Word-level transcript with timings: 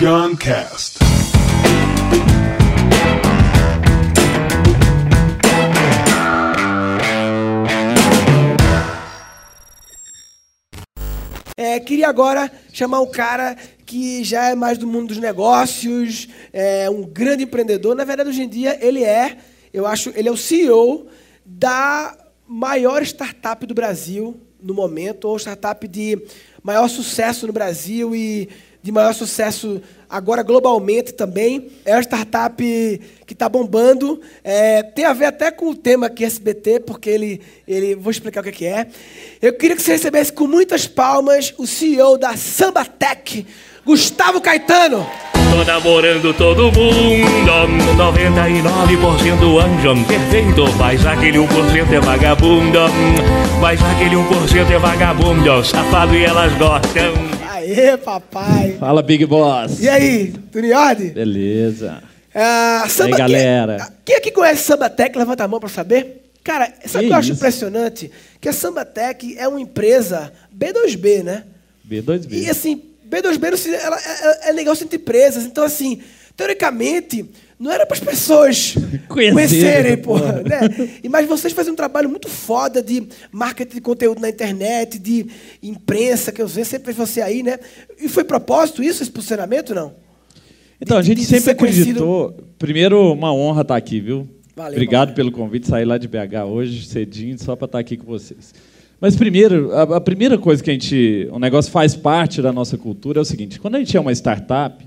Guncast. 0.00 0.98
É, 11.54 11.78
queria 11.80 12.08
agora 12.08 12.50
chamar 12.72 13.00
um 13.00 13.10
cara 13.10 13.54
que 13.84 14.24
já 14.24 14.48
é 14.48 14.54
mais 14.54 14.78
do 14.78 14.86
mundo 14.86 15.08
dos 15.08 15.18
negócios, 15.18 16.28
é 16.50 16.88
um 16.88 17.02
grande 17.02 17.44
empreendedor. 17.44 17.94
Na 17.94 18.04
verdade, 18.04 18.30
hoje 18.30 18.40
em 18.40 18.48
dia, 18.48 18.78
ele 18.80 19.04
é, 19.04 19.36
eu 19.70 19.86
acho, 19.86 20.10
ele 20.16 20.30
é 20.30 20.32
o 20.32 20.36
CEO 20.36 21.08
da 21.44 22.16
maior 22.48 23.02
startup 23.02 23.66
do 23.66 23.74
Brasil 23.74 24.40
no 24.62 24.72
momento, 24.72 25.26
ou 25.26 25.38
startup 25.38 25.86
de 25.86 26.18
maior 26.62 26.88
sucesso 26.88 27.46
no 27.46 27.52
Brasil 27.52 28.16
e 28.16 28.48
de 28.82 28.90
maior 28.90 29.12
sucesso 29.12 29.80
agora 30.10 30.42
globalmente 30.42 31.14
também. 31.14 31.70
É 31.84 31.94
uma 31.94 32.02
startup 32.02 33.00
que 33.26 33.32
está 33.32 33.48
bombando. 33.48 34.20
É, 34.42 34.82
tem 34.82 35.04
a 35.04 35.12
ver 35.12 35.26
até 35.26 35.50
com 35.50 35.70
o 35.70 35.74
tema 35.74 36.08
aqui 36.08 36.24
SBT, 36.24 36.80
porque 36.80 37.08
ele, 37.08 37.40
ele. 37.66 37.94
Vou 37.94 38.10
explicar 38.10 38.40
o 38.40 38.52
que, 38.52 38.66
é. 38.66 38.88
Eu 39.40 39.52
queria 39.52 39.76
que 39.76 39.82
você 39.82 39.92
recebesse 39.92 40.32
com 40.32 40.46
muitas 40.46 40.86
palmas 40.86 41.54
o 41.56 41.66
CEO 41.66 42.18
da 42.18 42.36
Sambatec, 42.36 43.46
Gustavo 43.86 44.40
Caetano. 44.40 45.08
Tô 45.32 45.64
namorando 45.64 46.32
todo 46.34 46.70
mundo 46.70 47.50
99% 47.96 49.58
anjo 49.58 50.06
perfeito 50.06 50.64
Mas 50.78 51.04
aquele 51.04 51.38
1% 51.38 51.92
é 51.92 51.98
vagabundo 51.98 52.78
Mas 53.60 53.82
aquele 53.82 54.14
1% 54.14 54.70
é 54.70 54.78
vagabundo 54.78 55.64
Safado 55.64 56.14
e 56.14 56.24
elas 56.24 56.52
gostam 56.56 57.39
Aê, 57.70 57.96
papai. 57.96 58.76
Fala, 58.78 59.02
Big 59.02 59.24
Boss. 59.26 59.80
E 59.80 59.88
aí, 59.88 60.32
tudo 60.50 60.64
em 60.66 60.72
ordem? 60.72 61.10
Beleza. 61.10 62.02
Ah, 62.34 62.84
E 62.98 63.02
aí, 63.02 63.10
galera? 63.12 63.76
Quem, 63.78 63.88
quem 64.04 64.16
aqui 64.16 64.30
conhece 64.30 64.62
Sambatec? 64.64 65.16
Levanta 65.16 65.44
a 65.44 65.48
mão 65.48 65.60
para 65.60 65.68
saber. 65.68 66.30
Cara, 66.42 66.72
sabe 66.86 67.04
o 67.04 67.08
que 67.08 67.14
eu 67.14 67.18
acho 67.18 67.32
impressionante? 67.32 68.10
Que 68.40 68.48
a 68.48 68.52
Sambatec 68.52 69.36
é 69.38 69.46
uma 69.46 69.60
empresa 69.60 70.32
B2B, 70.56 71.22
né? 71.22 71.44
B2B. 71.88 72.32
E 72.32 72.48
assim, 72.50 72.82
B2B 73.08 73.50
não 73.50 73.56
se- 73.58 73.74
ela, 73.74 73.98
é, 73.98 74.50
é 74.50 74.52
negócio 74.52 74.84
entre 74.84 74.96
empresas. 74.96 75.44
Então, 75.44 75.62
assim, 75.64 76.00
teoricamente, 76.36 77.24
não 77.60 77.70
era 77.70 77.84
para 77.86 77.96
as 77.96 78.02
pessoas 78.02 78.74
Conhecerem, 79.06 79.32
conhecerem, 79.34 79.96
porra, 79.98 80.32
porra. 80.32 80.42
né? 80.42 80.90
E, 81.04 81.08
mas 81.08 81.28
vocês 81.28 81.52
fazem 81.52 81.72
um 81.72 81.76
trabalho 81.76 82.08
muito 82.08 82.28
foda 82.28 82.82
de 82.82 83.06
marketing 83.30 83.74
de 83.76 83.80
conteúdo 83.82 84.20
na 84.20 84.28
internet, 84.30 84.98
de 84.98 85.26
imprensa, 85.62 86.32
que 86.32 86.40
eu 86.40 86.48
sei, 86.48 86.64
sempre 86.64 86.92
vejo 86.92 87.06
você 87.06 87.20
aí, 87.20 87.42
né? 87.42 87.58
E 88.00 88.08
foi 88.08 88.24
propósito 88.24 88.82
isso, 88.82 89.02
esse 89.02 89.12
posicionamento, 89.12 89.74
não? 89.74 89.92
Então, 90.80 90.96
a 90.96 91.02
de- 91.02 91.08
gente 91.08 91.18
de 91.18 91.24
sempre 91.26 91.40
ser 91.44 91.54
conhecido- 91.54 91.90
acreditou. 91.90 92.34
Primeiro, 92.58 93.12
uma 93.12 93.32
honra 93.34 93.60
estar 93.62 93.76
aqui, 93.76 94.00
viu? 94.00 94.26
Valeu, 94.56 94.72
Obrigado 94.72 95.14
pelo 95.14 95.30
convite, 95.30 95.66
sair 95.66 95.84
lá 95.84 95.98
de 95.98 96.08
BH 96.08 96.44
hoje, 96.46 96.86
cedinho, 96.86 97.38
só 97.38 97.54
para 97.54 97.66
estar 97.66 97.78
aqui 97.78 97.96
com 97.96 98.06
vocês. 98.06 98.54
Mas 99.00 99.16
primeiro, 99.16 99.72
a, 99.72 99.96
a 99.96 100.00
primeira 100.00 100.36
coisa 100.36 100.62
que 100.62 100.68
a 100.70 100.72
gente. 100.74 101.28
O 101.32 101.38
negócio 101.38 101.70
faz 101.72 101.94
parte 101.96 102.42
da 102.42 102.52
nossa 102.52 102.76
cultura 102.76 103.18
é 103.18 103.22
o 103.22 103.24
seguinte: 103.24 103.58
quando 103.58 103.76
a 103.76 103.78
gente 103.78 103.96
é 103.96 104.00
uma 104.00 104.12
startup, 104.12 104.84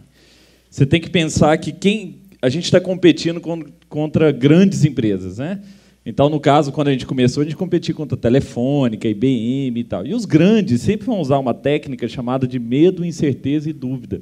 você 0.70 0.86
tem 0.86 1.00
que 1.02 1.10
pensar 1.10 1.58
que 1.58 1.72
quem. 1.72 2.20
A 2.44 2.50
gente 2.50 2.66
está 2.66 2.82
competindo 2.82 3.40
con- 3.40 3.64
contra 3.88 4.30
grandes 4.30 4.84
empresas, 4.84 5.38
né? 5.38 5.62
Então, 6.06 6.28
no 6.30 6.42
caso, 6.42 6.74
quando 6.74 6.90
a 6.90 6.92
gente 6.92 7.06
começou, 7.06 7.40
a 7.40 7.46
gente 7.46 7.56
competia 7.56 7.96
contra 7.96 8.18
a 8.18 8.20
Telefônica, 8.20 9.08
IBM 9.08 9.80
e 9.80 9.84
tal. 9.86 10.06
E 10.06 10.14
os 10.14 10.26
grandes 10.26 10.82
sempre 10.82 11.06
vão 11.06 11.22
usar 11.22 11.40
uma 11.40 11.54
técnica 11.54 12.06
chamada 12.10 12.46
de 12.46 12.60
medo, 12.60 13.06
incerteza 13.06 13.70
e 13.70 13.74
dúvida. 13.74 14.22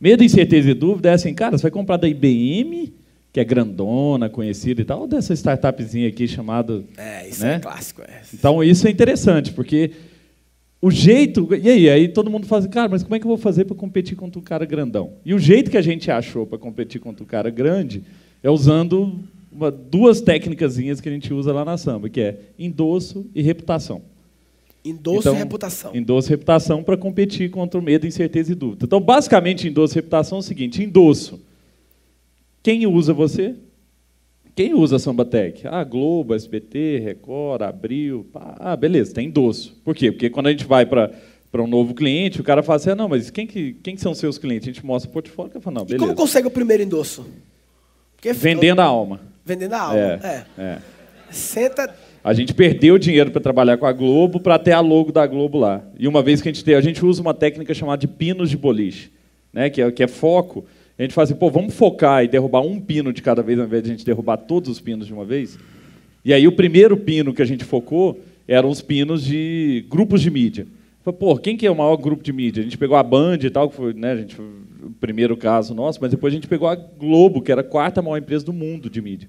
Medo, 0.00 0.22
incerteza 0.22 0.70
e 0.70 0.74
dúvida 0.74 1.10
é 1.10 1.14
assim, 1.14 1.34
cara, 1.34 1.58
você 1.58 1.62
vai 1.62 1.70
comprar 1.72 1.96
da 1.96 2.06
IBM, 2.06 2.92
que 3.32 3.40
é 3.40 3.44
grandona, 3.44 4.28
conhecida 4.28 4.80
e 4.80 4.84
tal, 4.84 5.00
ou 5.00 5.08
dessa 5.08 5.32
startupzinha 5.34 6.06
aqui 6.06 6.28
chamada. 6.28 6.84
É, 6.96 7.28
isso 7.28 7.42
né? 7.42 7.56
é 7.56 7.58
clássico. 7.58 8.02
É. 8.02 8.20
Então 8.32 8.62
isso 8.62 8.86
é 8.86 8.90
interessante, 8.90 9.52
porque 9.52 9.90
o 10.80 10.90
jeito. 10.90 11.48
E 11.54 11.68
aí, 11.68 11.88
aí 11.88 12.08
todo 12.08 12.30
mundo 12.30 12.46
fala 12.46 12.60
assim, 12.60 12.70
cara, 12.70 12.88
mas 12.88 13.02
como 13.02 13.14
é 13.14 13.18
que 13.18 13.24
eu 13.24 13.28
vou 13.28 13.38
fazer 13.38 13.64
para 13.64 13.76
competir 13.76 14.16
contra 14.16 14.38
um 14.38 14.42
cara 14.42 14.64
grandão? 14.64 15.14
E 15.24 15.34
o 15.34 15.38
jeito 15.38 15.70
que 15.70 15.76
a 15.76 15.82
gente 15.82 16.10
achou 16.10 16.46
para 16.46 16.58
competir 16.58 17.00
contra 17.00 17.22
um 17.22 17.26
cara 17.26 17.50
grande 17.50 18.02
é 18.42 18.50
usando 18.50 19.18
uma- 19.50 19.70
duas 19.70 20.20
técnicas 20.20 20.76
que 20.76 21.08
a 21.08 21.12
gente 21.12 21.32
usa 21.32 21.52
lá 21.52 21.64
na 21.64 21.76
samba, 21.78 22.08
que 22.08 22.20
é 22.20 22.38
endosso 22.58 23.26
e 23.34 23.40
reputação. 23.42 24.02
Endosso 24.84 25.20
Então, 25.20 25.34
e 25.34 25.38
reputação. 25.38 25.96
Endosso 25.96 26.28
e 26.28 26.30
reputação 26.30 26.82
para 26.82 26.96
competir 26.96 27.50
contra 27.50 27.80
o 27.80 27.82
medo, 27.82 28.06
incerteza 28.06 28.52
e 28.52 28.54
dúvida. 28.54 28.84
Então, 28.84 29.00
basicamente, 29.00 29.66
endosso 29.66 29.94
e 29.94 29.96
reputação 29.96 30.38
é 30.38 30.40
o 30.40 30.42
seguinte: 30.42 30.80
endosso. 30.82 31.40
Quem 32.62 32.86
usa 32.86 33.12
você? 33.12 33.54
Quem 34.56 34.72
usa 34.72 34.96
a 34.96 34.98
Sambatec? 34.98 35.68
Ah, 35.68 35.84
Globo, 35.84 36.34
SBT, 36.34 36.98
Record, 37.04 37.60
Abril. 37.60 38.26
Ah, 38.34 38.74
beleza, 38.74 39.12
tem 39.12 39.26
endosso. 39.26 39.78
Por 39.84 39.94
quê? 39.94 40.10
Porque 40.10 40.30
quando 40.30 40.46
a 40.46 40.50
gente 40.50 40.64
vai 40.64 40.86
para 40.86 41.12
para 41.52 41.62
um 41.62 41.66
novo 41.66 41.94
cliente, 41.94 42.40
o 42.40 42.44
cara 42.44 42.62
fala 42.62 42.76
assim: 42.76 42.90
ah, 42.90 42.94
não, 42.94 43.08
mas 43.08 43.30
quem, 43.30 43.46
que, 43.46 43.74
quem 43.82 43.94
que 43.94 44.00
são 44.00 44.14
seus 44.14 44.36
clientes? 44.36 44.68
A 44.68 44.72
gente 44.72 44.84
mostra 44.84 45.10
o 45.10 45.12
portfólio 45.12 45.52
e 45.54 45.60
fala: 45.60 45.74
não, 45.74 45.82
E 45.82 45.86
beleza. 45.86 46.04
como 46.04 46.16
consegue 46.16 46.48
o 46.48 46.50
primeiro 46.50 46.82
endosso? 46.82 47.26
Porque 48.16 48.32
Vendendo 48.32 48.80
a 48.80 48.84
alma. 48.84 49.20
Vendendo 49.44 49.74
a 49.74 49.80
alma. 49.80 49.98
É, 49.98 50.44
É. 50.58 50.62
é. 50.62 50.78
Senta. 51.30 51.94
A 52.24 52.32
gente 52.32 52.54
perdeu 52.54 52.98
dinheiro 52.98 53.30
para 53.30 53.40
trabalhar 53.40 53.76
com 53.76 53.86
a 53.86 53.92
Globo 53.92 54.40
para 54.40 54.58
ter 54.58 54.72
a 54.72 54.80
logo 54.80 55.12
da 55.12 55.26
Globo 55.26 55.58
lá. 55.58 55.84
E 55.98 56.08
uma 56.08 56.22
vez 56.22 56.40
que 56.40 56.48
a 56.48 56.52
gente 56.52 56.64
tem, 56.64 56.74
a 56.74 56.80
gente 56.80 57.04
usa 57.04 57.20
uma 57.20 57.34
técnica 57.34 57.72
chamada 57.74 58.00
de 58.00 58.08
pinos 58.08 58.50
de 58.50 58.56
boliche, 58.56 59.12
né? 59.52 59.70
que, 59.70 59.80
é, 59.82 59.90
que 59.92 60.02
é 60.02 60.08
foco. 60.08 60.64
A 60.98 61.02
gente 61.02 61.12
fala 61.12 61.24
assim, 61.24 61.34
pô, 61.34 61.50
vamos 61.50 61.74
focar 61.74 62.24
e 62.24 62.28
derrubar 62.28 62.62
um 62.62 62.80
pino 62.80 63.12
de 63.12 63.20
cada 63.20 63.42
vez, 63.42 63.58
ao 63.58 63.66
invés 63.66 63.82
de 63.82 63.90
a 63.90 63.92
gente 63.92 64.04
derrubar 64.04 64.38
todos 64.38 64.70
os 64.70 64.80
pinos 64.80 65.06
de 65.06 65.12
uma 65.12 65.24
vez. 65.24 65.58
E 66.24 66.32
aí 66.32 66.48
o 66.48 66.52
primeiro 66.52 66.96
pino 66.96 67.34
que 67.34 67.42
a 67.42 67.44
gente 67.44 67.64
focou 67.64 68.18
eram 68.48 68.70
os 68.70 68.80
pinos 68.80 69.24
de 69.24 69.84
grupos 69.90 70.22
de 70.22 70.30
mídia. 70.30 70.66
Falei, 71.04 71.18
pô, 71.18 71.36
quem 71.36 71.56
que 71.56 71.66
é 71.66 71.70
o 71.70 71.76
maior 71.76 71.96
grupo 71.96 72.22
de 72.22 72.32
mídia? 72.32 72.60
A 72.60 72.64
gente 72.64 72.78
pegou 72.78 72.96
a 72.96 73.02
Band 73.02 73.38
e 73.42 73.50
tal, 73.50 73.68
que 73.68 73.76
foi 73.76 73.92
né, 73.92 74.12
a 74.12 74.16
gente, 74.16 74.40
o 74.40 74.90
primeiro 75.00 75.36
caso 75.36 75.74
nosso, 75.74 75.98
mas 76.00 76.10
depois 76.10 76.32
a 76.32 76.34
gente 76.34 76.48
pegou 76.48 76.66
a 76.66 76.74
Globo, 76.74 77.42
que 77.42 77.52
era 77.52 77.60
a 77.60 77.64
quarta 77.64 78.00
maior 78.00 78.16
empresa 78.16 78.44
do 78.44 78.52
mundo 78.52 78.88
de 78.88 79.00
mídia. 79.02 79.28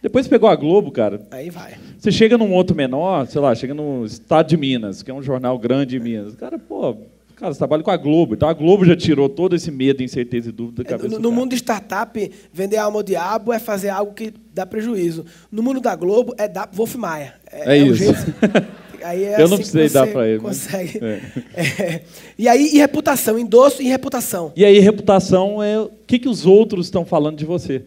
Depois 0.00 0.28
pegou 0.28 0.48
a 0.48 0.54
Globo, 0.54 0.92
cara, 0.92 1.26
Aí 1.30 1.50
vai. 1.50 1.74
você 1.98 2.12
chega 2.12 2.38
num 2.38 2.52
outro 2.52 2.76
menor, 2.76 3.26
sei 3.26 3.40
lá, 3.40 3.54
chega 3.54 3.74
no 3.74 4.04
Estado 4.04 4.48
de 4.48 4.56
Minas, 4.56 5.02
que 5.02 5.10
é 5.10 5.14
um 5.14 5.22
jornal 5.22 5.58
grande 5.58 5.98
de 5.98 6.00
Minas. 6.00 6.34
Cara, 6.36 6.58
pô, 6.58 6.96
cara, 7.36 7.52
você 7.52 7.58
trabalha 7.58 7.82
com 7.82 7.90
a 7.90 7.96
Globo. 7.96 8.34
Então 8.34 8.48
a 8.48 8.52
Globo 8.52 8.84
já 8.84 8.96
tirou 8.96 9.28
todo 9.28 9.54
esse 9.56 9.70
medo, 9.70 10.02
incerteza 10.02 10.48
e 10.48 10.52
dúvida 10.52 10.82
da 10.82 10.88
É, 10.88 10.90
cabeça 10.96 11.16
No, 11.16 11.20
no 11.22 11.32
mundo 11.32 11.50
de 11.50 11.56
startup, 11.56 12.30
vender 12.52 12.76
alma 12.76 12.98
ao 12.98 13.02
diabo 13.02 13.52
é 13.52 13.58
fazer 13.58 13.88
algo 13.90 14.12
que 14.14 14.32
dá 14.54 14.64
prejuízo. 14.64 15.24
No 15.50 15.62
mundo 15.62 15.80
da 15.80 15.94
Globo, 15.96 16.34
é 16.38 16.46
dar 16.48 16.68
Wolf 16.72 16.94
Maia. 16.96 17.34
É 17.50 17.82
o 17.82 17.86
isso. 17.92 17.96
jeito- 18.04 18.24
Aí 19.04 19.22
é 19.22 19.34
Eu 19.34 19.48
não 19.48 19.56
assim 19.56 19.64
que 19.64 19.70
precisei 19.70 19.88
dar 19.90 20.06
pra 20.06 20.26
ele, 20.26 20.40
mas- 20.42 20.62
Consegue. 20.64 20.98
é. 21.04 21.20
É. 21.82 22.00
E 22.38 22.48
aí, 22.48 22.70
e 22.72 22.78
reputação, 22.78 23.38
endosso 23.38 23.82
e 23.82 23.86
reputação. 23.86 24.50
E 24.56 24.64
aí, 24.64 24.78
reputação 24.78 25.62
é 25.62 25.78
o 25.78 25.90
que, 26.06 26.18
que 26.18 26.28
os 26.28 26.46
outros 26.46 26.86
estão 26.86 27.04
falando 27.04 27.36
de 27.36 27.44
você. 27.44 27.82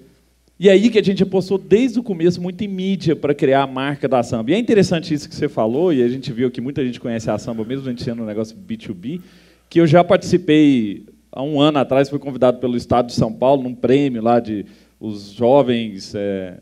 E 0.60 0.70
aí 0.70 0.90
que 0.90 0.98
a 0.98 1.04
gente 1.04 1.22
apostou 1.22 1.58
desde 1.58 2.00
o 2.00 2.04
começo 2.04 2.42
muito 2.42 2.64
em 2.64 2.68
mídia 2.68 3.16
para 3.16 3.34
criar 3.36 3.64
a 3.64 3.68
marca 3.68 4.08
da 4.08 4.24
samba. 4.24 4.52
E 4.52 4.54
é 4.56 4.58
interessante 4.58 5.14
isso 5.14 5.30
que 5.30 5.36
você 5.36 5.48
falou, 5.48 5.94
e 5.94 6.02
a 6.02 6.08
gente 6.08 6.32
viu 6.32 6.50
que 6.50 6.60
muita 6.60 6.84
gente 6.84 7.00
conhece 7.00 7.30
a 7.30 7.38
samba, 7.38 7.64
mesmo 7.64 7.86
a 7.86 7.90
gente 7.92 8.04
sendo 8.04 8.24
um 8.24 8.26
negócio 8.26 8.58
B2B, 8.58 9.22
que 9.70 9.80
eu 9.80 9.86
já 9.86 10.04
participei 10.04 11.06
há 11.32 11.44
um 11.44 11.62
ano 11.62 11.78
atrás, 11.78 12.10
fui 12.10 12.18
convidado 12.18 12.58
pelo 12.58 12.76
Estado 12.76 13.08
de 13.08 13.14
São 13.14 13.32
Paulo 13.32 13.62
num 13.62 13.76
prêmio 13.76 14.22
lá 14.22 14.40
de 14.40 14.66
os 15.00 15.32
jovens, 15.32 16.16
é, 16.16 16.58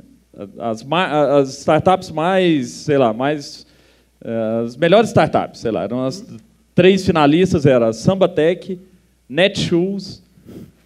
as, 0.59 0.85
as 0.91 1.59
startups 1.59 2.11
mais, 2.11 2.67
sei 2.67 2.97
lá, 2.97 3.13
mais 3.13 3.65
é, 4.21 4.63
as 4.65 4.75
melhores 4.75 5.09
startups, 5.09 5.61
sei 5.61 5.71
lá, 5.71 5.83
eram 5.83 6.03
as 6.03 6.25
três 6.73 7.05
finalistas, 7.05 7.65
era 7.65 7.93
Sambatec, 7.93 8.77
Netshoes 9.29 10.21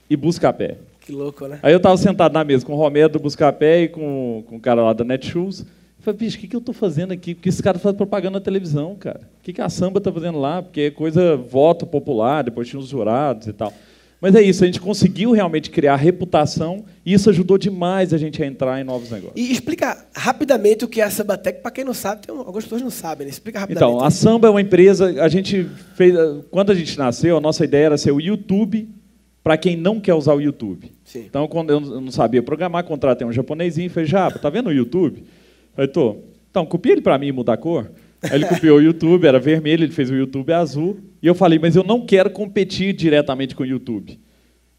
e 0.08 0.16
Buscapé. 0.16 0.78
Que 1.10 1.16
louco, 1.16 1.48
né? 1.48 1.58
Aí 1.64 1.74
eu 1.74 1.78
estava 1.78 1.98
sentado 1.98 2.32
na 2.34 2.44
mesa 2.44 2.64
com 2.64 2.74
o 2.74 2.78
Romero 2.78 3.10
do 3.10 3.20
Buscapé 3.20 3.82
e 3.84 3.88
com, 3.88 4.44
com 4.48 4.58
o 4.58 4.60
cara 4.60 4.84
lá 4.84 4.94
da 4.94 5.04
Netshoes. 5.04 5.62
Eu 5.62 5.66
falei, 6.04 6.20
bicho, 6.20 6.38
o 6.38 6.40
que, 6.40 6.48
que 6.48 6.56
eu 6.56 6.60
estou 6.60 6.74
fazendo 6.74 7.12
aqui? 7.12 7.34
Porque 7.34 7.50
esse 7.50 7.64
cara 7.64 7.80
faz 7.80 7.96
propaganda 7.96 8.38
na 8.38 8.44
televisão, 8.44 8.96
cara. 8.96 9.22
O 9.40 9.44
que, 9.44 9.52
que 9.54 9.60
a 9.62 9.70
samba 9.70 9.98
está 9.98 10.12
fazendo 10.12 10.40
lá? 10.40 10.62
Porque 10.62 10.82
é 10.82 10.92
coisa, 10.92 11.36
voto 11.36 11.88
popular, 11.88 12.44
depois 12.44 12.68
tinha 12.68 12.80
os 12.80 12.88
jurados 12.88 13.48
e 13.48 13.54
tal. 13.54 13.74
Mas 14.22 14.36
é 14.36 14.42
isso, 14.42 14.64
a 14.64 14.68
gente 14.68 14.80
conseguiu 14.82 15.32
realmente 15.32 15.70
criar 15.72 15.96
reputação 15.96 16.84
e 17.06 17.14
isso 17.14 17.30
ajudou 17.30 17.58
demais 17.58 18.14
a 18.14 18.18
gente 18.18 18.44
a 18.44 18.46
entrar 18.46 18.80
em 18.80 18.84
novos 18.84 19.10
negócios. 19.10 19.34
E 19.36 19.52
explica 19.52 20.06
rapidamente 20.14 20.86
o 20.86 20.88
que 20.90 21.02
é 21.02 21.06
a 21.06 21.10
Sambatec, 21.10 21.62
para 21.62 21.72
quem 21.72 21.84
não 21.86 21.94
sabe, 21.94 22.28
tem 22.28 22.36
um- 22.36 22.40
algumas 22.40 22.66
pessoas 22.66 22.82
não 22.82 22.90
sabem, 22.92 23.26
né? 23.26 23.32
Explica 23.32 23.60
rapidamente. 23.60 23.92
Então, 23.96 24.06
a 24.06 24.12
Samba 24.12 24.48
é 24.48 24.52
uma 24.52 24.62
empresa, 24.62 25.24
a 25.24 25.28
gente 25.30 25.68
fez, 25.96 26.14
quando 26.52 26.70
a 26.72 26.76
gente 26.76 26.98
nasceu, 27.00 27.36
a 27.38 27.42
nossa 27.42 27.64
ideia 27.66 27.86
era 27.88 27.98
ser 27.98 28.12
o 28.12 28.20
YouTube 28.22 28.90
para 29.42 29.58
quem 29.58 29.78
não 29.78 30.02
quer 30.02 30.14
usar 30.14 30.34
o 30.34 30.42
YouTube. 30.42 30.92
Sim. 31.10 31.26
Então, 31.28 31.48
quando 31.48 31.72
eu 31.72 31.80
não 31.80 32.12
sabia 32.12 32.44
programar, 32.44 32.84
contratei 32.84 33.26
um 33.26 33.32
japonesinho 33.32 33.88
e 33.88 33.90
falei, 33.90 34.08
Japa, 34.08 34.38
tá 34.38 34.48
vendo 34.48 34.68
o 34.68 34.72
YouTube? 34.72 35.24
Falei, 35.76 35.90
tô. 35.90 36.18
Então, 36.52 36.68
copia 36.68 36.92
ele 36.92 37.02
para 37.02 37.18
mim 37.18 37.30
e 37.30 37.32
muda 37.32 37.52
a 37.52 37.58
cor. 37.58 37.90
Aí 38.22 38.36
ele 38.36 38.46
copiou 38.46 38.78
o 38.78 38.82
YouTube, 38.82 39.26
era 39.26 39.40
vermelho, 39.40 39.84
ele 39.84 39.92
fez 39.92 40.12
o 40.12 40.16
YouTube 40.16 40.54
azul. 40.54 41.00
E 41.20 41.26
eu 41.26 41.34
falei, 41.34 41.58
mas 41.58 41.76
eu 41.76 41.84
não 41.84 42.06
quero 42.06 42.30
competir 42.30 42.94
diretamente 42.94 43.56
com 43.56 43.64
o 43.64 43.66
YouTube. 43.66 44.20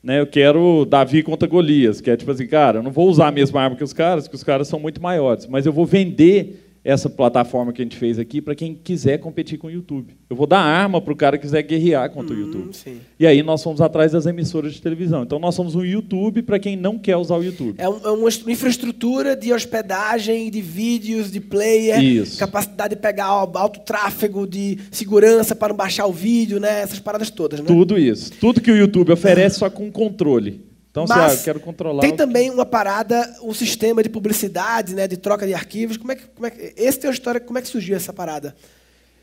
Né? 0.00 0.20
Eu 0.20 0.26
quero 0.28 0.84
Davi 0.84 1.24
contra 1.24 1.48
Golias, 1.48 2.00
que 2.00 2.08
é 2.08 2.16
tipo 2.16 2.30
assim, 2.30 2.46
cara, 2.46 2.78
eu 2.78 2.82
não 2.84 2.92
vou 2.92 3.08
usar 3.08 3.26
a 3.26 3.32
mesma 3.32 3.60
arma 3.60 3.74
que 3.74 3.82
os 3.82 3.92
caras, 3.92 4.28
porque 4.28 4.36
os 4.36 4.44
caras 4.44 4.68
são 4.68 4.78
muito 4.78 5.02
maiores, 5.02 5.48
mas 5.48 5.66
eu 5.66 5.72
vou 5.72 5.84
vender 5.84 6.69
essa 6.82 7.10
plataforma 7.10 7.72
que 7.74 7.82
a 7.82 7.84
gente 7.84 7.96
fez 7.96 8.18
aqui 8.18 8.40
para 8.40 8.54
quem 8.54 8.74
quiser 8.74 9.18
competir 9.18 9.58
com 9.58 9.66
o 9.66 9.70
YouTube. 9.70 10.14
Eu 10.30 10.34
vou 10.36 10.46
dar 10.46 10.60
arma 10.60 10.98
para 11.00 11.12
o 11.12 11.16
cara 11.16 11.36
que 11.36 11.42
quiser 11.42 11.62
guerrear 11.62 12.08
contra 12.10 12.34
Hum, 12.34 12.38
o 12.38 12.40
YouTube. 12.40 12.72
sim. 12.74 12.96
E 13.18 13.26
aí 13.26 13.42
nós 13.42 13.62
fomos 13.62 13.80
atrás 13.82 14.12
das 14.12 14.24
emissoras 14.24 14.72
de 14.72 14.80
televisão. 14.80 15.22
Então 15.22 15.38
nós 15.38 15.54
somos 15.54 15.74
um 15.74 15.84
YouTube 15.84 16.40
para 16.42 16.58
quem 16.58 16.76
não 16.76 16.98
quer 16.98 17.16
usar 17.16 17.36
o 17.36 17.44
YouTube. 17.44 17.74
É, 17.76 17.86
um- 17.88 18.00
é 18.02 18.10
uma 18.10 18.28
est- 18.28 18.46
infraestrutura 18.48 19.36
de 19.36 19.52
hospedagem, 19.52 20.50
de 20.50 20.62
vídeos, 20.62 21.30
de 21.30 21.40
player, 21.40 22.02
Isso. 22.02 22.38
capacidade 22.38 22.94
de 22.94 23.00
pegar 23.00 23.26
al- 23.26 23.50
alto 23.56 23.80
tráfego, 23.80 24.46
de 24.46 24.78
segurança 24.90 25.54
para 25.54 25.68
não 25.68 25.76
baixar 25.76 26.06
o 26.06 26.12
vídeo, 26.12 26.58
né? 26.58 26.80
Essas 26.82 26.98
paradas 27.00 27.28
todas, 27.30 27.60
né? 27.60 27.66
Tudo 27.66 27.98
isso. 27.98 28.32
Tudo 28.40 28.60
que 28.60 28.70
o 28.70 28.76
YouTube 28.76 29.12
oferece, 29.12 29.58
só 29.58 29.68
com 29.68 29.90
controle. 29.90 30.60
Então, 30.90 31.06
se 31.06 31.12
ah, 31.12 31.32
eu 31.32 31.38
quero 31.38 31.60
controlar. 31.60 32.00
tem 32.00 32.14
também 32.14 32.50
uma 32.50 32.66
parada, 32.66 33.36
um 33.42 33.54
sistema 33.54 34.02
de 34.02 34.08
publicidade, 34.08 34.94
né? 34.94 35.06
De 35.06 35.16
troca 35.16 35.46
de 35.46 35.54
arquivos. 35.54 35.96
Como 35.96 36.10
é 36.10 36.16
que, 36.16 36.26
como 36.34 36.46
é 36.46 36.50
que, 36.50 36.74
esse 36.76 36.98
tem 36.98 37.08
uma 37.08 37.14
história, 37.14 37.40
como 37.40 37.58
é 37.58 37.62
que 37.62 37.68
surgiu 37.68 37.96
essa 37.96 38.12
parada? 38.12 38.56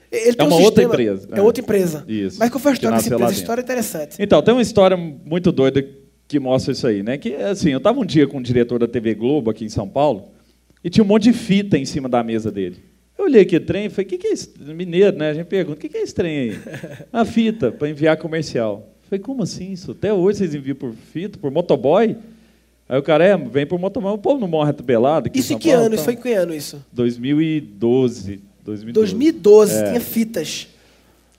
Ele 0.09 0.37
um 0.39 0.45
uma 0.45 0.55
outra 0.55 0.83
sistema- 0.83 0.93
empresa, 0.93 1.27
É 1.33 1.39
é. 1.39 1.41
outra 1.41 1.61
empresa. 1.61 2.05
Isso, 2.07 2.39
Mas 2.39 2.49
qual 2.49 2.61
foi 2.61 2.71
a 2.71 2.73
história 2.75 2.97
dessa 2.97 3.13
empresa? 3.13 3.33
História 3.33 3.61
é 3.61 3.63
interessante. 3.63 4.15
Então, 4.17 4.41
tem 4.41 4.53
uma 4.53 4.61
história 4.61 4.95
muito 4.95 5.51
doida 5.51 5.85
que 6.27 6.39
mostra 6.39 6.71
isso 6.71 6.87
aí, 6.87 7.03
né? 7.03 7.17
Que 7.17 7.35
assim, 7.35 7.71
eu 7.71 7.77
estava 7.77 7.99
um 7.99 8.05
dia 8.05 8.25
com 8.27 8.37
o 8.37 8.43
diretor 8.43 8.79
da 8.79 8.87
TV 8.87 9.13
Globo 9.13 9.49
aqui 9.49 9.65
em 9.65 9.69
São 9.69 9.87
Paulo 9.87 10.31
e 10.81 10.89
tinha 10.89 11.03
um 11.03 11.07
monte 11.07 11.23
de 11.23 11.33
fita 11.33 11.77
em 11.77 11.85
cima 11.85 12.07
da 12.07 12.23
mesa 12.23 12.49
dele. 12.49 12.77
Eu 13.17 13.25
olhei 13.25 13.41
aquele 13.41 13.65
trem 13.65 13.85
e 13.85 13.89
falei, 13.89 14.05
o 14.05 14.09
que, 14.09 14.17
que 14.17 14.27
é 14.27 14.31
esse 14.31 14.53
mineiro, 14.73 15.17
né? 15.17 15.31
A 15.31 15.33
gente 15.33 15.47
pergunta, 15.47 15.77
o 15.77 15.81
que, 15.81 15.89
que 15.89 15.97
é 15.97 16.01
esse 16.01 16.13
trem 16.13 16.37
aí? 16.37 16.59
A 17.11 17.25
fita 17.25 17.71
para 17.71 17.89
enviar 17.89 18.15
comercial. 18.15 18.93
Eu 19.07 19.09
falei, 19.09 19.19
como 19.23 19.41
assim 19.43 19.71
isso? 19.71 19.91
Até 19.91 20.13
hoje 20.13 20.39
vocês 20.39 20.53
enviam 20.53 20.75
por 20.75 20.91
fita, 20.91 21.37
por 21.37 21.49
motoboy? 21.49 22.17
Aí 22.89 22.99
o 22.99 23.01
cara, 23.03 23.23
é, 23.23 23.37
vem 23.37 23.65
por 23.65 23.79
motoboy. 23.79 24.11
O 24.11 24.17
povo 24.17 24.37
não 24.39 24.49
morre 24.49 24.71
atropelado 24.71 25.29
Isso 25.33 25.53
em 25.53 25.57
que 25.57 25.69
Paulo, 25.69 25.85
ano? 25.85 25.95
Isso 25.95 26.03
foi 26.03 26.13
em 26.13 26.17
que 26.17 26.33
ano 26.33 26.53
isso? 26.53 26.85
2012. 26.91 28.41
2012. 28.65 28.93
2012, 28.93 29.73
É. 29.73 29.87
tinha 29.87 30.01
fitas. 30.01 30.67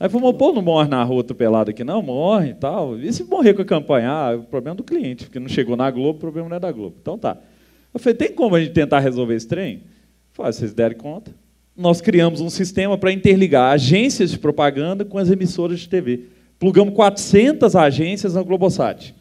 Aí 0.00 0.08
falou, 0.08 0.30
o 0.30 0.34
povo 0.34 0.54
não 0.54 0.62
morre 0.62 0.88
na 0.88 1.02
rua 1.04 1.20
atropelado 1.20 1.70
aqui, 1.70 1.84
não? 1.84 2.00
Morre 2.00 2.50
e 2.50 2.54
tal. 2.54 2.98
E 2.98 3.12
se 3.12 3.22
morrer 3.24 3.52
com 3.52 3.60
a 3.60 3.66
campanha? 3.66 4.08
Ah, 4.10 4.30
é 4.32 4.36
o 4.36 4.44
problema 4.44 4.74
do 4.74 4.82
cliente, 4.82 5.24
porque 5.24 5.38
não 5.38 5.48
chegou 5.48 5.76
na 5.76 5.90
Globo, 5.90 6.16
o 6.16 6.20
problema 6.20 6.48
não 6.48 6.56
é 6.56 6.60
da 6.60 6.72
Globo. 6.72 6.96
Então 7.02 7.18
tá. 7.18 7.36
Eu 7.92 8.00
falei, 8.00 8.14
tem 8.14 8.32
como 8.32 8.54
a 8.54 8.60
gente 8.60 8.72
tentar 8.72 9.00
resolver 9.00 9.34
esse 9.34 9.46
trem? 9.46 9.82
Falei, 10.32 10.48
ah, 10.48 10.52
vocês 10.52 10.72
derem 10.72 10.96
conta. 10.96 11.32
Nós 11.76 12.00
criamos 12.00 12.40
um 12.40 12.48
sistema 12.48 12.96
para 12.96 13.12
interligar 13.12 13.72
agências 13.72 14.30
de 14.30 14.38
propaganda 14.38 15.04
com 15.04 15.18
as 15.18 15.30
emissoras 15.30 15.80
de 15.80 15.88
TV. 15.88 16.37
Plugamos 16.58 16.94
400 16.94 17.76
agências 17.76 18.34
na 18.34 18.42
Globosat. 18.42 19.14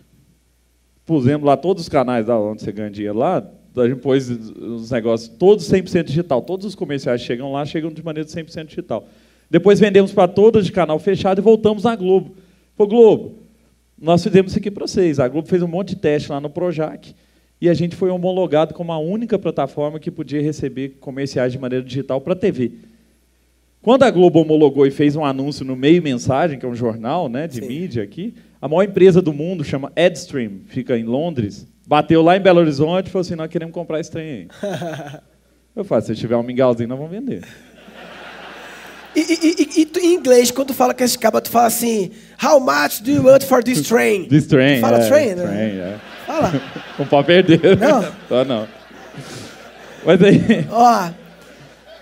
Pusemos 1.06 1.46
lá 1.46 1.56
todos 1.56 1.84
os 1.84 1.90
canais 1.90 2.26
da 2.26 2.38
onde 2.38 2.62
você 2.62 2.72
ganha 2.72 2.90
dinheiro 2.90 3.18
lá, 3.18 3.48
a 3.82 3.88
gente 3.88 4.00
pôs 4.00 4.30
os 4.30 4.92
negócios 4.92 5.30
todos 5.30 5.70
100% 5.70 6.04
digital. 6.06 6.42
Todos 6.42 6.66
os 6.66 6.76
comerciais 6.76 7.22
chegam 7.22 7.52
lá, 7.52 7.66
chegam 7.66 7.92
de 7.92 8.04
maneira 8.04 8.28
100% 8.28 8.66
digital. 8.66 9.08
Depois 9.50 9.80
vendemos 9.80 10.12
para 10.12 10.28
todas 10.28 10.66
de 10.66 10.72
canal 10.72 11.00
fechado 11.00 11.40
e 11.40 11.42
voltamos 11.42 11.86
à 11.86 11.96
Globo. 11.96 12.36
Pô, 12.76 12.88
Globo, 12.88 13.36
nós 13.98 14.24
fizemos 14.24 14.52
isso 14.52 14.60
aqui 14.60 14.72
para 14.72 14.88
vocês. 14.88 15.20
A 15.20 15.28
Globo 15.28 15.48
fez 15.48 15.62
um 15.62 15.68
monte 15.68 15.90
de 15.90 15.98
teste 15.98 16.32
lá 16.32 16.40
no 16.40 16.50
Projac 16.50 17.14
e 17.60 17.70
a 17.70 17.74
gente 17.74 17.96
foi 17.96 18.10
homologado 18.10 18.74
como 18.74 18.92
a 18.92 18.98
única 18.98 19.40
plataforma 19.40 20.00
que 20.00 20.12
podia 20.12 20.42
receber 20.42 20.98
comerciais 21.00 21.52
de 21.52 21.60
maneira 21.60 21.84
digital 21.84 22.20
para 22.20 22.36
TV. 22.36 22.74
Quando 23.82 24.04
a 24.04 24.12
Globo 24.12 24.42
homologou 24.42 24.86
e 24.86 24.92
fez 24.92 25.16
um 25.16 25.24
anúncio 25.24 25.64
no 25.64 25.76
Meio 25.76 26.02
Mensagem, 26.02 26.60
que 26.60 26.66
é 26.66 26.70
um 26.70 26.76
jornal 26.76 27.30
né, 27.30 27.48
de 27.48 27.62
Sim. 27.62 27.68
mídia 27.68 28.04
aqui, 28.04 28.34
a 28.62 28.68
maior 28.68 28.84
empresa 28.84 29.22
do 29.22 29.32
mundo, 29.32 29.64
chama 29.64 29.92
Edstream, 29.96 30.62
fica 30.68 30.98
em 30.98 31.04
Londres, 31.04 31.66
bateu 31.88 32.22
lá 32.22 32.36
em 32.36 32.42
Belo 32.42 32.60
Horizonte 32.60 33.08
e 33.08 33.10
falou 33.10 33.22
assim, 33.22 33.36
nós 33.36 33.48
queremos 33.50 33.74
comprar 33.74 34.00
esse 34.00 34.12
trem 34.12 34.30
aí. 34.30 34.48
Eu 35.76 35.84
falei, 35.86 36.04
se 36.06 36.16
tiver 36.16 36.36
um 36.36 36.44
mingauzinho, 36.44 36.90
nós 36.90 36.98
vamos 36.98 37.12
vender. 37.14 37.44
E, 39.16 39.20
e- 39.20 39.82
e- 39.82 39.88
e 40.02 40.08
em 40.08 40.14
inglês, 40.16 40.52
quando 40.52 40.68
tu 40.70 40.74
fala 40.74 40.94
com 40.94 41.04
esse 41.04 41.18
cabo, 41.18 41.40
tu 41.42 41.50
fala 41.50 41.66
assim: 41.68 42.12
How 42.44 42.60
much 42.60 43.02
do 43.02 43.10
you 43.12 43.24
want 43.26 43.44
for 43.44 43.64
this 43.64 43.82
train? 43.82 44.26
This 44.28 44.46
train, 44.46 44.76
Tu 44.76 44.82
fala 44.82 44.98
é, 45.00 45.08
train, 45.08 45.36
né? 45.36 45.44
train, 45.44 45.80
é. 45.80 45.98
Fala. 46.28 46.62
Não 47.00 47.06
pode 47.08 47.26
perder. 47.28 47.78
Não? 47.80 48.06
Só 48.30 48.46
não. 48.46 48.68
Mas 50.06 50.22
aí... 50.22 50.40
Ó. 50.70 51.10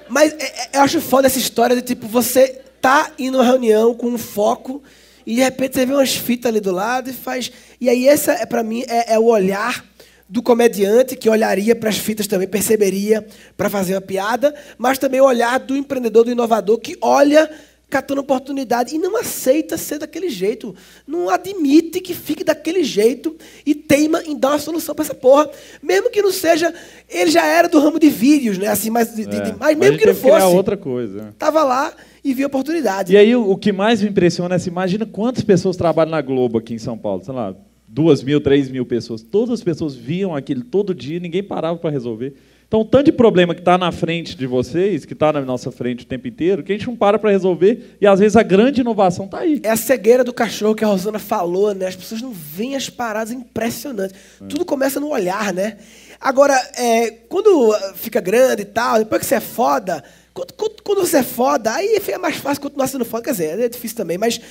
Mas 0.07 0.33
é- 0.33 0.43
é- 0.43 0.69
eu 0.73 0.81
acho 0.81 1.01
foda 1.01 1.27
essa 1.27 1.39
história 1.39 1.75
de 1.75 1.81
tipo, 1.81 2.07
você 2.07 2.61
tá 2.81 3.11
indo 3.17 3.37
numa 3.37 3.43
reunião 3.43 3.93
com 3.93 4.07
um 4.07 4.17
foco 4.17 4.83
e 5.25 5.35
de 5.35 5.41
repente 5.41 5.75
você 5.75 5.85
vê 5.85 5.93
umas 5.93 6.15
fitas 6.15 6.49
ali 6.49 6.59
do 6.59 6.71
lado 6.71 7.09
e 7.09 7.13
faz. 7.13 7.51
E 7.81 7.89
aí, 7.89 8.07
essa, 8.07 8.33
é, 8.33 8.45
para 8.45 8.63
mim, 8.63 8.83
é, 8.87 9.15
é 9.15 9.19
o 9.19 9.25
olhar 9.25 9.83
do 10.27 10.41
comediante 10.41 11.15
que 11.15 11.29
olharia 11.29 11.75
para 11.75 11.89
as 11.89 11.97
fitas 11.97 12.27
também, 12.27 12.47
perceberia 12.47 13.25
para 13.55 13.69
fazer 13.69 13.93
uma 13.93 14.01
piada, 14.01 14.53
mas 14.77 14.97
também 14.97 15.21
o 15.21 15.25
olhar 15.25 15.59
do 15.59 15.75
empreendedor, 15.75 16.25
do 16.25 16.31
inovador 16.31 16.79
que 16.79 16.97
olha 17.01 17.49
catando 17.95 18.19
oportunidade 18.19 18.94
e 18.94 19.00
não 19.00 19.15
aceita 19.15 19.77
ser 19.77 20.00
daquele 20.00 20.30
jeito, 20.30 20.75
não 21.07 21.30
admite 21.30 22.01
que 22.01 22.13
fique 22.13 22.44
daquele 22.44 22.83
jeito 22.83 23.38
e 23.65 23.74
teima 23.74 24.21
em 24.25 24.38
dar 24.38 24.50
uma 24.50 24.59
solução 24.59 24.94
para 24.94 25.06
essa 25.06 25.15
porra, 25.15 25.50
mesmo 25.81 26.09
que 26.12 26.21
não 26.21 26.30
seja, 26.30 26.74
ele 27.09 27.31
já 27.31 27.45
era 27.45 27.69
do 27.69 27.80
ramo 27.80 27.97
de 27.97 28.09
vídeos, 28.09 28.57
né, 28.57 28.68
assim, 28.68 28.89
mas, 28.89 29.15
de- 29.15 29.25
de- 29.25 29.36
É, 29.38 29.56
mas 29.57 29.77
mesmo 29.77 29.97
que 29.97 30.06
não 30.07 30.13
fosse, 30.13 30.45
outra 30.45 30.75
coisa. 30.75 31.33
tava 31.39 31.63
lá 31.63 31.94
e 32.21 32.33
viu 32.33 32.47
a 32.47 32.47
oportunidade. 32.47 33.13
E 33.13 33.18
aí 33.18 33.33
o, 33.33 33.50
o 33.50 33.56
que 33.56 33.71
mais 33.71 34.01
me 34.01 34.09
impressiona 34.09 34.56
é 34.56 34.57
assim, 34.57 34.69
imagina 34.69 35.06
quantas 35.06 35.45
pessoas 35.45 35.77
trabalham 35.77 36.12
na 36.12 36.21
Globo 36.21 36.57
aqui 36.57 36.74
em 36.74 36.77
São 36.80 36.98
Paulo, 36.98 37.24
sei 37.24 37.33
lá, 37.33 37.56
duas 37.88 38.21
mil, 38.21 38.41
três 38.41 38.69
mil 38.69 38.86
pessoas. 38.86 39.21
Todas 39.21 39.51
as 39.53 39.63
pessoas 39.63 39.95
viam 39.95 40.36
aquilo 40.36 40.65
todo 40.65 40.94
dia, 40.94 41.18
ninguém 41.18 41.41
parava 41.41 41.77
para 41.80 41.91
resolver. 41.91 42.33
Então, 42.75 42.81
o 42.81 42.86
tanto 42.89 43.06
de 43.06 43.13
problema 43.13 43.56
que 43.56 43.62
está 43.62 43.77
na 43.77 43.89
frente 43.89 44.36
de 44.36 44.45
vocês, 44.45 45.06
que 45.06 45.13
está 45.13 45.31
na 45.31 45.39
nossa 45.39 45.72
frente 45.72 46.04
o 46.04 46.06
tempo 46.06 46.27
inteiro, 46.27 46.62
que 46.62 46.74
a 46.74 46.75
gente 46.77 46.88
não 46.88 46.94
para 46.94 47.18
para 47.18 47.31
resolver, 47.31 47.95
e 48.01 48.06
às 48.06 48.19
vezes 48.19 48.36
a 48.36 48.44
grande 48.44 48.81
inovação 48.81 49.24
está 49.24 49.39
aí. 49.39 49.62
É 49.63 49.69
a 49.69 49.77
cegueira 49.77 50.25
do 50.25 50.33
cachorro 50.33 50.75
que 50.75 50.83
a 50.83 50.88
Rosana 50.88 51.18
falou, 51.18 51.74
né? 51.74 51.88
As 51.88 51.95
pessoas 51.95 52.22
não 52.22 52.33
veem 52.33 52.75
as 52.75 52.89
paradas 52.89 53.31
impressionantes. 53.31 54.13
Tudo 54.50 54.66
começa 54.66 55.00
no 55.00 55.07
olhar, 55.07 55.54
né? 55.54 55.77
Agora, 56.19 56.54
é, 56.77 57.12
quando 57.30 57.72
ah, 57.72 57.94
fica 57.95 58.19
grande 58.19 58.63
e 58.63 58.66
tal, 58.66 59.00
depois 59.00 59.22
que 59.22 59.25
você 59.25 59.36
é 59.36 59.39
foda, 59.39 60.04
quando, 60.33 60.51
quando- 60.51 60.83
quando 60.83 61.00
você 61.00 61.19
é 61.19 61.24
foda, 61.24 61.72
aí 61.72 61.98
é 62.06 62.18
mais 62.18 62.36
fácil 62.36 62.62
continuar 62.62 62.88
sendo 62.88 63.06
foda. 63.06 63.24
Quer 63.24 63.31
dizer, 63.31 63.57
é 63.57 63.69
difícil 63.69 63.95
também, 63.95 64.18
mas 64.18 64.42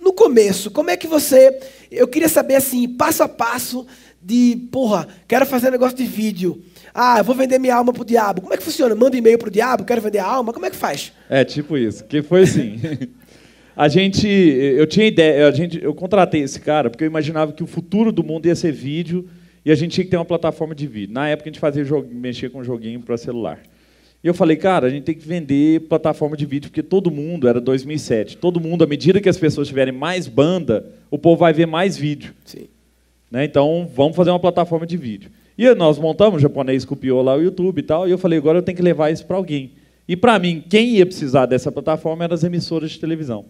no 0.00 0.12
começo, 0.12 0.68
como 0.72 0.90
é 0.90 0.96
que 0.96 1.06
você. 1.06 1.56
Eu 1.92 2.08
queria 2.08 2.28
saber, 2.28 2.56
assim, 2.56 2.88
passo 2.88 3.22
a 3.22 3.28
passo, 3.28 3.86
de, 4.20 4.66
porra, 4.72 5.06
quero 5.28 5.46
fazer 5.46 5.68
um 5.68 5.70
negócio 5.70 5.96
de 5.96 6.02
vídeo. 6.02 6.60
Ah, 7.00 7.18
eu 7.18 7.24
vou 7.24 7.32
vender 7.32 7.60
minha 7.60 7.76
alma 7.76 7.92
pro 7.92 8.04
diabo. 8.04 8.40
Como 8.40 8.52
é 8.52 8.56
que 8.56 8.62
funciona? 8.64 8.92
Manda 8.92 9.14
um 9.14 9.20
e-mail 9.20 9.38
pro 9.38 9.52
diabo, 9.52 9.84
quero 9.84 10.00
vender 10.00 10.18
a 10.18 10.26
alma. 10.26 10.52
Como 10.52 10.66
é 10.66 10.70
que 10.70 10.74
faz? 10.74 11.12
É, 11.30 11.44
tipo 11.44 11.78
isso. 11.78 12.02
Que 12.04 12.22
foi 12.22 12.42
assim. 12.42 12.80
A 13.76 13.86
gente, 13.86 14.26
eu 14.26 14.88
tinha 14.88 15.06
ideia, 15.06 15.46
a 15.46 15.52
gente, 15.52 15.80
eu 15.80 15.94
contratei 15.94 16.42
esse 16.42 16.58
cara 16.58 16.90
porque 16.90 17.04
eu 17.04 17.06
imaginava 17.06 17.52
que 17.52 17.62
o 17.62 17.66
futuro 17.68 18.10
do 18.10 18.24
mundo 18.24 18.46
ia 18.46 18.56
ser 18.56 18.72
vídeo 18.72 19.28
e 19.64 19.70
a 19.70 19.74
gente 19.76 19.92
tinha 19.92 20.04
que 20.04 20.10
ter 20.10 20.16
uma 20.16 20.24
plataforma 20.24 20.74
de 20.74 20.84
vídeo. 20.84 21.14
Na 21.14 21.28
época 21.28 21.48
a 21.48 21.52
gente 21.52 21.60
fazia 21.60 21.84
jogo, 21.84 22.12
mexia 22.12 22.50
com 22.50 22.64
joguinho 22.64 22.98
para 22.98 23.16
celular. 23.16 23.60
E 24.22 24.26
eu 24.26 24.34
falei, 24.34 24.56
cara, 24.56 24.88
a 24.88 24.90
gente 24.90 25.04
tem 25.04 25.14
que 25.14 25.24
vender 25.24 25.82
plataforma 25.82 26.36
de 26.36 26.44
vídeo 26.44 26.70
porque 26.70 26.82
todo 26.82 27.08
mundo 27.08 27.46
era 27.46 27.60
2007. 27.60 28.36
Todo 28.38 28.58
mundo, 28.58 28.82
à 28.82 28.86
medida 28.88 29.20
que 29.20 29.28
as 29.28 29.38
pessoas 29.38 29.68
tiverem 29.68 29.94
mais 29.94 30.26
banda, 30.26 30.84
o 31.08 31.16
povo 31.16 31.36
vai 31.36 31.52
ver 31.52 31.66
mais 31.66 31.96
vídeo. 31.96 32.34
Sim. 32.44 32.66
Né? 33.30 33.44
Então, 33.44 33.88
vamos 33.94 34.16
fazer 34.16 34.30
uma 34.30 34.40
plataforma 34.40 34.84
de 34.84 34.96
vídeo. 34.96 35.30
E 35.58 35.74
nós 35.74 35.98
montamos, 35.98 36.36
o 36.36 36.38
japonês 36.38 36.84
copiou 36.84 37.20
lá 37.20 37.34
o 37.34 37.42
YouTube 37.42 37.80
e 37.80 37.82
tal, 37.82 38.06
e 38.06 38.12
eu 38.12 38.16
falei, 38.16 38.38
agora 38.38 38.58
eu 38.58 38.62
tenho 38.62 38.76
que 38.76 38.82
levar 38.82 39.10
isso 39.10 39.26
para 39.26 39.36
alguém. 39.36 39.72
E 40.06 40.16
para 40.16 40.38
mim, 40.38 40.62
quem 40.70 40.90
ia 40.90 41.04
precisar 41.04 41.46
dessa 41.46 41.72
plataforma 41.72 42.22
eram 42.22 42.34
as 42.34 42.44
emissoras 42.44 42.92
de 42.92 43.00
televisão. 43.00 43.44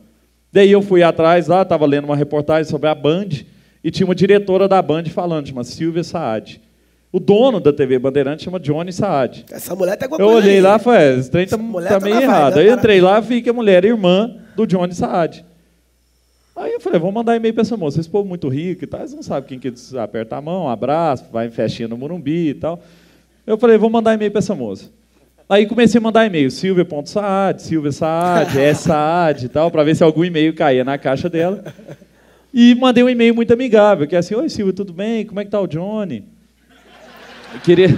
Daí 0.50 0.72
eu 0.72 0.80
fui 0.80 1.02
atrás 1.02 1.46
lá, 1.46 1.60
estava 1.60 1.84
lendo 1.84 2.06
uma 2.06 2.16
reportagem 2.16 2.64
sobre 2.64 2.88
a 2.88 2.94
Band, 2.94 3.28
e 3.84 3.90
tinha 3.90 4.06
uma 4.06 4.14
diretora 4.14 4.66
da 4.66 4.80
Band 4.80 5.04
falando, 5.04 5.48
chama 5.48 5.62
Silvia 5.64 6.02
Saad. 6.02 6.60
O 7.12 7.20
dono 7.20 7.60
da 7.60 7.72
TV 7.72 7.98
Bandeirante 7.98 8.44
chama 8.44 8.58
Johnny 8.58 8.92
Saad. 8.92 9.44
Essa 9.50 9.74
mulher 9.74 9.96
tá 9.96 10.06
alguma 10.06 10.22
Eu 10.22 10.28
olhei 10.28 10.56
aí. 10.56 10.60
lá 10.60 10.76
e 10.76 10.78
falei, 10.78 11.00
é, 11.00 11.18
esse 11.18 11.30
trem 11.30 11.46
tá, 11.46 11.56
Essa 11.56 11.62
mulher 11.62 11.88
tá 11.88 11.98
tá 11.98 12.04
meio 12.04 12.20
errado. 12.20 12.58
Aí 12.58 12.66
eu 12.66 12.74
entrei 12.74 13.00
lá 13.00 13.18
e 13.18 13.20
vi 13.22 13.42
que 13.42 13.50
a 13.50 13.52
mulher 13.52 13.76
era 13.76 13.86
irmã 13.86 14.34
do 14.56 14.66
Johnny 14.66 14.94
Saad. 14.94 15.44
Aí 16.58 16.72
eu 16.72 16.80
falei, 16.80 16.98
vou 16.98 17.12
mandar 17.12 17.36
e-mail 17.36 17.54
para 17.54 17.62
essa 17.62 17.76
moça. 17.76 18.00
Esse 18.00 18.10
povo 18.10 18.28
muito 18.28 18.48
rico 18.48 18.82
e 18.82 18.86
tal, 18.86 19.00
eles 19.00 19.14
não 19.14 19.22
sabem 19.22 19.58
quem 19.58 19.72
que 19.72 19.96
aperta 19.96 20.36
a 20.36 20.42
mão, 20.42 20.68
abraça, 20.68 21.24
vai 21.32 21.46
em 21.46 21.50
festinha 21.50 21.86
no 21.86 21.96
Morumbi 21.96 22.48
e 22.48 22.54
tal. 22.54 22.82
Eu 23.46 23.56
falei, 23.56 23.78
vou 23.78 23.88
mandar 23.88 24.14
e-mail 24.14 24.32
para 24.32 24.40
essa 24.40 24.56
moça. 24.56 24.90
Aí 25.48 25.66
comecei 25.66 25.98
a 25.98 26.02
mandar 26.02 26.26
e-mail, 26.26 26.50
silvia.saad, 26.50 27.62
Silvia 27.62 27.92
Saad, 27.92 28.58
S 28.60 28.82
Saad 28.82 29.46
e 29.46 29.48
tal, 29.48 29.70
para 29.70 29.84
ver 29.84 29.94
se 29.94 30.02
algum 30.02 30.24
e-mail 30.24 30.52
caía 30.52 30.84
na 30.84 30.98
caixa 30.98 31.30
dela. 31.30 31.64
E 32.52 32.74
mandei 32.74 33.04
um 33.04 33.08
e-mail 33.08 33.34
muito 33.34 33.52
amigável, 33.52 34.06
que 34.08 34.16
é 34.16 34.18
assim, 34.18 34.34
oi 34.34 34.48
Silvia, 34.48 34.72
tudo 34.72 34.92
bem? 34.92 35.24
Como 35.24 35.38
é 35.38 35.44
que 35.44 35.50
tá 35.50 35.60
o 35.60 35.66
Johnny? 35.66 36.24
Eu 37.54 37.60
queria... 37.60 37.88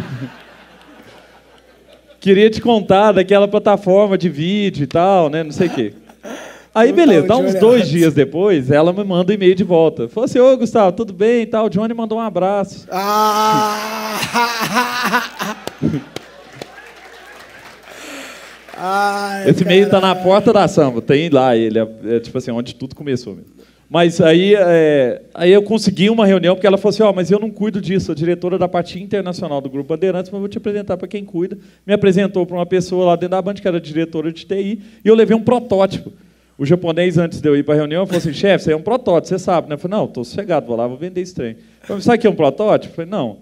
Queria 2.21 2.50
te 2.50 2.61
contar 2.61 3.12
daquela 3.12 3.49
plataforma 3.49 4.19
de 4.19 4.29
vídeo 4.29 4.85
e 4.85 4.87
tal, 4.87 5.31
né? 5.31 5.43
Não 5.43 5.50
sei 5.50 5.69
o 5.69 5.71
quê. 5.71 5.95
Aí, 6.73 6.93
beleza, 6.93 7.27
tá 7.27 7.35
dá 7.35 7.41
uns 7.41 7.55
dois 7.55 7.89
dias 7.89 8.15
depois, 8.15 8.71
ela 8.71 8.93
me 8.93 9.03
manda 9.03 9.33
um 9.33 9.35
e-mail 9.35 9.57
de 9.57 9.65
volta. 9.65 10.09
Falou 10.09 10.27
assim, 10.27 10.39
ô 10.39 10.57
Gustavo, 10.57 10.97
tudo 10.97 11.12
bem 11.12 11.43
e 11.43 11.47
tal? 11.47 11.67
O 11.67 11.69
Johnny 11.69 11.93
mandou 11.93 12.19
um 12.19 12.21
abraço. 12.21 12.87
Ah! 12.91 14.17
Ai, 18.83 19.50
Esse 19.50 19.62
e-mail 19.62 19.91
tá 19.91 20.00
na 20.00 20.15
porta 20.15 20.55
da 20.55 20.67
samba, 20.67 21.03
tem 21.03 21.29
lá 21.29 21.55
ele, 21.55 21.79
é, 21.79 21.87
é 22.12 22.21
tipo 22.21 22.39
assim, 22.39 22.50
onde 22.50 22.75
tudo 22.75 22.95
começou 22.95 23.35
mesmo. 23.35 23.50
Mas 23.91 24.21
aí, 24.21 24.55
é, 24.57 25.21
aí 25.35 25.53
eu 25.53 25.62
consegui 25.62 26.09
uma 26.09 26.25
reunião, 26.25 26.55
porque 26.55 26.67
ela 26.67 26.79
falou 26.79 26.91
assim, 26.91 27.03
ó, 27.03 27.12
mas 27.12 27.31
eu 27.31 27.39
não 27.39 27.50
cuido 27.50 27.81
disso, 27.81 28.07
sou 28.07 28.15
diretora 28.15 28.57
da 28.57 28.69
parte 28.69 29.03
internacional 29.03 29.61
do 29.61 29.69
Grupo 29.69 29.89
Bandeirantes, 29.89 30.31
mas 30.31 30.39
vou 30.39 30.49
te 30.49 30.57
apresentar 30.57 30.97
para 30.97 31.09
quem 31.09 31.25
cuida. 31.25 31.59
Me 31.85 31.93
apresentou 31.93 32.47
para 32.47 32.57
uma 32.57 32.65
pessoa 32.65 33.05
lá 33.05 33.17
dentro 33.17 33.31
da 33.31 33.43
Band, 33.43 33.55
que 33.55 33.67
era 33.67 33.81
diretora 33.81 34.33
de 34.33 34.47
TI, 34.47 34.81
e 35.05 35.09
eu 35.09 35.15
levei 35.17 35.37
um 35.37 35.43
protótipo. 35.43 36.12
O 36.61 36.67
japonês, 36.67 37.17
antes 37.17 37.40
de 37.40 37.49
eu 37.49 37.57
ir 37.57 37.62
para 37.62 37.73
a 37.73 37.76
reunião, 37.79 38.05
falou 38.05 38.19
assim, 38.19 38.35
chefe, 38.35 38.61
isso 38.61 38.69
aí 38.69 38.75
é 38.75 38.76
um 38.76 38.83
protótipo, 38.83 39.29
você 39.29 39.38
sabe, 39.38 39.67
né? 39.67 39.76
Eu 39.76 39.79
falei, 39.79 39.97
não, 39.97 40.05
estou 40.05 40.23
sossegado, 40.23 40.67
vou 40.67 40.76
lá, 40.76 40.87
vou 40.87 40.99
vender 40.99 41.23
esse 41.23 41.35
trem. 41.35 41.52
Eu 41.52 41.87
falei, 41.87 42.02
sabe 42.02 42.19
que 42.19 42.26
é 42.26 42.31
um 42.31 42.35
protótipo? 42.35 42.93
Eu 42.93 42.97
falei, 42.97 43.11
não. 43.11 43.38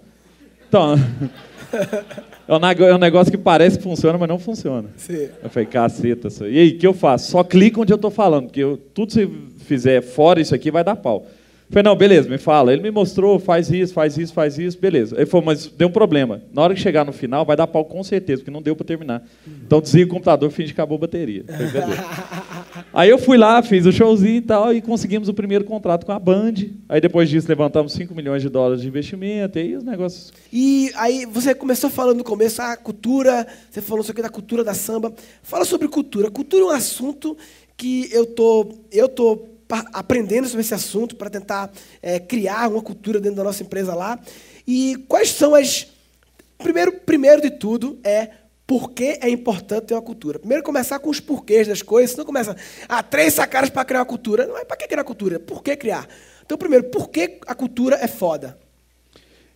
Então, 0.68 0.94
é 2.46 2.54
um 2.54 2.86
é 2.86 2.94
um 2.94 2.98
negócio 2.98 3.32
que 3.32 3.36
parece 3.36 3.76
que 3.76 3.82
funciona, 3.82 4.16
mas 4.16 4.28
não 4.28 4.38
funciona. 4.38 4.90
Sim. 4.96 5.30
Eu 5.42 5.50
falei, 5.50 5.66
caceta, 5.66 6.28
isso 6.28 6.44
aí. 6.44 6.54
E 6.54 6.58
aí, 6.60 6.68
o 6.68 6.78
que 6.78 6.86
eu 6.86 6.94
faço? 6.94 7.32
Só 7.32 7.42
clica 7.42 7.80
onde 7.80 7.92
eu 7.92 7.98
tô 7.98 8.08
falando, 8.08 8.44
porque 8.44 8.62
eu, 8.62 8.76
tudo 8.94 9.08
que 9.08 9.26
você 9.26 9.30
fizer 9.64 10.00
fora 10.00 10.40
isso 10.40 10.54
aqui 10.54 10.70
vai 10.70 10.84
dar 10.84 10.94
pau. 10.94 11.26
Falei, 11.70 11.82
não, 11.82 11.94
beleza, 11.94 12.28
me 12.28 12.38
fala. 12.38 12.72
Ele 12.72 12.82
me 12.82 12.90
mostrou, 12.90 13.38
faz 13.38 13.70
isso, 13.70 13.92
faz 13.92 14.16
isso, 14.16 14.32
faz 14.32 14.58
isso, 14.58 14.78
beleza. 14.78 15.16
Ele 15.16 15.26
falou, 15.26 15.44
mas 15.44 15.66
deu 15.66 15.88
um 15.88 15.90
problema. 15.90 16.42
Na 16.52 16.62
hora 16.62 16.74
que 16.74 16.80
chegar 16.80 17.04
no 17.04 17.12
final, 17.12 17.44
vai 17.44 17.56
dar 17.56 17.66
pau 17.66 17.84
com 17.84 18.02
certeza, 18.02 18.40
porque 18.40 18.50
não 18.50 18.62
deu 18.62 18.74
para 18.74 18.86
terminar. 18.86 19.22
Então 19.66 19.80
desliga 19.80 20.06
o 20.06 20.14
computador, 20.14 20.50
finge 20.50 20.72
que 20.72 20.80
acabou 20.80 20.96
a 20.96 21.00
bateria. 21.00 21.44
Aí 22.92 23.10
eu 23.10 23.18
fui 23.18 23.36
lá, 23.36 23.62
fiz 23.62 23.84
o 23.84 23.92
showzinho 23.92 24.36
e 24.36 24.40
tal, 24.40 24.72
e 24.72 24.80
conseguimos 24.80 25.28
o 25.28 25.34
primeiro 25.34 25.64
contrato 25.64 26.06
com 26.06 26.12
a 26.12 26.18
Band. 26.18 26.54
Aí 26.88 27.00
depois 27.00 27.28
disso 27.28 27.48
levantamos 27.48 27.92
5 27.92 28.14
milhões 28.14 28.40
de 28.40 28.48
dólares 28.48 28.80
de 28.80 28.88
investimento, 28.88 29.58
e 29.58 29.62
aí 29.62 29.76
os 29.76 29.84
negócios 29.84 30.32
E 30.52 30.90
aí 30.96 31.26
você 31.26 31.54
começou 31.54 31.90
falando 31.90 32.18
no 32.18 32.24
começo 32.24 32.62
a 32.62 32.76
cultura, 32.76 33.46
você 33.70 33.82
falou 33.82 34.02
isso 34.02 34.10
aqui 34.10 34.22
da 34.22 34.30
cultura 34.30 34.64
da 34.64 34.74
samba. 34.74 35.12
Fala 35.42 35.64
sobre 35.64 35.86
cultura. 35.88 36.30
Cultura 36.30 36.62
é 36.62 36.66
um 36.66 36.70
assunto 36.70 37.36
que 37.76 38.08
eu 38.12 38.26
tô 38.26 38.74
eu 38.90 39.08
tô 39.08 39.57
aprendendo 39.92 40.46
sobre 40.46 40.62
esse 40.62 40.74
assunto 40.74 41.16
para 41.16 41.28
tentar 41.28 41.70
é, 42.00 42.18
criar 42.18 42.68
uma 42.68 42.82
cultura 42.82 43.20
dentro 43.20 43.36
da 43.36 43.44
nossa 43.44 43.62
empresa 43.62 43.94
lá. 43.94 44.18
E 44.66 44.96
quais 45.08 45.30
são 45.30 45.54
as 45.54 45.88
primeiro 46.56 46.92
primeiro 47.00 47.40
de 47.40 47.50
tudo 47.50 47.98
é 48.02 48.30
por 48.66 48.90
que 48.90 49.18
é 49.22 49.30
importante 49.30 49.86
ter 49.86 49.94
uma 49.94 50.02
cultura? 50.02 50.38
Primeiro 50.38 50.62
começar 50.62 50.98
com 50.98 51.08
os 51.08 51.20
porquês 51.20 51.66
das 51.66 51.80
coisas, 51.80 52.10
senão 52.10 52.26
começa, 52.26 52.54
ah, 52.86 53.02
três 53.02 53.32
sacadas 53.32 53.70
para 53.70 53.84
criar 53.84 54.00
uma 54.00 54.06
cultura. 54.06 54.46
Não 54.46 54.58
é 54.58 54.64
para 54.64 54.76
que 54.76 54.86
criar 54.86 55.04
cultura? 55.04 55.40
Por 55.40 55.62
que 55.62 55.74
criar? 55.74 56.06
Então, 56.44 56.58
primeiro, 56.58 56.84
por 56.90 57.08
que 57.08 57.40
a 57.46 57.54
cultura 57.54 57.96
é 57.96 58.06
foda? 58.06 58.58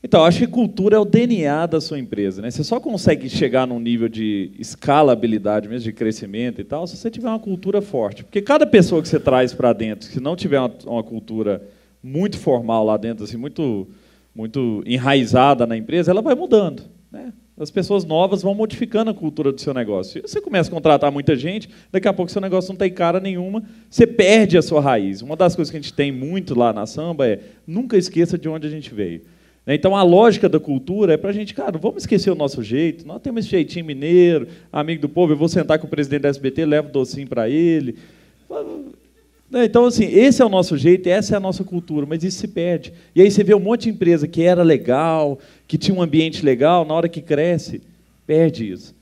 Então, 0.04 0.24
acho 0.24 0.40
que 0.40 0.46
cultura 0.48 0.96
é 0.96 0.98
o 0.98 1.04
DNA 1.04 1.66
da 1.66 1.80
sua 1.80 1.98
empresa. 1.98 2.42
Né? 2.42 2.50
Você 2.50 2.64
só 2.64 2.80
consegue 2.80 3.28
chegar 3.30 3.68
num 3.68 3.78
nível 3.78 4.08
de 4.08 4.50
escalabilidade 4.58 5.68
mesmo, 5.68 5.84
de 5.84 5.92
crescimento 5.92 6.60
e 6.60 6.64
tal, 6.64 6.86
se 6.88 6.96
você 6.96 7.08
tiver 7.08 7.28
uma 7.28 7.38
cultura 7.38 7.80
forte. 7.80 8.24
Porque 8.24 8.42
cada 8.42 8.66
pessoa 8.66 9.00
que 9.00 9.08
você 9.08 9.20
traz 9.20 9.54
para 9.54 9.72
dentro, 9.72 10.08
se 10.08 10.18
não 10.18 10.34
tiver 10.34 10.58
uma, 10.58 11.04
cultura 11.04 11.62
muito 12.02 12.36
formal 12.36 12.84
lá 12.84 12.96
dentro, 12.96 13.24
assim, 13.24 13.36
muito, 13.36 13.86
muito 14.34 14.82
enraizada 14.84 15.68
na 15.68 15.76
empresa, 15.76 16.10
ela 16.10 16.20
vai 16.20 16.34
mudando. 16.34 16.82
Né? 17.10 17.32
As 17.56 17.70
pessoas 17.70 18.04
novas 18.04 18.42
vão 18.42 18.56
modificando 18.56 19.12
a 19.12 19.14
cultura 19.14 19.52
do 19.52 19.60
seu 19.60 19.72
negócio. 19.72 20.20
Você 20.26 20.40
começa 20.40 20.68
a 20.68 20.74
contratar 20.74 21.12
muita 21.12 21.36
gente, 21.36 21.68
daqui 21.92 22.08
a 22.08 22.12
pouco 22.12 22.32
seu 22.32 22.40
negócio 22.40 22.70
não 22.70 22.76
tem 22.76 22.90
cara 22.90 23.20
nenhuma, 23.20 23.62
você 23.88 24.04
perde 24.04 24.58
a 24.58 24.62
sua 24.62 24.80
raiz. 24.80 25.22
Uma 25.22 25.36
das 25.36 25.54
coisas 25.54 25.70
que 25.70 25.76
a 25.76 25.80
gente 25.80 25.92
tem 25.92 26.10
muito 26.10 26.58
lá 26.58 26.72
na 26.72 26.86
samba 26.86 27.28
é 27.28 27.38
nunca 27.64 27.96
esqueça 27.96 28.36
de 28.36 28.48
onde 28.48 28.66
a 28.66 28.70
gente 28.70 28.92
veio. 28.92 29.20
Né? 29.66 29.74
Então, 29.74 29.96
a 29.96 30.02
lógica 30.02 30.48
da 30.48 30.58
cultura 30.58 31.14
é 31.14 31.16
para 31.16 31.30
a 31.30 31.32
gente, 31.32 31.54
cara, 31.54 31.78
vamos 31.78 32.02
esquecer 32.02 32.30
o 32.30 32.34
nosso 32.34 32.62
jeito. 32.62 33.06
Nós 33.06 33.20
temos 33.20 33.44
esse 33.44 33.50
jeitinho 33.50 33.84
mineiro, 33.84 34.48
amigo 34.72 35.02
do 35.02 35.08
povo. 35.08 35.32
Eu 35.32 35.36
vou 35.36 35.48
sentar 35.48 35.78
com 35.78 35.86
o 35.86 35.90
presidente 35.90 36.22
da 36.22 36.28
SBT, 36.28 36.64
levo 36.64 36.90
docinho 36.90 37.28
para 37.28 37.48
ele. 37.48 37.96
Né? 39.50 39.64
Então, 39.66 39.84
assim, 39.84 40.06
esse 40.06 40.40
é 40.40 40.44
o 40.44 40.48
nosso 40.48 40.76
jeito, 40.76 41.06
essa 41.08 41.34
é 41.34 41.36
a 41.36 41.40
nossa 41.40 41.62
cultura, 41.62 42.06
mas 42.06 42.24
isso 42.24 42.38
se 42.38 42.48
perde. 42.48 42.92
E 43.14 43.20
aí 43.20 43.30
você 43.30 43.44
vê 43.44 43.54
um 43.54 43.60
monte 43.60 43.82
de 43.82 43.90
empresa 43.90 44.26
que 44.26 44.42
era 44.42 44.62
legal, 44.62 45.38
que 45.68 45.76
tinha 45.76 45.94
um 45.94 46.02
ambiente 46.02 46.44
legal, 46.44 46.84
na 46.84 46.94
hora 46.94 47.08
que 47.08 47.20
cresce, 47.20 47.82
perde 48.26 48.70
isso. 48.70 48.94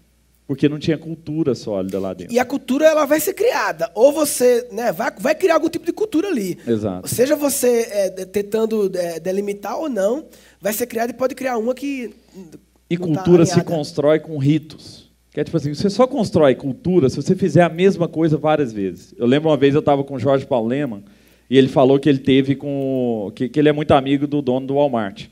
Porque 0.51 0.69
não 0.69 0.81
tinha 0.81 0.99
cultura 0.99 1.55
sólida 1.55 2.01
lá 2.01 2.13
dentro. 2.13 2.35
E 2.35 2.39
a 2.41 2.45
cultura 2.45 2.85
ela 2.85 3.05
vai 3.05 3.21
ser 3.21 3.35
criada. 3.35 3.89
Ou 3.95 4.11
você 4.11 4.67
né, 4.73 4.91
vai, 4.91 5.13
vai 5.17 5.33
criar 5.33 5.55
algum 5.55 5.69
tipo 5.69 5.87
de 5.87 5.93
cultura 5.93 6.27
ali. 6.27 6.59
Exato. 6.67 7.07
Seja 7.07 7.37
você 7.37 7.87
é, 7.89 8.11
tentando 8.25 8.91
é, 8.93 9.21
delimitar 9.21 9.79
ou 9.79 9.89
não, 9.89 10.25
vai 10.61 10.73
ser 10.73 10.89
criada 10.89 11.13
e 11.13 11.15
pode 11.15 11.37
criar 11.37 11.57
uma 11.57 11.73
que. 11.73 12.11
E 12.91 12.99
tá 12.99 13.05
cultura 13.05 13.47
se 13.47 13.53
alinhada. 13.53 13.77
constrói 13.77 14.19
com 14.19 14.37
ritos. 14.39 15.09
Que 15.33 15.39
é 15.39 15.45
tipo 15.45 15.57
assim, 15.57 15.73
você 15.73 15.89
só 15.89 16.05
constrói 16.05 16.57
cultura 16.57 17.09
se 17.09 17.15
você 17.15 17.37
fizer 17.37 17.63
a 17.63 17.69
mesma 17.69 18.09
coisa 18.09 18.37
várias 18.37 18.73
vezes. 18.73 19.15
Eu 19.17 19.29
lembro 19.29 19.51
uma 19.51 19.57
vez 19.57 19.73
eu 19.73 19.79
estava 19.79 20.03
com 20.03 20.15
o 20.15 20.19
Jorge 20.19 20.47
Paulo 20.47 20.73
e 20.75 21.57
ele 21.57 21.69
falou 21.69 22.01
que 22.01 22.09
ele 22.09 22.19
teve 22.19 22.57
com 22.57 23.31
que, 23.37 23.49
que 23.49 23.61
ele 23.61 23.69
é 23.69 23.73
muito 23.73 23.93
amigo 23.93 24.27
do 24.27 24.43
dono 24.43 24.67
do 24.67 24.75
Walmart, 24.75 25.27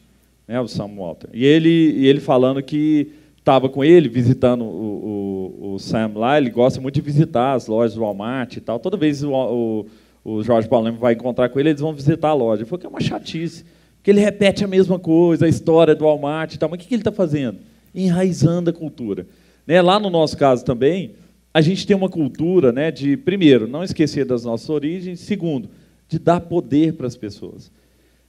né, 0.47 0.61
o 0.61 0.69
Sam 0.69 0.95
Walter. 0.97 1.29
E 1.33 1.45
ele 1.45 1.69
e 1.69 2.07
ele 2.07 2.21
falando 2.21 2.63
que 2.63 3.18
estava 3.49 3.67
com 3.71 3.83
ele 3.83 4.11
visitando 4.11 4.63
o, 4.63 5.63
o, 5.63 5.75
o 5.75 5.79
Sam 5.79 6.13
lá, 6.17 6.37
ele 6.37 6.51
gosta 6.51 6.83
muito 6.83 6.97
de 6.97 7.01
visitar 7.01 7.55
as 7.55 7.67
lojas 7.67 7.95
do 7.95 8.03
Walmart 8.03 8.59
e 8.59 8.61
tal. 8.61 8.79
Toda 8.79 8.95
vez 8.95 9.25
o, 9.25 9.87
o, 10.23 10.43
Jorge 10.43 10.69
Leman 10.71 10.99
vai 10.99 11.15
encontrar 11.15 11.49
com 11.49 11.59
ele, 11.59 11.71
eles 11.71 11.81
vão 11.81 11.95
visitar 11.95 12.29
a 12.29 12.35
loja. 12.35 12.61
Ele 12.61 12.69
falou 12.69 12.79
que 12.79 12.87
é 12.87 12.91
uma 12.91 13.01
chatice, 13.01 13.65
porque 13.97 14.11
ele 14.11 14.21
repete 14.21 14.65
a 14.65 14.69
mesma 14.69 14.99
coisa, 14.99 15.47
a 15.47 15.49
história 15.49 15.95
do 15.95 16.05
Walmart 16.05 16.55
e 16.55 16.59
tal. 16.59 16.69
Mas 16.69 16.79
o 16.79 16.83
que, 16.83 16.89
que 16.89 16.95
ele 16.95 17.01
está 17.01 17.11
fazendo? 17.11 17.59
Enraizando 17.95 18.69
a 18.69 18.73
cultura. 18.73 19.27
Né? 19.67 19.81
Lá 19.81 19.99
no 19.99 20.11
nosso 20.11 20.37
caso 20.37 20.63
também, 20.63 21.13
a 21.53 21.63
gente 21.63 21.87
tem 21.87 21.97
uma 21.97 22.11
cultura 22.11 22.71
né, 22.71 22.91
de, 22.91 23.17
primeiro, 23.17 23.67
não 23.67 23.83
esquecer 23.83 24.27
das 24.27 24.45
nossas 24.45 24.69
origens, 24.69 25.21
segundo, 25.21 25.71
de 26.07 26.19
dar 26.19 26.43
poder 26.43 26.93
para 26.93 27.07
as 27.07 27.17
pessoas. 27.17 27.73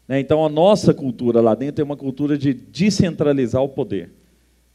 Né? 0.08 0.22
Então, 0.22 0.46
a 0.46 0.50
nossa 0.50 0.94
cultura 0.94 1.42
lá 1.42 1.56
dentro 1.56 1.82
é 1.82 1.84
uma 1.84 1.98
cultura 1.98 2.38
de 2.38 2.54
descentralizar 2.54 3.62
o 3.62 3.68
poder. 3.68 4.12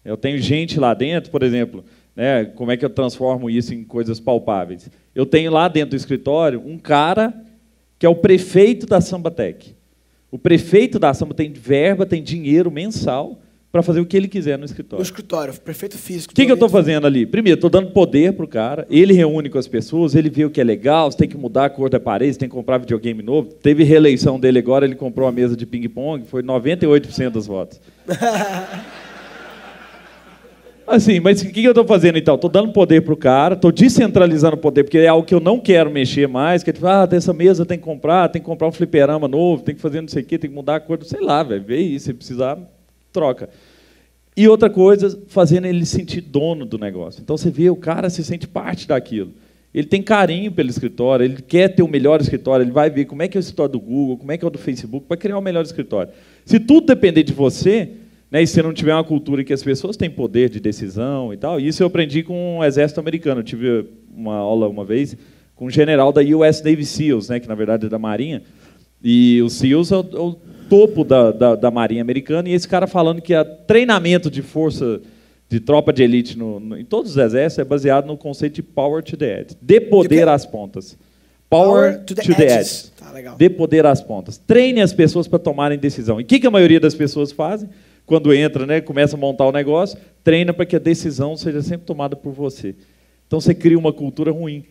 Eu 0.05 0.17
tenho 0.17 0.39
gente 0.39 0.79
lá 0.79 0.93
dentro, 0.95 1.31
por 1.31 1.43
exemplo, 1.43 1.85
né, 2.15 2.45
como 2.45 2.71
é 2.71 2.77
que 2.77 2.85
eu 2.85 2.91
transformo 2.91 3.49
isso 3.49 3.73
em 3.75 3.83
coisas 3.85 4.21
palpáveis? 4.21 4.91
Eu 5.15 5.25
tenho 5.27 5.51
lá 5.51 5.67
dentro 5.69 5.91
do 5.91 5.97
escritório 5.97 6.63
um 6.65 6.79
cara 6.79 7.33
que 7.99 8.05
é 8.05 8.09
o 8.09 8.15
prefeito 8.15 8.87
da 8.87 9.01
Sambatec. 9.01 9.75
O 10.31 10.39
prefeito 10.39 10.99
da 10.99 11.15
Samba 11.15 11.33
tem 11.33 11.53
verba, 11.53 12.05
tem 12.05 12.21
dinheiro 12.21 12.69
mensal 12.69 13.41
para 13.71 13.85
fazer 13.85 14.01
o 14.01 14.07
que 14.07 14.17
ele 14.17 14.27
quiser 14.27 14.55
no 14.57 14.61
No 14.61 14.65
escritório. 14.67 15.03
escritório, 15.03 15.55
prefeito 15.61 15.97
físico. 15.97 16.33
O 16.33 16.35
que, 16.35 16.45
que 16.45 16.51
eu 16.51 16.55
estou 16.55 16.69
fazendo 16.69 17.07
ali? 17.07 17.25
Primeiro, 17.25 17.57
estou 17.57 17.71
dando 17.71 17.93
poder 17.93 18.33
para 18.33 18.45
o 18.45 18.49
cara, 18.49 18.85
ele 18.91 19.13
reúne 19.13 19.49
com 19.49 19.59
as 19.59 19.69
pessoas, 19.69 20.15
ele 20.17 20.29
vê 20.29 20.45
o 20.45 20.51
que 20.51 20.61
é 20.61 20.65
legal, 20.65 21.11
você 21.11 21.19
tem 21.19 21.29
que 21.29 21.37
mudar 21.37 21.67
a 21.67 21.71
cor 21.71 21.89
da 21.89 22.01
parede, 22.01 22.33
você 22.35 22.39
tem 22.41 22.49
que 22.49 22.55
comprar 22.55 22.79
videogame 22.79 23.23
novo. 23.23 23.53
Teve 23.55 23.85
reeleição 23.85 24.39
dele 24.41 24.59
agora, 24.59 24.85
ele 24.85 24.97
comprou 24.97 25.27
uma 25.27 25.33
mesa 25.33 25.57
de 25.57 25.67
ping-pong, 25.67 26.25
foi 26.27 26.43
98% 26.43 27.31
dos 27.31 27.47
votos. 27.47 27.81
Assim, 30.87 31.19
mas 31.19 31.41
o 31.41 31.51
que 31.51 31.65
eu 31.65 31.71
estou 31.71 31.87
fazendo 31.87 32.19
então? 32.19 32.35
Estou 32.35 32.51
dando 32.51 32.71
poder 32.71 33.03
para 33.03 33.15
o 33.15 33.17
cara, 33.17 33.55
estou 33.55 33.73
descentralizando 33.73 34.57
o 34.57 34.59
poder, 34.59 34.85
porque 34.85 34.99
é 34.99 35.09
algo 35.09 35.27
que 35.27 35.35
eu 35.35 35.41
não 35.41 35.59
quero 35.59 35.91
mexer 35.91 36.29
mais, 36.29 36.63
que 36.63 36.71
é 36.71 36.73
tipo, 36.73 36.87
ah, 36.87 37.07
dessa 37.07 37.33
mesa 37.33 37.65
tem 37.65 37.79
que 37.79 37.85
comprar, 37.85 38.29
tem 38.29 38.41
que 38.41 38.47
comprar 38.47 38.69
um 38.69 38.73
fliperama 38.73 39.27
novo, 39.27 39.63
tem 39.63 39.75
que 39.75 39.81
fazer 39.81 40.03
não 40.03 40.09
sei 40.09 40.23
o 40.23 40.27
quê, 40.27 40.39
tem 40.39 40.51
que 40.51 40.57
mudar 40.57 40.77
a 40.77 40.81
cor, 40.81 41.03
sei 41.05 41.21
lá, 41.21 41.43
velho, 41.43 41.65
vê 41.65 41.77
aí, 41.77 41.99
se 41.99 42.13
precisar, 42.13 42.59
troca. 43.11 43.49
E 44.37 44.47
outra 44.47 44.69
coisa, 44.69 45.19
fazendo 45.29 45.67
ele 45.67 45.87
se 45.87 45.97
sentir 45.97 46.21
dono 46.21 46.67
do 46.67 46.77
negócio. 46.77 47.23
Então 47.23 47.37
você 47.37 47.51
vê, 47.51 47.71
o 47.71 47.77
cara 47.77 48.11
se 48.11 48.23
sente 48.23 48.47
parte 48.47 48.87
daquilo. 48.87 49.33
Ele 49.73 49.87
tem 49.87 50.03
carinho 50.03 50.53
pelo 50.53 50.69
escritório, 50.69 51.25
ele 51.25 51.43
quer 51.43 51.69
ter 51.69 51.83
o 51.83 51.89
melhor 51.89 52.21
escritório, 52.21 52.63
ele 52.63 52.71
vai 52.71 52.91
ver 52.91 53.07
como 53.07 53.23
é 53.23 53.29
que 53.29 53.37
é 53.37 53.41
o 53.41 53.41
escritório 53.41 53.73
do 53.73 53.81
Google, 53.81 54.19
como 54.19 54.31
é 54.31 54.39
que 54.39 54.45
é 54.45 54.49
o 54.49 54.51
do 54.51 54.59
Facebook, 54.59 55.07
para 55.07 55.17
criar 55.17 55.39
o 55.39 55.43
melhor 55.43 55.65
escritório. 55.65 56.13
Se 56.45 56.61
tudo 56.61 56.87
depender 56.87 57.23
de 57.23 57.33
você, 57.33 57.91
né, 58.35 58.43
e 58.43 58.47
se 58.49 58.55
você 58.55 58.63
não 58.65 58.75
tiver 58.75 58.93
uma 58.93 59.05
cultura 59.05 59.45
que 59.45 59.53
as 59.53 59.63
pessoas 59.63 59.97
têm 59.97 60.11
poder 60.11 60.51
de 60.51 60.59
decisão 60.59 61.33
e 61.33 61.37
tal, 61.37 61.61
isso 61.61 61.83
eu 61.85 61.87
aprendi 61.87 62.25
com 62.25 62.59
o 62.59 62.65
exército 62.65 62.99
americano. 62.99 63.41
Eu 63.41 63.45
tive 63.45 63.87
uma 64.13 64.35
aula 64.35 64.69
uma 64.69 64.85
vez 64.85 65.17
com 65.55 65.67
um 65.67 65.71
general 65.71 66.13
da 66.13 66.21
US 66.21 66.61
Navy 66.61 66.85
SEALs, 66.85 67.29
né, 67.29 67.39
que 67.39 67.47
na 67.47 67.55
verdade 67.55 67.87
é 67.87 67.89
da 67.89 67.97
Marinha, 67.99 68.43
e 69.03 69.41
o 69.41 69.49
SEALs 69.49 69.93
é 69.93 69.97
o, 69.97 70.01
é 70.01 70.19
o 70.19 70.37
topo 70.69 71.05
da, 71.05 71.31
da, 71.31 71.55
da 71.55 71.71
Marinha 71.71 72.03
Americana, 72.03 72.49
e 72.49 72.53
esse 72.55 72.67
cara 72.67 72.89
falando 72.89 73.23
que 73.23 73.33
a 73.35 73.45
treinamento 73.45 74.29
de 74.29 74.43
força 74.43 75.01
de 75.49 75.61
tropa 75.61 75.93
de 75.93 76.03
elite 76.03 76.37
no, 76.37 76.59
no- 76.59 76.77
em 76.77 76.85
todos 76.85 77.13
os 77.13 77.17
exércitos 77.17 77.59
é 77.65 77.65
baseado 77.65 78.07
no 78.07 78.17
conceito 78.17 78.55
de 78.55 78.63
power 78.65 79.01
to 79.03 79.17
the 79.17 79.43
edge. 79.43 79.57
Dê 79.63 79.81
poder 79.81 80.27
às 80.27 80.45
pontas. 80.45 80.99
Power, 81.49 82.03
to 82.03 82.17
the, 82.17 82.23
edge. 82.23 82.43
edges. 82.43 82.93
Tá 82.99 83.13
legal. 83.13 83.37
Dê 83.37 83.49
poder 83.49 83.87
às 83.87 84.01
pontas. 84.01 84.39
Treine 84.39 84.81
as 84.81 84.93
pessoas 84.93 85.29
para 85.29 85.39
tomarem 85.39 85.79
decisão. 85.79 86.19
E 86.21 86.25
o 86.25 86.27
que, 86.27 86.41
que 86.41 86.47
a 86.49 86.51
maioria 86.51 86.81
das 86.81 86.97
pessoas 86.97 87.31
fazem? 87.31 87.69
Quando 88.07 88.33
entra, 88.35 88.67
né, 88.67 88.81
começa 88.81 89.17
a 89.17 89.19
montar 89.19 89.47
o 89.47 89.53
negócio, 89.53 89.99
treina 90.23 90.53
para 90.53 90.67
que 90.67 90.77
a 90.77 90.79
decisão 90.79 91.37
seja 91.37 91.63
sempre 91.63 91.87
tomada 91.87 92.15
por 92.15 92.33
você. 92.33 92.75
Então 93.27 93.41
você 93.41 93.55
cria 93.55 93.79
uma 93.79 93.93
cultura 93.93 94.31
ruim. 94.31 94.65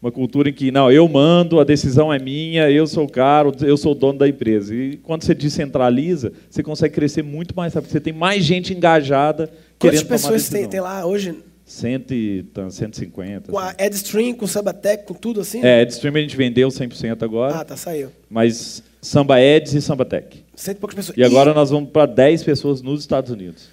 Uma 0.00 0.10
cultura 0.10 0.48
em 0.48 0.52
que, 0.52 0.72
não, 0.72 0.90
eu 0.90 1.08
mando, 1.08 1.60
a 1.60 1.64
decisão 1.64 2.12
é 2.12 2.18
minha, 2.18 2.68
eu 2.68 2.88
sou 2.88 3.04
o 3.04 3.08
cara, 3.08 3.48
eu 3.60 3.76
sou 3.76 3.92
o 3.92 3.94
dono 3.94 4.18
da 4.18 4.28
empresa. 4.28 4.74
E 4.74 4.96
quando 4.96 5.22
você 5.22 5.32
descentraliza, 5.32 6.32
você 6.50 6.60
consegue 6.60 6.92
crescer 6.92 7.22
muito 7.22 7.54
mais 7.54 7.72
rápido. 7.72 7.92
Você 7.92 8.00
tem 8.00 8.12
mais 8.12 8.44
gente 8.44 8.74
engajada 8.74 9.46
Quantas 9.46 10.00
querendo 10.00 10.00
tomar 10.00 10.16
pessoas 10.16 10.42
decisão. 10.42 10.60
tem, 10.60 10.68
tem 10.68 10.80
lá 10.80 11.06
hoje? 11.06 11.36
Cento 11.64 12.12
e, 12.12 12.42
tá, 12.42 12.68
150. 12.68 13.50
Com 13.52 13.58
a 13.58 13.74
EdStream, 13.78 14.34
com 14.34 14.44
o 14.44 14.48
Sambatec, 14.48 15.06
com 15.06 15.14
tudo 15.14 15.40
assim? 15.40 15.64
É, 15.64 15.82
Edstream 15.82 16.14
a 16.16 16.20
gente 16.20 16.36
vendeu 16.36 16.68
100% 16.68 17.22
agora, 17.22 17.54
Ah, 17.54 17.64
tá, 17.64 17.76
saiu. 17.76 18.10
mas 18.28 18.82
Samba 19.00 19.40
Eds 19.40 19.72
e 19.74 19.80
Samba 19.80 20.04
Tech. 20.04 20.44
Cento 20.54 20.76
e 20.76 20.80
poucas 20.80 20.96
pessoas. 20.96 21.16
E 21.18 21.24
agora 21.24 21.54
nós 21.54 21.70
vamos 21.70 21.90
para 21.90 22.06
10 22.06 22.42
pessoas 22.42 22.82
nos 22.82 23.00
Estados 23.00 23.30
Unidos. 23.30 23.68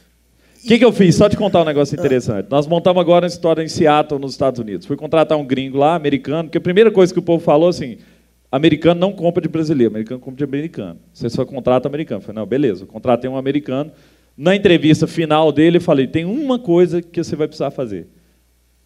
O 0.63 0.67
que, 0.67 0.77
que 0.77 0.83
eu 0.85 0.91
fiz? 0.91 1.15
Só 1.15 1.29
te 1.29 1.37
contar 1.37 1.61
um 1.61 1.65
negócio 1.65 1.95
interessante. 1.97 2.47
Nós 2.49 2.67
montamos 2.67 2.99
agora 2.99 3.25
uma 3.25 3.29
história 3.29 3.63
em 3.63 3.67
Seattle, 3.67 4.19
nos 4.19 4.31
Estados 4.33 4.59
Unidos. 4.59 4.85
Fui 4.85 4.97
contratar 4.97 5.37
um 5.37 5.45
gringo 5.45 5.77
lá, 5.77 5.95
americano, 5.95 6.43
porque 6.49 6.57
a 6.57 6.61
primeira 6.61 6.91
coisa 6.91 7.13
que 7.13 7.19
o 7.19 7.23
povo 7.23 7.41
falou 7.43 7.69
assim: 7.69 7.97
americano 8.51 8.99
não 8.99 9.13
compra 9.13 9.41
de 9.41 9.47
brasileiro, 9.47 9.91
americano 9.93 10.19
compra 10.19 10.37
de 10.37 10.43
americano. 10.43 10.99
Você 11.13 11.29
só 11.29 11.45
contrata 11.45 11.87
americano. 11.87 12.19
Eu 12.19 12.25
falei, 12.25 12.41
não, 12.41 12.45
beleza, 12.45 12.83
eu 12.83 12.87
contratei 12.87 13.29
um 13.29 13.37
americano. 13.37 13.91
Na 14.41 14.55
entrevista 14.55 15.05
final 15.05 15.51
dele, 15.51 15.79
eu 15.79 15.81
falei: 15.81 16.07
tem 16.07 16.23
uma 16.23 16.57
coisa 16.57 17.01
que 17.01 17.21
você 17.21 17.35
vai 17.35 17.45
precisar 17.45 17.71
fazer. 17.71 18.07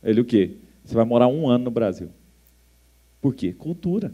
Ele, 0.03 0.19
o 0.19 0.25
quê? 0.25 0.53
Você 0.83 0.95
vai 0.95 1.05
morar 1.05 1.27
um 1.27 1.47
ano 1.47 1.65
no 1.65 1.71
Brasil. 1.71 2.09
Por 3.21 3.35
quê? 3.35 3.53
Cultura. 3.53 4.11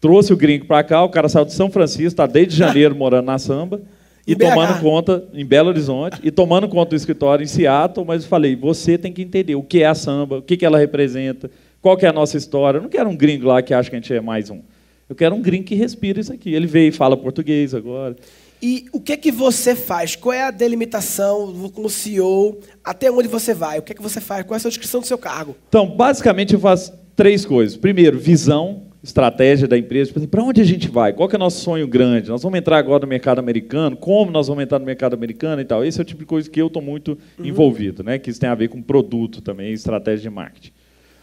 Trouxe 0.00 0.32
o 0.32 0.36
gringo 0.38 0.64
para 0.64 0.82
cá, 0.82 1.04
o 1.04 1.10
cara 1.10 1.28
saiu 1.28 1.44
de 1.44 1.52
São 1.52 1.70
Francisco, 1.70 2.06
está 2.06 2.26
desde 2.26 2.56
janeiro 2.56 2.96
morando 2.96 3.26
na 3.26 3.38
samba, 3.38 3.82
e 4.26 4.34
tomando 4.34 4.80
conta 4.80 5.28
em 5.34 5.44
Belo 5.44 5.68
Horizonte, 5.68 6.18
e 6.22 6.30
tomando 6.30 6.66
conta 6.66 6.90
do 6.90 6.96
escritório 6.96 7.44
em 7.44 7.46
Seattle, 7.46 8.06
mas 8.06 8.22
eu 8.22 8.28
falei, 8.30 8.56
você 8.56 8.96
tem 8.96 9.12
que 9.12 9.20
entender 9.20 9.56
o 9.56 9.62
que 9.62 9.82
é 9.82 9.86
a 9.86 9.94
samba, 9.94 10.38
o 10.38 10.42
que, 10.42 10.56
que 10.56 10.64
ela 10.64 10.78
representa, 10.78 11.50
qual 11.82 11.94
que 11.94 12.06
é 12.06 12.08
a 12.08 12.12
nossa 12.12 12.38
história. 12.38 12.78
Eu 12.78 12.82
não 12.82 12.88
quero 12.88 13.10
um 13.10 13.16
gringo 13.16 13.48
lá 13.48 13.60
que 13.60 13.74
acha 13.74 13.90
que 13.90 13.96
a 13.96 13.98
gente 13.98 14.14
é 14.14 14.20
mais 14.20 14.48
um. 14.48 14.62
Eu 15.10 15.14
quero 15.14 15.34
um 15.34 15.42
gringo 15.42 15.64
que 15.64 15.74
respira 15.74 16.20
isso 16.20 16.32
aqui. 16.32 16.54
Ele 16.54 16.66
veio 16.66 16.88
e 16.88 16.92
fala 16.92 17.16
português 17.16 17.74
agora. 17.74 18.16
E 18.62 18.86
o 18.92 19.00
que 19.00 19.12
é 19.12 19.16
que 19.16 19.30
você 19.30 19.74
faz? 19.74 20.16
Qual 20.16 20.32
é 20.32 20.42
a 20.44 20.50
delimitação 20.50 21.70
como 21.74 21.90
CEO? 21.90 22.58
Até 22.82 23.10
onde 23.10 23.28
você 23.28 23.52
vai? 23.52 23.78
O 23.78 23.82
que 23.82 23.92
é 23.92 23.94
que 23.94 24.02
você 24.02 24.20
faz? 24.20 24.44
Qual 24.44 24.54
é 24.54 24.56
a 24.56 24.60
sua 24.60 24.70
descrição 24.70 25.00
do 25.00 25.06
seu 25.06 25.18
cargo? 25.18 25.54
Então, 25.68 25.86
basicamente, 25.86 26.54
eu 26.54 26.60
faço 26.60 26.92
três 27.14 27.44
coisas. 27.44 27.76
Primeiro, 27.76 28.18
visão, 28.18 28.84
estratégia 29.02 29.68
da 29.68 29.76
empresa. 29.76 30.08
Tipo 30.08 30.18
assim, 30.18 30.28
para 30.28 30.42
onde 30.42 30.62
a 30.62 30.64
gente 30.64 30.88
vai? 30.88 31.12
Qual 31.12 31.28
é 31.30 31.36
o 31.36 31.38
nosso 31.38 31.62
sonho 31.62 31.86
grande? 31.86 32.30
Nós 32.30 32.42
vamos 32.42 32.58
entrar 32.58 32.78
agora 32.78 33.02
no 33.02 33.08
mercado 33.08 33.38
americano? 33.38 33.96
Como 33.96 34.30
nós 34.30 34.48
vamos 34.48 34.64
entrar 34.64 34.78
no 34.78 34.86
mercado 34.86 35.12
americano 35.12 35.60
e 35.60 35.64
tal? 35.64 35.84
Esse 35.84 35.98
é 35.98 36.02
o 36.02 36.04
tipo 36.04 36.20
de 36.20 36.26
coisa 36.26 36.48
que 36.48 36.60
eu 36.60 36.68
estou 36.68 36.80
muito 36.80 37.18
envolvido, 37.38 38.02
né? 38.02 38.18
que 38.18 38.30
isso 38.30 38.40
tem 38.40 38.48
a 38.48 38.54
ver 38.54 38.68
com 38.68 38.80
produto 38.80 39.42
também, 39.42 39.72
estratégia 39.72 40.22
de 40.22 40.30
marketing. 40.30 40.72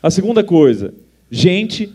A 0.01 0.11
segunda 0.11 0.43
coisa, 0.43 0.93
gente. 1.29 1.91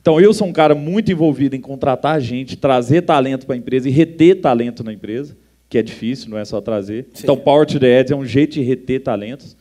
Então, 0.00 0.20
eu 0.20 0.32
sou 0.32 0.46
um 0.46 0.52
cara 0.52 0.74
muito 0.74 1.12
envolvido 1.12 1.54
em 1.54 1.60
contratar 1.60 2.20
gente, 2.20 2.56
trazer 2.56 3.02
talento 3.02 3.44
para 3.46 3.54
a 3.54 3.58
empresa 3.58 3.88
e 3.88 3.92
reter 3.92 4.40
talento 4.40 4.82
na 4.82 4.92
empresa, 4.92 5.36
que 5.68 5.76
é 5.78 5.82
difícil, 5.82 6.30
não 6.30 6.38
é 6.38 6.44
só 6.44 6.60
trazer. 6.60 7.06
Sim. 7.12 7.24
Então, 7.24 7.36
Power 7.36 7.66
to 7.66 7.78
the 7.78 8.00
Edge 8.00 8.12
é 8.12 8.16
um 8.16 8.24
jeito 8.24 8.54
de 8.54 8.62
reter 8.62 9.02
talentos. 9.02 9.56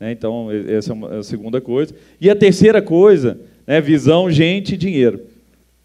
né? 0.00 0.10
Então, 0.10 0.48
essa 0.68 0.90
é 0.90 0.92
uma- 0.92 1.14
é 1.14 1.18
a 1.18 1.22
segunda 1.22 1.60
coisa. 1.60 1.94
E 2.20 2.28
a 2.28 2.34
terceira 2.34 2.82
coisa, 2.82 3.38
né, 3.64 3.80
visão, 3.80 4.28
gente 4.28 4.74
e 4.74 4.76
dinheiro. 4.76 5.20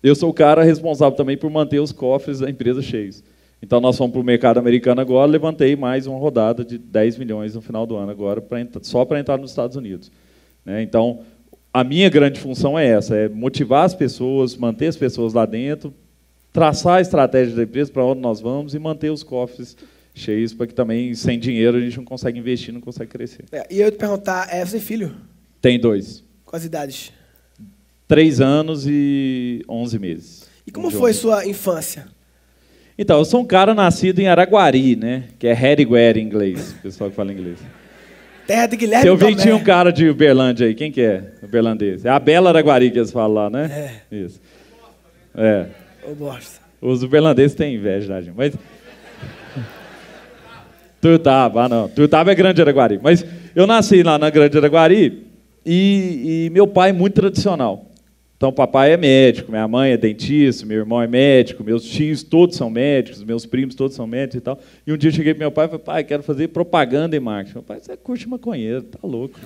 Eu 0.01 0.15
sou 0.15 0.29
o 0.31 0.33
cara 0.33 0.63
responsável 0.63 1.15
também 1.15 1.37
por 1.37 1.49
manter 1.51 1.79
os 1.79 1.91
cofres 1.91 2.39
da 2.39 2.49
empresa 2.49 2.81
cheios. 2.81 3.23
Então, 3.61 3.79
nós 3.79 3.95
fomos 3.97 4.11
para 4.13 4.21
o 4.21 4.23
mercado 4.23 4.57
americano 4.57 4.99
agora, 4.99 5.29
levantei 5.29 5.75
mais 5.75 6.07
uma 6.07 6.17
rodada 6.17 6.65
de 6.65 6.77
10 6.77 7.17
milhões 7.17 7.53
no 7.53 7.61
final 7.61 7.85
do 7.85 7.95
ano 7.95 8.09
agora, 8.09 8.41
pra 8.41 8.65
só 8.81 9.05
para 9.05 9.19
entrar 9.19 9.37
nos 9.37 9.51
Estados 9.51 9.77
Unidos. 9.77 10.11
né? 10.65 10.81
Então, 10.81 11.19
a 11.73 11.83
minha 11.83 12.09
grande 12.09 12.39
função 12.39 12.77
é 12.77 12.87
essa, 12.87 13.15
é 13.15 13.29
motivar 13.29 13.85
as 13.85 13.93
pessoas, 13.93 14.55
manter 14.55 14.87
as 14.87 14.97
pessoas 14.97 15.33
lá 15.33 15.45
dentro, 15.45 15.93
traçar 16.51 16.97
a 16.97 17.01
estratégia 17.01 17.55
da 17.55 17.63
empresa 17.63 17.91
para 17.91 18.03
onde 18.03 18.21
nós 18.21 18.41
vamos 18.41 18.73
e 18.73 18.79
manter 18.79 19.11
os 19.11 19.23
cofres 19.23 19.77
cheios, 20.13 20.53
para 20.53 20.67
que 20.67 20.73
também, 20.73 21.13
sem 21.13 21.39
dinheiro, 21.39 21.77
a 21.77 21.79
gente 21.79 21.97
não 21.97 22.03
consegue 22.05 22.39
investir, 22.39 22.73
não 22.73 22.81
consegue 22.81 23.09
crescer. 23.11 23.45
É, 23.51 23.65
e 23.69 23.79
eu 23.79 23.85
ia 23.85 23.91
te 23.91 23.97
perguntar, 23.97 24.47
é, 24.51 24.65
você 24.65 24.79
filho? 24.79 25.15
Tem 25.61 25.79
dois. 25.79 26.23
Quais 26.45 26.65
idades? 26.65 27.13
Três 28.07 28.41
anos 28.41 28.85
e 28.87 29.63
11 29.69 29.99
meses. 29.99 30.49
E 30.65 30.71
como 30.71 30.89
foi 30.89 31.13
sua 31.13 31.45
infância? 31.45 32.07
Então, 32.97 33.19
eu 33.19 33.25
sou 33.25 33.41
um 33.41 33.45
cara 33.45 33.73
nascido 33.73 34.19
em 34.19 34.27
Araguari, 34.27 34.95
né? 34.95 35.29
Que 35.37 35.47
é 35.47 35.53
Harriguera 35.53 36.19
em 36.19 36.23
inglês, 36.23 36.73
o 36.73 36.81
pessoal 36.81 37.09
que 37.09 37.15
fala 37.15 37.31
inglês. 37.31 37.59
Terra 38.49 38.65
de 38.65 38.77
Guilherme 38.77 39.03
Se 39.03 39.07
eu 39.07 39.15
vi 39.15 39.25
que 39.25 39.31
Tomé. 39.33 39.43
tinha 39.43 39.55
um 39.55 39.63
cara 39.63 39.91
de 39.91 40.09
Uberlândia 40.09 40.65
aí, 40.65 40.73
quem 40.73 40.91
que 40.91 41.01
é? 41.01 41.23
Uberlandês. 41.43 42.03
É 42.03 42.09
a 42.09 42.17
Bela 42.17 42.49
Araguari 42.49 42.89
que 42.89 42.97
eles 42.97 43.11
falam 43.11 43.35
lá, 43.35 43.47
né? 43.47 44.01
É. 44.11 44.15
Isso. 44.15 44.41
É. 45.37 45.67
Ô, 46.03 46.15
bosta. 46.15 46.59
Os 46.81 47.03
uberlandeses 47.03 47.53
têm 47.53 47.75
inveja 47.75 48.07
da 48.07 48.19
gente, 48.19 48.33
mas... 48.35 48.55
Tuiutaba, 50.99 51.65
ah 51.65 51.69
não. 51.69 51.87
Tuiutaba 51.89 52.31
é 52.31 52.35
Grande 52.35 52.59
Araguari. 52.59 52.99
Mas 52.99 53.23
eu 53.55 53.67
nasci 53.67 54.01
lá 54.01 54.17
na 54.17 54.31
Grande 54.31 54.57
Araguari 54.57 55.27
e, 55.63 56.47
e 56.47 56.49
meu 56.49 56.65
pai 56.65 56.89
é 56.89 56.93
muito 56.93 57.13
tradicional. 57.13 57.85
Então, 58.39 58.53
papai 58.53 58.93
é 58.93 58.95
médico, 58.95 59.51
minha 59.51 59.67
mãe 59.67 59.91
é 59.91 59.97
dentista, 59.97 60.65
meu 60.65 60.77
irmão 60.77 61.01
é 61.01 61.07
médico, 61.07 61.61
meus 61.61 61.83
tios 61.83 62.23
todos 62.23 62.55
são 62.55 62.69
médicos, 62.69 63.21
meus 63.21 63.45
primos 63.45 63.75
todos 63.75 63.97
são 63.97 64.07
médicos 64.07 64.35
e 64.37 64.39
tal. 64.39 64.57
E 64.87 64.93
um 64.93 64.97
dia 64.97 65.09
eu 65.09 65.13
cheguei 65.13 65.33
pro 65.33 65.41
meu 65.41 65.51
pai 65.51 65.65
e 65.65 65.67
falei, 65.67 65.83
pai, 65.83 66.03
quero 66.05 66.23
fazer 66.23 66.47
propaganda 66.47 67.17
e 67.17 67.19
marketing. 67.19 67.55
Meu 67.55 67.63
pai, 67.63 67.81
você 67.81 67.97
curte 67.97 68.29
maconheiro, 68.29 68.83
tá 68.83 68.99
louco. 69.03 69.37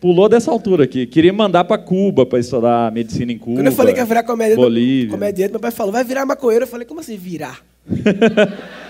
Pulou 0.00 0.26
dessa 0.26 0.50
altura 0.50 0.84
aqui. 0.84 1.04
Queria 1.04 1.34
mandar 1.34 1.64
para 1.64 1.76
Cuba 1.76 2.24
para 2.24 2.38
estudar 2.38 2.90
medicina 2.90 3.30
em 3.30 3.36
Cuba. 3.36 3.56
Quando 3.56 3.66
eu 3.66 3.72
falei 3.72 3.92
que 3.92 4.00
ia 4.00 4.06
virar 4.06 4.22
comediante, 4.22 4.56
Bolívia. 4.56 5.10
comediante, 5.10 5.50
meu 5.50 5.60
pai 5.60 5.70
falou, 5.70 5.92
vai 5.92 6.04
virar 6.04 6.24
maconheiro. 6.24 6.64
Eu 6.64 6.68
falei, 6.68 6.86
como 6.86 7.00
assim 7.00 7.18
virar? 7.18 7.62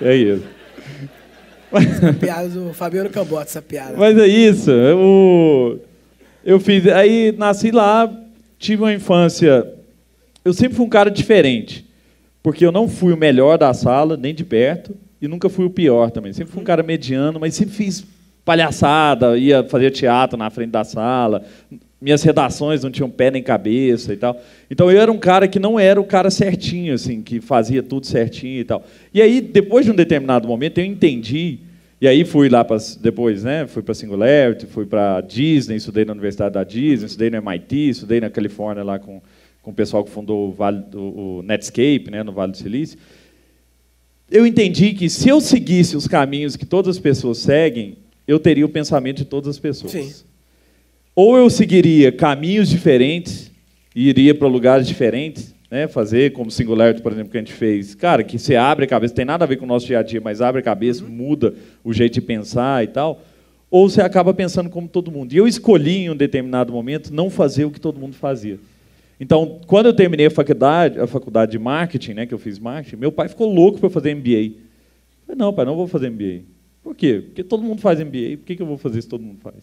É 0.00 0.14
isso. 0.14 0.44
Piada 2.20 2.48
do 2.48 2.72
Fabiano 2.72 3.10
Cambota, 3.10 3.44
essa 3.44 3.62
piada. 3.62 3.94
Mas 3.96 4.16
é 4.18 4.26
isso. 4.26 4.70
Eu, 4.70 5.80
eu 6.46 6.60
fiz. 6.60 6.86
Aí 6.86 7.34
nasci 7.36 7.72
lá, 7.72 8.10
tive 8.58 8.82
uma 8.82 8.94
infância. 8.94 9.66
Eu 10.44 10.54
sempre 10.54 10.76
fui 10.76 10.86
um 10.86 10.88
cara 10.88 11.10
diferente. 11.10 11.84
Porque 12.42 12.64
eu 12.64 12.70
não 12.70 12.88
fui 12.88 13.12
o 13.12 13.16
melhor 13.16 13.58
da 13.58 13.74
sala, 13.74 14.16
nem 14.16 14.32
de 14.32 14.44
perto, 14.44 14.96
e 15.20 15.26
nunca 15.26 15.48
fui 15.48 15.64
o 15.64 15.70
pior 15.70 16.12
também. 16.12 16.32
Sempre 16.32 16.52
fui 16.52 16.62
um 16.62 16.64
cara 16.64 16.84
mediano, 16.84 17.40
mas 17.40 17.56
sempre 17.56 17.74
fiz 17.74 18.06
palhaçada, 18.44 19.36
ia 19.36 19.64
fazer 19.64 19.90
teatro 19.90 20.38
na 20.38 20.48
frente 20.48 20.70
da 20.70 20.84
sala. 20.84 21.42
Minhas 22.00 22.22
redações 22.22 22.84
não 22.84 22.90
tinham 22.92 23.10
pé 23.10 23.32
nem 23.32 23.42
cabeça 23.42 24.12
e 24.12 24.16
tal. 24.16 24.40
Então 24.70 24.88
eu 24.88 25.00
era 25.00 25.10
um 25.10 25.18
cara 25.18 25.48
que 25.48 25.58
não 25.58 25.80
era 25.80 26.00
o 26.00 26.04
cara 26.04 26.30
certinho, 26.30 26.94
assim, 26.94 27.20
que 27.20 27.40
fazia 27.40 27.82
tudo 27.82 28.06
certinho 28.06 28.60
e 28.60 28.64
tal. 28.64 28.84
E 29.12 29.20
aí, 29.20 29.40
depois 29.40 29.84
de 29.84 29.90
um 29.90 29.96
determinado 29.96 30.46
momento, 30.46 30.78
eu 30.78 30.84
entendi 30.84 31.58
e 32.00 32.06
aí 32.06 32.24
fui 32.24 32.48
lá 32.48 32.62
para 32.62 32.76
depois, 33.00 33.42
né? 33.42 33.66
Fui 33.66 33.82
para 33.82 33.94
Singularity, 33.94 34.66
fui 34.66 34.84
para 34.84 35.20
Disney, 35.22 35.76
estudei 35.76 36.04
na 36.04 36.12
Universidade 36.12 36.54
da 36.54 36.62
Disney, 36.62 37.06
estudei 37.06 37.30
no 37.30 37.36
MIT, 37.38 37.88
estudei 37.88 38.20
na 38.20 38.28
Califórnia 38.28 38.84
lá 38.84 38.98
com, 38.98 39.22
com 39.62 39.70
o 39.70 39.74
pessoal 39.74 40.04
que 40.04 40.10
fundou 40.10 40.50
o, 40.50 40.52
vale, 40.52 40.84
o, 40.94 41.38
o 41.38 41.42
Netscape, 41.42 42.10
né? 42.10 42.22
No 42.22 42.32
Vale 42.32 42.52
do 42.52 42.58
Silício. 42.58 42.98
Eu 44.30 44.46
entendi 44.46 44.92
que 44.92 45.08
se 45.08 45.28
eu 45.28 45.40
seguisse 45.40 45.96
os 45.96 46.06
caminhos 46.06 46.54
que 46.54 46.66
todas 46.66 46.96
as 46.96 47.02
pessoas 47.02 47.38
seguem, 47.38 47.96
eu 48.28 48.38
teria 48.38 48.66
o 48.66 48.68
pensamento 48.68 49.18
de 49.18 49.24
todas 49.24 49.48
as 49.48 49.58
pessoas. 49.58 49.92
Sim. 49.92 50.12
Ou 51.14 51.38
eu 51.38 51.48
seguiria 51.48 52.12
caminhos 52.12 52.68
diferentes 52.68 53.50
e 53.94 54.10
iria 54.10 54.34
para 54.34 54.46
lugares 54.48 54.86
diferentes, 54.86 55.54
né? 55.70 55.88
fazer 55.88 56.32
como 56.32 56.50
Singularity, 56.50 57.02
por 57.02 57.12
exemplo, 57.12 57.30
que 57.30 57.36
a 57.36 57.40
gente 57.40 57.52
fez. 57.52 57.94
Cara, 57.94 58.22
que 58.22 58.38
você 58.38 58.56
abre 58.56 58.84
a 58.84 58.88
cabeça, 58.88 59.14
tem 59.14 59.24
nada 59.24 59.44
a 59.44 59.48
ver 59.48 59.56
com 59.56 59.64
o 59.64 59.68
nosso 59.68 59.86
dia 59.86 59.98
a 59.98 60.02
dia, 60.02 60.20
mas 60.20 60.40
abre 60.40 60.60
a 60.60 60.64
cabeça, 60.64 61.04
muda 61.04 61.54
o 61.82 61.92
jeito 61.92 62.14
de 62.14 62.20
pensar 62.20 62.84
e 62.84 62.88
tal. 62.88 63.22
Ou 63.70 63.88
você 63.88 64.00
acaba 64.00 64.32
pensando 64.32 64.70
como 64.70 64.88
todo 64.88 65.10
mundo. 65.10 65.32
E 65.32 65.36
eu 65.36 65.46
escolhi, 65.46 66.04
em 66.04 66.10
um 66.10 66.16
determinado 66.16 66.72
momento, 66.72 67.12
não 67.12 67.28
fazer 67.28 67.64
o 67.64 67.70
que 67.70 67.80
todo 67.80 67.98
mundo 67.98 68.14
fazia. 68.14 68.58
Então, 69.18 69.60
quando 69.66 69.86
eu 69.86 69.94
terminei 69.94 70.26
a 70.26 70.30
faculdade, 70.30 71.00
a 71.00 71.06
faculdade 71.06 71.52
de 71.52 71.58
marketing, 71.58 72.12
né, 72.12 72.26
que 72.26 72.34
eu 72.34 72.38
fiz 72.38 72.58
marketing, 72.58 72.96
meu 72.96 73.10
pai 73.10 73.28
ficou 73.28 73.52
louco 73.52 73.80
para 73.80 73.90
fazer 73.90 74.14
MBA. 74.14 74.30
Eu 74.30 74.52
falei, 75.26 75.38
não, 75.38 75.52
pai, 75.52 75.64
não 75.64 75.74
vou 75.74 75.86
fazer 75.86 76.10
MBA. 76.10 76.42
Por 76.82 76.94
quê? 76.94 77.22
Porque 77.26 77.42
todo 77.42 77.62
mundo 77.62 77.80
faz 77.80 77.98
MBA, 77.98 78.36
por 78.36 78.44
que, 78.44 78.56
que 78.56 78.62
eu 78.62 78.66
vou 78.66 78.78
fazer 78.78 79.00
que 79.00 79.08
todo 79.08 79.22
mundo 79.22 79.40
faz? 79.40 79.56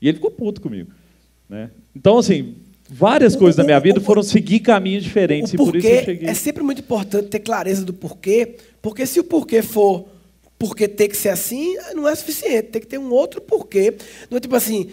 E 0.00 0.08
ele 0.08 0.16
ficou 0.16 0.30
puto 0.30 0.60
comigo. 0.60 0.90
Né? 1.48 1.70
Então, 1.96 2.18
assim, 2.18 2.54
várias 2.88 3.36
coisas 3.36 3.56
da 3.56 3.64
minha 3.64 3.78
vida 3.78 4.00
foram 4.00 4.22
seguir 4.22 4.60
caminhos 4.60 5.04
diferentes 5.04 5.52
O 5.52 5.54
e 5.54 5.58
por 5.58 5.76
isso 5.76 5.86
eu 5.86 5.90
porquê 5.92 6.04
cheguei. 6.04 6.28
é 6.28 6.34
sempre 6.34 6.62
muito 6.62 6.80
importante 6.80 7.28
ter 7.28 7.40
clareza 7.40 7.84
do 7.84 7.92
porquê, 7.92 8.56
porque 8.80 9.04
se 9.04 9.20
o 9.20 9.24
porquê 9.24 9.62
for 9.62 10.06
porque 10.58 10.88
tem 10.88 11.08
que 11.08 11.16
ser 11.16 11.28
assim, 11.28 11.76
não 11.94 12.08
é 12.08 12.14
suficiente, 12.14 12.70
tem 12.70 12.80
que 12.80 12.88
ter 12.88 12.98
um 12.98 13.12
outro 13.12 13.40
porquê. 13.40 13.94
Não 14.28 14.38
é 14.38 14.40
tipo 14.40 14.56
assim, 14.56 14.88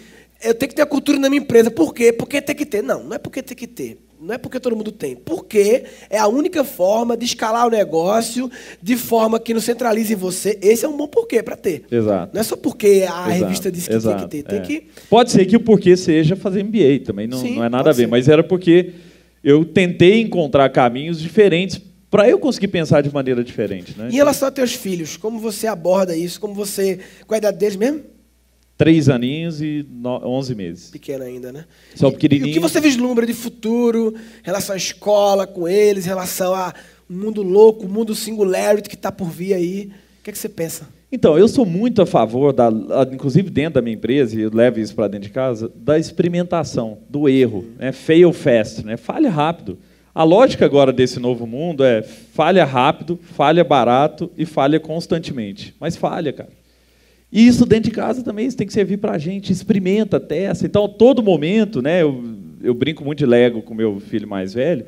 eu 0.46 0.54
tenho 0.54 0.70
que 0.70 0.76
ter 0.76 0.82
a 0.82 0.86
cultura 0.86 1.18
na 1.20 1.30
minha 1.30 1.42
empresa. 1.42 1.72
Por 1.72 1.94
quê? 1.94 2.14
Porque 2.14 2.42
tem 2.42 2.56
que 2.56 2.66
ter. 2.66 2.82
Não, 2.82 3.04
não 3.04 3.16
é 3.16 3.18
porque 3.18 3.42
tem 3.42 3.58
que 3.58 3.68
ter. 3.68 4.00
Não 4.22 4.34
é 4.34 4.38
porque 4.38 4.60
todo 4.60 4.76
mundo 4.76 4.92
tem. 4.92 5.16
Porque 5.16 5.84
é 6.10 6.18
a 6.18 6.28
única 6.28 6.64
forma 6.64 7.18
de 7.18 7.26
escalar 7.26 7.68
o 7.68 7.70
negócio 7.70 8.50
de 8.82 8.96
forma 8.96 9.40
que 9.40 9.54
não 9.54 9.60
centralize 9.60 10.14
em 10.14 10.16
você. 10.16 10.58
Esse 10.62 10.86
é 10.86 10.90
um 10.90 10.96
bom 10.96 11.08
porquê 11.08 11.44
para 11.44 11.56
ter. 11.56 11.84
Exato. 11.92 12.34
Não 12.34 12.42
é 12.42 12.44
só 12.44 12.56
porque 12.56 12.88
a 12.88 12.92
Exato, 12.92 13.30
revista 13.30 13.72
disse 13.72 13.90
que 13.90 13.96
exato, 13.96 14.28
tem 14.28 14.42
que 14.42 14.50
ter. 14.50 14.50
Tem 14.50 14.60
é. 14.60 14.62
que. 14.62 14.88
Pode 15.10 15.32
ser 15.32 15.46
que 15.46 15.56
o 15.56 15.60
porquê 15.60 15.98
seja 15.98 16.36
fazer 16.36 16.64
MBA 16.64 17.02
também, 17.06 17.28
não, 17.28 17.40
Sim, 17.40 17.58
não 17.58 17.64
é 17.64 17.70
nada 17.70 17.90
a 17.90 17.94
ver, 17.94 18.04
ser. 18.04 18.08
mas 18.08 18.30
era 18.30 18.44
porque 18.44 18.94
eu 19.44 19.66
tentei 19.66 20.22
encontrar 20.22 20.70
caminhos 20.70 21.20
diferentes 21.20 21.80
para 22.10 22.30
eu 22.30 22.40
conseguir 22.40 22.70
pensar 22.70 23.02
de 23.02 23.14
maneira 23.14 23.44
diferente. 23.44 23.94
Né? 23.98 24.10
Em 24.10 24.16
relação 24.16 24.48
a 24.48 24.52
teus 24.52 24.74
filhos, 24.74 25.18
como 25.18 25.40
você 25.40 25.68
aborda 25.68 26.16
isso? 26.16 26.40
Como 26.40 26.54
você. 26.54 27.00
Qual 27.28 27.36
a 27.36 27.38
idade 27.40 27.58
deles 27.58 27.76
mesmo? 27.76 28.15
Três 28.78 29.08
aninhos 29.08 29.62
e 29.62 29.86
11 30.04 30.54
meses. 30.54 30.90
Pequeno 30.92 31.24
ainda, 31.24 31.52
né? 31.52 31.66
Só 31.96 32.10
E- 32.10 32.12
pequenininho. 32.12 32.48
E 32.48 32.52
o 32.52 32.54
que 32.54 32.60
você 32.60 32.82
vislumbra 32.82 33.26
de 33.26 33.34
futuro, 33.34 34.14
relação 34.44 34.74
à 34.74 34.78
escola 34.78 35.48
com 35.48 35.68
eles, 35.68 36.06
em 36.06 36.10
relação 36.10 36.54
a 36.54 36.74
um 37.10 37.16
mundo 37.16 37.42
louco, 37.42 37.88
mundo 37.88 38.14
singularity 38.14 38.90
que 38.90 38.96
está 38.96 39.12
por 39.12 39.30
vir 39.30 39.54
aí? 39.54 39.92
O 40.20 40.24
que, 40.24 40.30
é 40.30 40.34
que 40.34 40.38
você 40.40 40.50
pensa? 40.50 40.90
Então, 41.12 41.38
eu 41.38 41.48
sou 41.48 41.66
muito 41.66 42.02
a 42.02 42.06
favor, 42.06 42.52
da, 42.52 42.70
inclusive 43.14 43.50
dentro 43.50 43.76
da 43.76 43.82
minha 43.82 43.96
empresa, 43.96 44.36
e 44.38 44.42
eu 44.42 44.52
levo 44.54 44.80
isso 44.80 44.94
para 44.94 45.08
dentro 45.08 45.28
de 45.28 45.34
casa, 45.34 45.72
da 45.74 45.98
experimentação, 45.98 46.98
do 47.10 47.30
erro. 47.30 47.64
Né? 47.78 47.94
Fail 47.94 48.34
fast, 48.34 48.86
né? 48.86 48.98
falha 48.98 49.30
rápido. 49.30 49.78
A 50.14 50.24
lógica 50.24 50.66
agora 50.66 50.92
desse 50.92 51.20
novo 51.20 51.46
mundo 51.48 51.84
é 51.84 52.02
falha 52.02 52.66
rápido, 52.66 53.18
falha 53.36 53.64
barato 53.64 54.30
e 54.38 54.46
falha 54.46 54.80
constantemente. 54.80 55.74
Mas 55.80 55.96
falha, 55.96 56.34
cara. 56.34 56.50
E 57.32 57.46
isso 57.48 57.66
dentro 57.66 57.90
de 57.90 57.96
casa 57.96 58.24
também 58.24 58.48
isso 58.48 58.56
tem 58.56 58.68
que 58.68 58.74
servir 58.74 58.98
para 58.98 59.14
a 59.14 59.18
gente. 59.18 59.52
Experimenta, 59.52 60.20
testa. 60.20 60.66
Então, 60.66 60.86
a 60.86 60.90
todo 60.90 61.22
momento, 61.22 61.82
né, 61.82 62.02
eu, 62.02 62.24
eu 62.62 62.74
brinco 62.74 63.04
muito 63.04 63.20
de 63.20 63.26
Lego 63.26 63.62
com 63.62 63.74
meu 63.74 64.00
filho 64.00 64.28
mais 64.28 64.54
velho, 64.54 64.86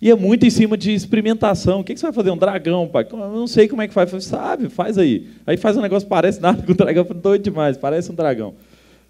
e 0.00 0.10
é 0.10 0.14
muito 0.14 0.46
em 0.46 0.50
cima 0.50 0.78
de 0.78 0.94
experimentação. 0.94 1.80
O 1.80 1.84
que, 1.84 1.92
que 1.92 2.00
você 2.00 2.06
vai 2.06 2.12
fazer? 2.12 2.30
Um 2.30 2.36
dragão, 2.36 2.88
pai? 2.88 3.06
Eu 3.10 3.18
não 3.18 3.46
sei 3.46 3.68
como 3.68 3.82
é 3.82 3.88
que 3.88 3.92
faz. 3.92 4.08
Falei, 4.08 4.24
sabe, 4.24 4.68
faz 4.70 4.96
aí. 4.96 5.28
Aí 5.46 5.58
faz 5.58 5.76
um 5.76 5.82
negócio, 5.82 6.08
parece 6.08 6.40
nada 6.40 6.62
com 6.62 6.72
o 6.72 6.74
dragão. 6.74 7.04
Falei, 7.04 7.22
doido 7.22 7.42
demais, 7.42 7.76
parece 7.76 8.10
um 8.10 8.14
dragão. 8.14 8.54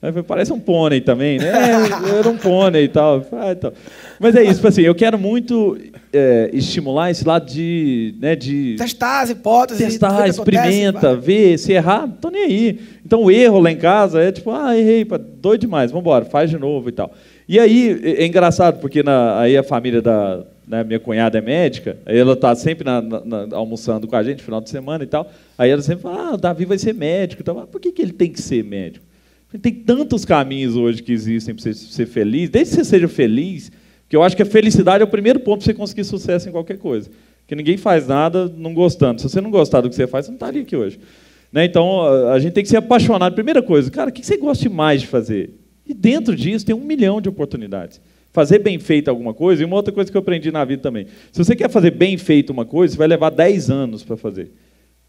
Aí 0.02 0.10
falei, 0.12 0.22
parece 0.26 0.52
um 0.52 0.58
pônei 0.58 1.00
também, 1.00 1.38
né? 1.38 1.46
É, 1.48 2.18
Era 2.18 2.28
um 2.30 2.36
pônei 2.36 2.84
e 2.84 2.88
tal. 2.88 3.24
Ah, 3.32 3.52
então. 3.52 3.70
Mas 4.18 4.34
é 4.34 4.42
isso, 4.42 4.54
tipo 4.54 4.68
assim, 4.68 4.80
eu 4.82 4.94
quero 4.94 5.18
muito 5.18 5.76
é, 6.12 6.48
estimular 6.54 7.10
esse 7.10 7.26
lado 7.26 7.44
de, 7.50 8.14
né, 8.18 8.34
de 8.34 8.76
Testar 8.78 9.20
as 9.20 9.30
hipóteses. 9.30 9.82
ver 9.82 9.86
testar, 9.86 10.26
experimenta, 10.28 11.14
vê, 11.16 11.58
se 11.58 11.72
errar, 11.72 12.02
não 12.06 12.14
tô 12.16 12.30
nem 12.30 12.44
aí. 12.44 12.80
Então 13.04 13.24
o 13.24 13.30
erro 13.30 13.60
lá 13.60 13.70
em 13.70 13.76
casa 13.76 14.22
é 14.22 14.32
tipo, 14.32 14.50
ah, 14.50 14.76
errei, 14.76 15.04
doido 15.40 15.60
demais, 15.60 15.90
vamos 15.90 16.02
embora, 16.02 16.24
faz 16.24 16.48
de 16.48 16.58
novo 16.58 16.88
e 16.88 16.92
tal. 16.92 17.12
E 17.46 17.58
aí 17.58 18.00
é 18.02 18.22
é 18.22 18.26
engraçado, 18.26 18.80
porque 18.80 19.02
na, 19.02 19.38
aí 19.40 19.54
a 19.56 19.62
família 19.62 20.00
da 20.00 20.40
né, 20.66 20.82
minha 20.84 21.00
cunhada 21.00 21.36
é 21.36 21.40
médica, 21.42 21.98
aí 22.06 22.16
ela 22.16 22.32
está 22.34 22.54
sempre 22.54 22.84
na- 22.84 23.02
na- 23.02 23.48
almoçando 23.52 24.06
com 24.06 24.16
a 24.16 24.22
gente, 24.22 24.42
final 24.42 24.60
de 24.62 24.70
semana 24.70 25.04
e 25.04 25.06
tal. 25.06 25.30
Aí 25.58 25.68
ela 25.68 25.82
sempre 25.82 26.04
fala, 26.04 26.30
ah, 26.30 26.34
o 26.34 26.36
Davi 26.38 26.64
vai 26.64 26.78
ser 26.78 26.94
médico. 26.94 27.42
e. 27.42 27.54
Mas 27.54 27.68
por 27.68 27.80
que, 27.80 27.90
que 27.92 28.00
ele 28.00 28.12
tem 28.12 28.30
que 28.30 28.40
ser 28.40 28.62
médico? 28.64 29.04
Tem 29.58 29.74
tantos 29.74 30.24
caminhos 30.24 30.76
hoje 30.76 31.02
que 31.02 31.12
existem 31.12 31.54
para 31.54 31.62
você 31.62 31.74
ser 31.74 32.06
feliz, 32.06 32.48
desde 32.48 32.76
que 32.76 32.84
você 32.84 32.88
seja 32.88 33.08
feliz, 33.08 33.72
que 34.08 34.14
eu 34.16 34.22
acho 34.22 34.36
que 34.36 34.42
a 34.42 34.46
felicidade 34.46 35.02
é 35.02 35.04
o 35.04 35.08
primeiro 35.08 35.40
ponto 35.40 35.58
para 35.58 35.66
você 35.66 35.74
conseguir 35.74 36.04
sucesso 36.04 36.48
em 36.48 36.52
qualquer 36.52 36.78
coisa. 36.78 37.10
Porque 37.40 37.54
ninguém 37.56 37.76
faz 37.76 38.06
nada 38.06 38.52
não 38.56 38.72
gostando. 38.72 39.20
Se 39.20 39.28
você 39.28 39.40
não 39.40 39.50
gostar 39.50 39.80
do 39.80 39.88
que 39.88 39.94
você 39.96 40.06
faz, 40.06 40.26
você 40.26 40.30
não 40.30 40.36
estaria 40.36 40.62
aqui 40.62 40.76
hoje. 40.76 41.00
Né? 41.52 41.64
Então, 41.64 42.02
a- 42.02 42.34
a 42.34 42.38
gente 42.38 42.52
tem 42.52 42.62
que 42.62 42.70
ser 42.70 42.76
apaixonado. 42.76 43.34
Primeira 43.34 43.60
coisa, 43.60 43.90
cara, 43.90 44.10
o 44.10 44.12
que 44.12 44.24
você 44.24 44.36
gosta 44.36 44.68
mais 44.70 45.00
de 45.00 45.08
fazer? 45.08 45.50
E 45.84 45.92
dentro 45.92 46.36
disso 46.36 46.64
tem 46.64 46.74
um 46.74 46.84
milhão 46.84 47.20
de 47.20 47.28
oportunidades. 47.28 48.00
Fazer 48.32 48.60
bem 48.60 48.78
feito 48.78 49.08
alguma 49.08 49.34
coisa, 49.34 49.62
e 49.62 49.64
uma 49.64 49.74
outra 49.74 49.92
coisa 49.92 50.08
que 50.08 50.16
eu 50.16 50.20
aprendi 50.20 50.52
na 50.52 50.64
vida 50.64 50.80
também. 50.80 51.06
Se 51.32 51.42
você 51.42 51.56
quer 51.56 51.68
fazer 51.68 51.90
bem 51.90 52.16
feito 52.16 52.50
uma 52.50 52.64
coisa, 52.64 52.92
você 52.92 52.98
vai 52.98 53.08
levar 53.08 53.30
10 53.30 53.68
anos 53.68 54.04
para 54.04 54.16
fazer 54.16 54.52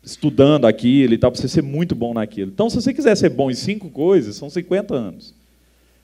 estudando 0.03 0.65
aquilo 0.65 1.13
e 1.13 1.17
tal, 1.17 1.31
para 1.31 1.39
você 1.39 1.47
ser 1.47 1.61
muito 1.61 1.93
bom 1.93 2.13
naquilo. 2.13 2.51
Então, 2.51 2.69
se 2.69 2.75
você 2.75 2.93
quiser 2.93 3.15
ser 3.15 3.29
bom 3.29 3.51
em 3.51 3.53
cinco 3.53 3.89
coisas, 3.89 4.35
são 4.35 4.49
50 4.49 4.95
anos. 4.95 5.33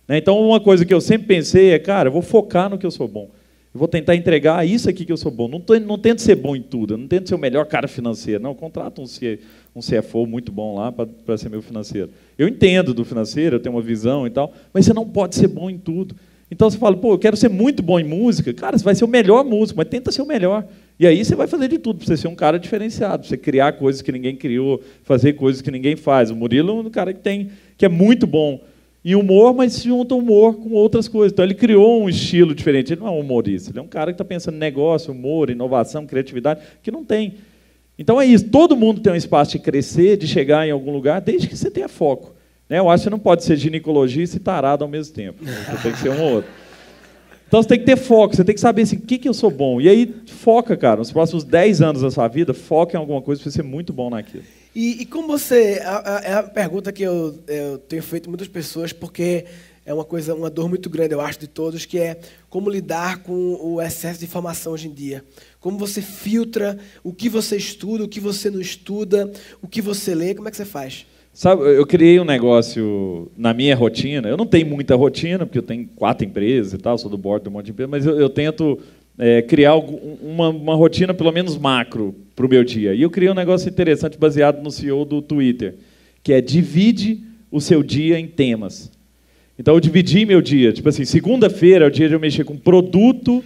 Né? 0.08 0.18
Então, 0.18 0.40
uma 0.40 0.60
coisa 0.60 0.86
que 0.86 0.94
eu 0.94 1.02
sempre 1.02 1.28
pensei 1.28 1.72
é, 1.72 1.80
cara, 1.80 2.10
eu 2.10 2.14
vou 2.14 2.22
focar 2.22 2.70
no 2.70 2.78
que 2.78 2.86
eu 2.86 2.92
sou 2.92 3.08
bom. 3.08 3.30
Eu 3.74 3.80
vou 3.80 3.88
tentar 3.88 4.16
entregar 4.16 4.66
isso 4.66 4.90
aqui 4.90 5.06
que 5.06 5.12
eu 5.12 5.18
sou 5.18 5.32
bom. 5.32 5.48
Não, 5.48 5.60
tô, 5.60 5.78
não 5.80 5.98
tento 5.98 6.22
ser 6.22 6.36
bom 6.36 6.56
em 6.56 6.62
tudo, 6.62 6.98
não 6.98 7.08
tento 7.08 7.30
ser 7.30 7.36
o 7.36 7.40
melhor 7.40 7.66
cara 7.66 7.88
financeiro. 7.88 8.42
Não, 8.42 8.56
contrata 8.56 9.02
um, 9.02 9.06
um 9.76 9.80
CFO 9.80 10.26
muito 10.26 10.52
bom 10.52 10.76
lá 10.76 10.92
para 10.92 11.38
ser 11.38 11.50
meu 11.50 11.62
financeiro. 11.62 12.10
Eu 12.38 12.48
entendo 12.48 12.94
do 12.94 13.04
financeiro, 13.06 13.58
eu 13.58 13.60
tenho 13.60 13.76
uma 13.76 13.82
visão 13.82 14.26
e 14.26 14.30
tal, 14.30 14.54
mas 14.74 14.86
você 14.86 14.94
não 14.94 15.08
pode 15.08 15.36
ser 15.36 15.48
bom 15.48 15.70
em 15.70 15.78
tudo. 15.78 16.16
Então 16.50 16.70
você 16.70 16.78
fala, 16.78 16.96
pô, 16.96 17.14
eu 17.14 17.20
quero 17.20 17.36
ser 17.36 17.50
muito 17.50 17.84
bom 17.84 18.00
em 18.00 18.04
música. 18.04 18.54
Cara, 18.54 18.78
você 18.78 18.84
vai 18.84 18.96
ser 18.96 19.04
o 19.06 19.08
melhor 19.08 19.44
músico, 19.44 19.78
mas 19.78 19.90
tenta 19.90 20.12
ser 20.12 20.22
o 20.22 20.26
melhor. 20.26 20.66
E 21.00 21.06
aí 21.06 21.24
você 21.24 21.36
vai 21.36 21.48
fazer 21.48 21.68
de 21.68 21.78
tudo 21.78 22.00
para 22.00 22.08
você 22.08 22.18
ser 22.18 22.28
um 22.28 22.36
cara 22.36 22.58
diferenciado, 22.58 23.26
você 23.26 23.38
criar 23.38 23.74
coisas 23.74 24.02
que 24.02 24.12
ninguém 24.12 24.36
criou, 24.36 24.82
fazer 25.04 25.34
coisas 25.34 25.62
que 25.62 25.70
ninguém 25.70 25.96
faz. 25.96 26.32
O 26.32 26.36
Murilo 26.36 26.72
é 26.72 26.74
um 26.74 26.90
cara 26.90 27.14
que 27.14 27.20
tem, 27.20 27.52
que 27.78 27.86
é 27.86 27.90
muito 27.90 28.26
bom 28.26 28.60
em 29.06 29.16
humor, 29.16 29.54
mas 29.54 29.74
se 29.74 29.88
junta 29.88 30.16
humor 30.16 30.56
com 30.56 30.72
outras 30.72 31.08
coisas. 31.08 31.32
Então 31.32 31.46
ele 31.46 31.54
criou 31.54 32.02
um 32.02 32.10
estilo 32.10 32.56
diferente. 32.56 32.94
Ele 32.94 33.02
não 33.02 33.08
é 33.08 33.12
um 33.12 33.20
humorista, 33.20 33.70
ele 33.70 33.80
é 33.80 33.82
um 33.82 33.88
cara 33.88 34.12
que 34.12 34.16
está 34.16 34.26
pensando 34.26 34.56
em 34.56 34.60
negócio, 34.60 35.14
humor, 35.14 35.50
inovação, 35.50 36.06
criatividade, 36.08 36.62
que 36.82 36.90
não 36.90 37.06
tem. 37.06 37.36
Então 37.98 38.20
é 38.20 38.26
isso. 38.26 38.50
Todo 38.50 38.76
mundo 38.76 39.00
tem 39.00 39.14
um 39.14 39.16
espaço 39.16 39.52
de 39.52 39.60
crescer, 39.60 40.18
de 40.18 40.28
chegar 40.28 40.68
em 40.68 40.72
algum 40.72 40.92
lugar, 40.92 41.22
desde 41.22 41.48
que 41.48 41.56
você 41.56 41.70
tenha 41.70 41.88
foco. 41.88 42.36
Né? 42.68 42.80
Eu 42.80 42.90
acho 42.90 43.02
que 43.02 43.04
você 43.06 43.10
não 43.12 43.20
pode 43.20 43.44
ser 43.44 43.56
ginecologista 43.56 44.38
e 44.38 44.40
tarado 44.40 44.84
ao 44.84 44.90
mesmo 44.90 45.14
tempo. 45.14 45.44
Você 45.44 45.82
tem 45.84 45.92
que 45.92 46.00
ser 46.00 46.10
um 46.10 46.22
ou 46.22 46.34
outro. 46.36 46.50
Então 47.48 47.62
você 47.64 47.70
tem 47.70 47.80
que 47.80 47.86
ter 47.86 47.96
foco, 47.98 48.36
você 48.36 48.44
tem 48.44 48.54
que 48.54 48.60
saber 48.62 48.82
assim, 48.82 48.98
o 48.98 49.02
que, 49.02 49.18
que 49.18 49.28
eu 49.30 49.34
sou 49.34 49.50
bom. 49.50 49.80
E 49.80 49.88
aí 49.88 50.14
foca, 50.28 50.76
cara, 50.76 50.98
nos 50.98 51.12
próximos 51.12 51.44
10 51.46 51.82
anos 51.82 52.02
da 52.02 52.12
sua 52.12 52.28
vida, 52.28 52.54
foca 52.54 52.98
em 52.98 53.00
alguma 53.00 53.22
coisa 53.22 53.42
para 53.42 53.50
você 53.50 53.56
ser 53.58 53.64
muito 53.64 53.94
bom 53.94 54.10
naquilo. 54.10 54.44
E, 54.76 55.02
e 55.02 55.06
como 55.06 55.28
você. 55.30 55.82
a- 55.84 56.18
a- 56.18 56.22
É 56.24 56.34
a 56.34 56.44
pergunta 56.44 56.92
que 56.92 57.04
eu, 57.04 57.40
eu 57.48 57.78
tenho 57.78 58.04
feito 58.04 58.30
muitas 58.30 58.48
pessoas, 58.50 58.92
porque 58.92 59.46
é 59.86 59.94
uma 59.94 60.04
coisa, 60.04 60.36
uma 60.36 60.50
dor 60.50 60.68
muito 60.68 60.90
grande, 60.90 61.14
eu 61.14 61.22
acho, 61.22 61.40
de 61.40 61.48
todos, 61.48 61.86
que 61.86 61.98
é 61.98 62.20
como 62.50 62.70
lidar 62.70 63.20
com 63.24 63.34
o 63.62 63.82
excesso 63.82 64.20
de 64.20 64.26
informação 64.26 64.74
hoje 64.74 64.90
em 64.90 64.94
dia. 64.94 65.24
Como 65.62 65.78
você 65.78 66.02
filtra 66.02 66.78
o 67.02 67.14
que 67.14 67.30
você 67.30 67.56
estuda, 67.56 68.04
o 68.04 68.08
que 68.10 68.20
você 68.20 68.50
não 68.50 68.60
estuda, 68.60 69.32
o 69.62 69.68
que 69.70 69.82
você 69.82 70.14
lê, 70.14 70.36
como 70.36 70.50
é 70.50 70.52
que 70.52 70.58
você 70.58 70.66
faz? 70.66 71.06
Sabe, 71.38 71.62
eu 71.66 71.86
criei 71.86 72.20
um 72.20 72.26
negócio 72.26 73.32
na 73.38 73.54
minha 73.54 73.76
rotina. 73.76 74.28
Eu 74.28 74.36
não 74.36 74.48
tenho 74.48 74.66
muita 74.66 74.96
rotina, 74.96 75.46
porque 75.46 75.60
eu 75.60 75.64
tenho 75.64 75.88
quatro 75.96 76.26
empresas 76.26 76.74
e 76.74 76.80
tal, 76.80 76.98
sou 76.98 77.12
do 77.12 77.16
board 77.16 77.44
de 77.44 77.50
um 77.50 77.52
monte 77.52 77.66
de 77.66 77.72
empresa, 77.74 77.88
mas 77.88 78.08
eu, 78.08 78.20
eu 78.20 78.28
tento 78.28 78.80
é, 79.20 79.44
criar 79.44 79.76
uma, 79.76 80.50
uma 80.50 80.74
rotina, 80.74 81.14
pelo 81.14 81.32
menos 81.32 81.56
macro, 81.56 82.16
para 82.36 82.44
o 82.44 82.50
meu 82.50 82.64
dia. 82.64 82.96
E 82.96 83.04
eu 83.04 83.12
criei 83.12 83.32
um 83.32 83.36
negócio 83.36 83.70
interessante 83.70 84.18
baseado 84.18 84.64
no 84.64 84.72
CEO 84.72 85.06
do 85.06 85.22
Twitter, 85.22 85.76
que 86.24 86.34
é 86.34 86.42
divide 86.42 87.22
o 87.52 87.62
seu 87.62 87.84
dia 87.84 88.20
em 88.20 88.26
temas. 88.26 88.92
Então 89.60 89.76
eu 89.76 89.80
dividi 89.80 90.26
meu 90.26 90.42
dia. 90.42 90.74
Tipo 90.74 90.90
assim, 90.90 91.06
segunda-feira 91.06 91.86
é 91.86 91.88
o 91.88 91.92
dia 91.92 92.08
de 92.08 92.16
eu 92.16 92.20
mexer 92.20 92.46
com 92.46 92.58
produto 92.58 93.44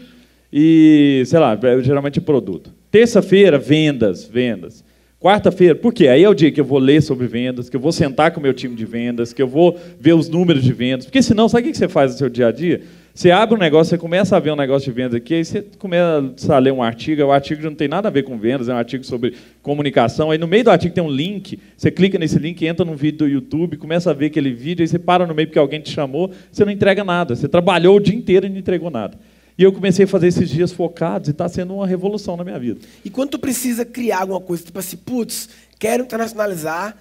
e, 0.51 1.23
sei 1.25 1.39
lá, 1.39 1.60
é, 1.62 1.84
geralmente 1.84 2.19
é 2.19 2.21
produto. 2.21 2.71
Terça-feira, 2.89 3.58
vendas, 3.58 4.23
vendas. 4.23 4.82
Quarta-feira, 5.21 5.75
por 5.75 5.93
quê? 5.93 6.07
Aí 6.07 6.23
é 6.23 6.27
o 6.27 6.34
dia 6.34 6.51
que 6.51 6.60
eu 6.60 6.65
vou 6.65 6.79
ler 6.79 6.99
sobre 6.99 7.27
vendas, 7.27 7.69
que 7.69 7.75
eu 7.75 7.79
vou 7.79 7.91
sentar 7.91 8.31
com 8.31 8.39
o 8.39 8.43
meu 8.43 8.55
time 8.55 8.75
de 8.75 8.86
vendas, 8.86 9.31
que 9.31 9.39
eu 9.39 9.47
vou 9.47 9.79
ver 9.99 10.13
os 10.13 10.27
números 10.27 10.63
de 10.63 10.73
vendas. 10.73 11.05
Porque 11.05 11.21
senão, 11.21 11.47
sabe 11.47 11.67
o 11.67 11.71
que 11.71 11.77
você 11.77 11.88
faz 11.88 12.13
no 12.13 12.17
seu 12.17 12.27
dia 12.27 12.47
a 12.47 12.51
dia? 12.51 12.81
Você 13.13 13.29
abre 13.29 13.53
um 13.53 13.60
negócio, 13.60 13.91
você 13.91 13.99
começa 13.99 14.36
a 14.36 14.39
ver 14.39 14.51
um 14.51 14.55
negócio 14.55 14.91
de 14.91 14.95
vendas 14.95 15.13
aqui, 15.13 15.36
aí 15.36 15.45
você 15.45 15.63
começa 15.77 16.55
a 16.55 16.57
ler 16.57 16.73
um 16.73 16.81
artigo, 16.81 17.21
o 17.21 17.31
artigo 17.31 17.62
não 17.62 17.75
tem 17.75 17.88
nada 17.88 18.07
a 18.07 18.12
ver 18.12 18.23
com 18.23 18.36
vendas, 18.36 18.67
é 18.67 18.73
um 18.73 18.77
artigo 18.77 19.03
sobre 19.03 19.36
comunicação. 19.62 20.31
Aí 20.31 20.39
no 20.39 20.47
meio 20.47 20.63
do 20.63 20.71
artigo 20.71 20.95
tem 20.95 21.03
um 21.03 21.12
link, 21.12 21.60
você 21.77 21.91
clica 21.91 22.17
nesse 22.17 22.39
link, 22.39 22.65
entra 22.65 22.84
num 22.84 22.95
vídeo 22.95 23.19
do 23.19 23.27
YouTube, 23.27 23.77
começa 23.77 24.10
a 24.10 24.13
ver 24.13 24.27
aquele 24.27 24.51
vídeo, 24.51 24.81
aí 24.81 24.88
você 24.88 24.97
para 24.97 25.27
no 25.27 25.36
meio 25.36 25.49
porque 25.49 25.60
alguém 25.60 25.81
te 25.81 25.91
chamou, 25.91 26.31
você 26.51 26.65
não 26.65 26.71
entrega 26.71 27.03
nada. 27.03 27.36
Você 27.36 27.47
trabalhou 27.47 27.97
o 27.97 27.99
dia 27.99 28.15
inteiro 28.15 28.47
e 28.47 28.49
não 28.49 28.57
entregou 28.57 28.89
nada. 28.89 29.19
E 29.62 29.63
eu 29.63 29.71
comecei 29.71 30.06
a 30.06 30.08
fazer 30.08 30.26
esses 30.26 30.50
dias 30.50 30.71
focados 30.71 31.28
e 31.28 31.32
está 31.32 31.47
sendo 31.47 31.76
uma 31.76 31.86
revolução 31.86 32.36
na 32.36 32.43
minha 32.43 32.58
vida. 32.58 32.80
E 33.06 33.12
quando 33.12 33.30
tu 33.30 33.38
precisa 33.38 33.86
criar 33.86 34.21
alguma 34.21 34.41
coisa, 34.41 34.63
tipo 34.63 34.80
assim, 34.80 34.97
putz, 34.97 35.50
quero 35.78 36.02
internacionalizar, 36.02 36.97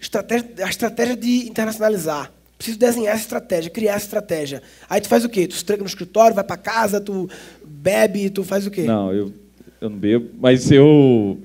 estratégia, 0.00 0.48
a 0.58 0.68
estratégia 0.68 1.14
de 1.16 1.46
internacionalizar. 1.48 2.32
Preciso 2.58 2.80
desenhar 2.80 3.14
essa 3.14 3.22
estratégia, 3.22 3.70
criar 3.70 3.92
essa 3.92 4.06
estratégia. 4.06 4.60
Aí 4.88 5.00
tu 5.00 5.06
faz 5.06 5.24
o 5.24 5.28
quê? 5.28 5.46
Tu 5.46 5.64
tranca 5.64 5.84
no 5.84 5.88
escritório, 5.88 6.34
vai 6.34 6.42
para 6.42 6.56
casa, 6.56 7.00
tu 7.00 7.30
bebe, 7.64 8.28
tu 8.28 8.42
faz 8.42 8.66
o 8.66 8.72
quê? 8.72 8.82
Não, 8.82 9.12
eu, 9.12 9.32
eu 9.80 9.88
não 9.88 9.96
bebo, 9.96 10.30
mas 10.40 10.68
eu, 10.72 11.38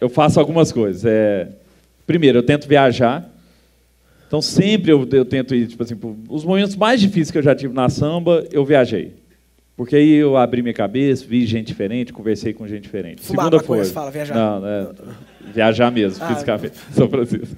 eu 0.00 0.08
faço 0.08 0.40
algumas 0.40 0.72
coisas. 0.72 1.04
É, 1.04 1.46
primeiro, 2.06 2.38
eu 2.38 2.42
tento 2.42 2.66
viajar. 2.66 3.30
Então, 4.26 4.40
sempre 4.40 4.90
eu, 4.92 5.06
eu 5.12 5.26
tento 5.26 5.54
ir, 5.54 5.66
tipo 5.66 5.82
assim, 5.82 5.94
os 6.26 6.42
momentos 6.42 6.74
mais 6.74 7.02
difíceis 7.02 7.30
que 7.30 7.36
eu 7.36 7.42
já 7.42 7.54
tive 7.54 7.74
na 7.74 7.90
samba, 7.90 8.46
eu 8.50 8.64
viajei. 8.64 9.25
Porque 9.76 9.94
aí 9.94 10.12
eu 10.14 10.36
abri 10.36 10.62
minha 10.62 10.72
cabeça, 10.72 11.24
vi 11.26 11.44
gente 11.44 11.66
diferente, 11.66 12.12
conversei 12.12 12.54
com 12.54 12.66
gente 12.66 12.84
diferente. 12.84 13.20
Fumar 13.20 13.44
Segunda 13.46 13.62
foi. 13.62 13.78
você 13.84 13.92
fala, 13.92 14.10
viajar. 14.10 14.34
Não, 14.34 14.66
é, 14.66 14.88
viajar 15.52 15.92
mesmo, 15.92 16.24
Ah, 16.24 16.28
fisicamente. 16.28 16.76
São 16.92 17.08
Francisco. 17.08 17.54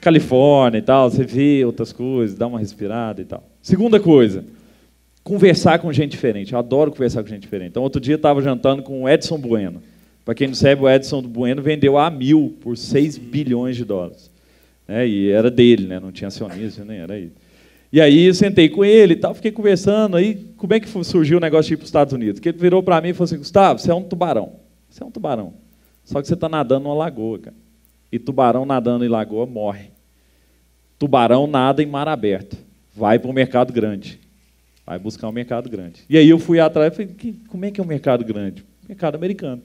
Califórnia 0.00 0.78
e 0.78 0.82
tal, 0.82 1.10
você 1.10 1.24
vê 1.24 1.64
outras 1.64 1.92
coisas, 1.92 2.36
dá 2.36 2.46
uma 2.46 2.60
respirada 2.60 3.20
e 3.20 3.24
tal. 3.24 3.42
Segunda 3.60 3.98
coisa, 3.98 4.44
conversar 5.24 5.80
com 5.80 5.92
gente 5.92 6.12
diferente. 6.12 6.52
Eu 6.52 6.58
adoro 6.60 6.92
conversar 6.92 7.22
com 7.22 7.28
gente 7.28 7.42
diferente. 7.42 7.70
Então, 7.70 7.82
outro 7.82 8.00
dia 8.00 8.14
eu 8.14 8.16
estava 8.16 8.40
jantando 8.40 8.82
com 8.82 9.02
o 9.02 9.08
Edson 9.08 9.38
Bueno. 9.38 9.82
Para 10.24 10.34
quem 10.34 10.46
não 10.46 10.54
sabe, 10.54 10.80
o 10.80 10.88
Edson 10.88 11.22
Bueno 11.22 11.60
vendeu 11.60 11.98
a 11.98 12.08
mil 12.08 12.56
por 12.60 12.76
6 12.76 13.18
bilhões 13.18 13.76
de 13.76 13.84
dólares. 13.84 14.30
É, 14.86 15.06
e 15.06 15.30
era 15.30 15.50
dele, 15.50 15.86
né? 15.86 15.98
não 15.98 16.12
tinha 16.12 16.28
acionista, 16.28 16.84
nem 16.84 16.98
era 16.98 17.16
ele. 17.16 17.32
E 17.92 18.00
aí 18.00 18.24
eu 18.24 18.34
sentei 18.34 18.70
com 18.70 18.82
ele 18.82 19.12
e 19.12 19.16
tal, 19.16 19.34
fiquei 19.34 19.52
conversando. 19.52 20.16
Aí, 20.16 20.50
como 20.56 20.72
é 20.72 20.80
que 20.80 20.88
surgiu 21.04 21.36
o 21.36 21.40
negócio 21.40 21.68
de 21.68 21.74
ir 21.74 21.76
para 21.76 21.84
os 21.84 21.88
Estados 21.88 22.14
Unidos? 22.14 22.40
Que 22.40 22.48
ele 22.48 22.58
virou 22.58 22.82
para 22.82 23.00
mim 23.02 23.10
e 23.10 23.12
falou 23.12 23.24
assim: 23.24 23.36
Gustavo, 23.36 23.78
você 23.78 23.90
é 23.90 23.94
um 23.94 24.02
tubarão. 24.02 24.54
Você 24.88 25.02
é 25.02 25.06
um 25.06 25.10
tubarão. 25.10 25.54
Só 26.02 26.20
que 26.20 26.26
você 26.26 26.34
está 26.34 26.48
nadando 26.48 26.84
numa 26.84 26.94
lagoa, 26.94 27.38
cara. 27.38 27.56
E 28.10 28.18
tubarão 28.18 28.64
nadando 28.64 29.04
em 29.04 29.08
lagoa 29.08 29.44
morre. 29.44 29.90
Tubarão 30.98 31.46
nada 31.46 31.82
em 31.82 31.86
mar 31.86 32.08
aberto. 32.08 32.56
Vai 32.94 33.18
para 33.18 33.30
o 33.30 33.34
mercado 33.34 33.72
grande. 33.72 34.18
Vai 34.86 34.98
buscar 34.98 35.28
um 35.28 35.32
mercado 35.32 35.68
grande. 35.70 36.02
E 36.08 36.16
aí 36.16 36.28
eu 36.28 36.38
fui 36.38 36.60
atrás 36.60 36.92
e 36.92 36.96
falei, 36.96 37.36
como 37.48 37.64
é 37.64 37.70
que 37.70 37.80
é 37.80 37.82
o 37.82 37.86
um 37.86 37.88
mercado 37.88 38.24
grande? 38.24 38.64
Mercado 38.88 39.14
americano. 39.14 39.62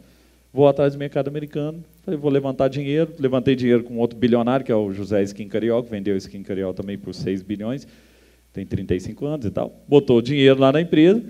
Vou 0.53 0.67
atrás 0.67 0.93
do 0.93 0.99
mercado 0.99 1.27
americano, 1.27 1.83
falei, 2.03 2.19
vou 2.19 2.31
levantar 2.31 2.67
dinheiro. 2.67 3.13
Levantei 3.19 3.55
dinheiro 3.55 3.83
com 3.83 3.97
outro 3.97 4.17
bilionário, 4.17 4.65
que 4.65 4.71
é 4.71 4.75
o 4.75 4.91
José 4.93 5.21
Skin 5.23 5.47
Cariol, 5.47 5.83
que 5.83 5.89
vendeu 5.89 6.15
Skin 6.17 6.41
Cariol 6.43 6.73
também 6.73 6.97
por 6.97 7.13
6 7.13 7.41
bilhões. 7.41 7.87
Tem 8.57 8.65
35 8.65 9.23
anos 9.27 9.45
e 9.45 9.51
tal. 9.51 9.71
Botou 9.87 10.19
dinheiro 10.19 10.59
lá 10.59 10.71
na 10.71 10.81
empresa, 10.81 11.21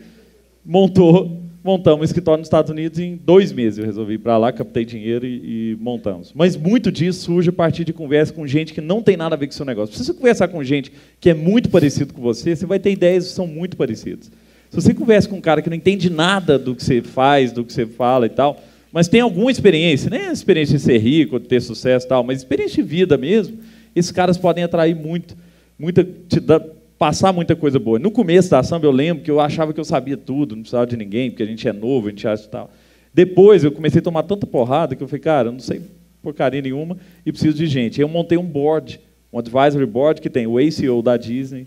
montou 0.66 1.44
montamos 1.62 2.00
um 2.00 2.04
escritório 2.06 2.40
nos 2.40 2.48
Estados 2.48 2.72
Unidos 2.72 2.98
em 2.98 3.18
dois 3.18 3.52
meses. 3.52 3.78
Eu 3.78 3.84
resolvi 3.84 4.14
ir 4.14 4.20
para 4.20 4.38
lá, 4.38 4.54
captei 4.54 4.86
dinheiro 4.86 5.26
e, 5.26 5.74
e, 5.74 5.78
montamos. 5.82 6.32
Mas 6.34 6.56
muito 6.56 6.90
disso 6.90 7.26
surge 7.26 7.50
a 7.50 7.52
partir 7.52 7.84
de 7.84 7.92
conversa 7.92 8.32
com 8.32 8.48
gente 8.48 8.74
que 8.74 8.80
não 8.80 9.04
tem 9.04 9.18
nada 9.18 9.36
a 9.36 9.38
ver 9.38 9.48
com 9.48 9.52
o 9.52 9.56
seu 9.56 9.66
negócio. 9.66 9.94
Se 9.94 10.06
você 10.06 10.14
conversar 10.14 10.48
com 10.48 10.64
gente 10.64 10.94
que 11.20 11.30
é 11.30 11.34
muito 11.34 11.68
parecido 11.68 12.14
com 12.14 12.22
você, 12.22 12.56
você 12.56 12.66
vai 12.66 12.80
ter 12.80 12.92
ideias 12.92 13.28
que 13.28 13.34
são 13.34 13.46
muito 13.46 13.76
parecidas. 13.76 14.32
Se 14.70 14.76
você 14.82 14.94
conversa 14.94 15.28
com 15.28 15.36
um 15.36 15.42
cara 15.42 15.62
que 15.62 15.70
não 15.70 15.76
entende 15.76 16.10
nada 16.10 16.58
do 16.58 16.74
que 16.74 16.82
você 16.82 17.02
faz, 17.02 17.52
do 17.52 17.66
que 17.66 17.74
você 17.74 17.86
fala 17.86 18.28
e 18.28 18.30
tal, 18.30 18.64
mas 18.90 19.10
tem 19.10 19.20
alguma 19.20 19.52
experiência, 19.52 20.10
nem 20.10 20.28
a 20.28 20.32
experiência 20.32 20.78
de 20.78 20.84
ser 20.84 21.00
rico, 21.00 21.38
de 21.38 21.48
ter 21.48 21.62
sucesso 21.62 22.06
e 22.06 22.10
tal, 22.10 22.24
mas 22.24 22.38
experiência 22.38 22.82
de 22.82 22.90
vida 22.90 23.18
mesmo, 23.18 23.58
esses 23.94 24.12
caras 24.12 24.38
podem 24.38 24.64
atrair 24.64 24.96
muito, 24.96 25.36
muita, 25.78 26.08
te 26.30 26.40
dar, 26.40 26.62
passar 26.98 27.32
muita 27.32 27.56
coisa 27.56 27.80
boa. 27.80 28.00
No 28.00 28.12
começo 28.12 28.50
da 28.50 28.64
samba, 28.64 28.86
eu 28.86 28.92
lembro 28.92 29.24
que 29.24 29.32
eu 29.32 29.40
achava 29.40 29.74
que 29.74 29.80
eu 29.80 29.86
sabia 29.86 30.18
tudo, 30.18 30.56
não 30.56 30.64
precisava 30.64 30.88
de 30.88 30.98
ninguém, 30.98 31.30
porque 31.30 31.44
a 31.44 31.46
gente 31.46 31.68
é 31.68 31.74
novo, 31.74 32.08
a 32.08 32.10
gente 32.10 32.28
acha 32.28 32.48
tal. 32.48 32.72
Depois, 33.14 33.64
eu 33.64 33.72
comecei 33.72 34.00
a 34.00 34.04
tomar 34.04 34.24
tanta 34.24 34.46
porrada 34.46 34.96
que 34.96 35.04
eu 35.04 35.08
falei, 35.08 35.22
cara, 35.22 35.48
eu 35.50 35.52
não 35.52 35.60
sei 35.60 35.82
porcaria 36.22 36.62
nenhuma 36.62 36.98
e 37.26 37.32
preciso 37.32 37.56
de 37.56 37.68
gente. 37.68 38.00
Aí 38.00 38.04
eu 38.04 38.10
montei 38.10 38.38
um 38.38 38.44
board, 38.44 39.00
um 39.32 39.40
advisory 39.40 39.86
board 39.86 40.22
que 40.22 40.30
tem 40.30 40.46
o 40.46 40.58
ACO 40.58 41.02
da 41.02 41.16
Disney, 41.16 41.66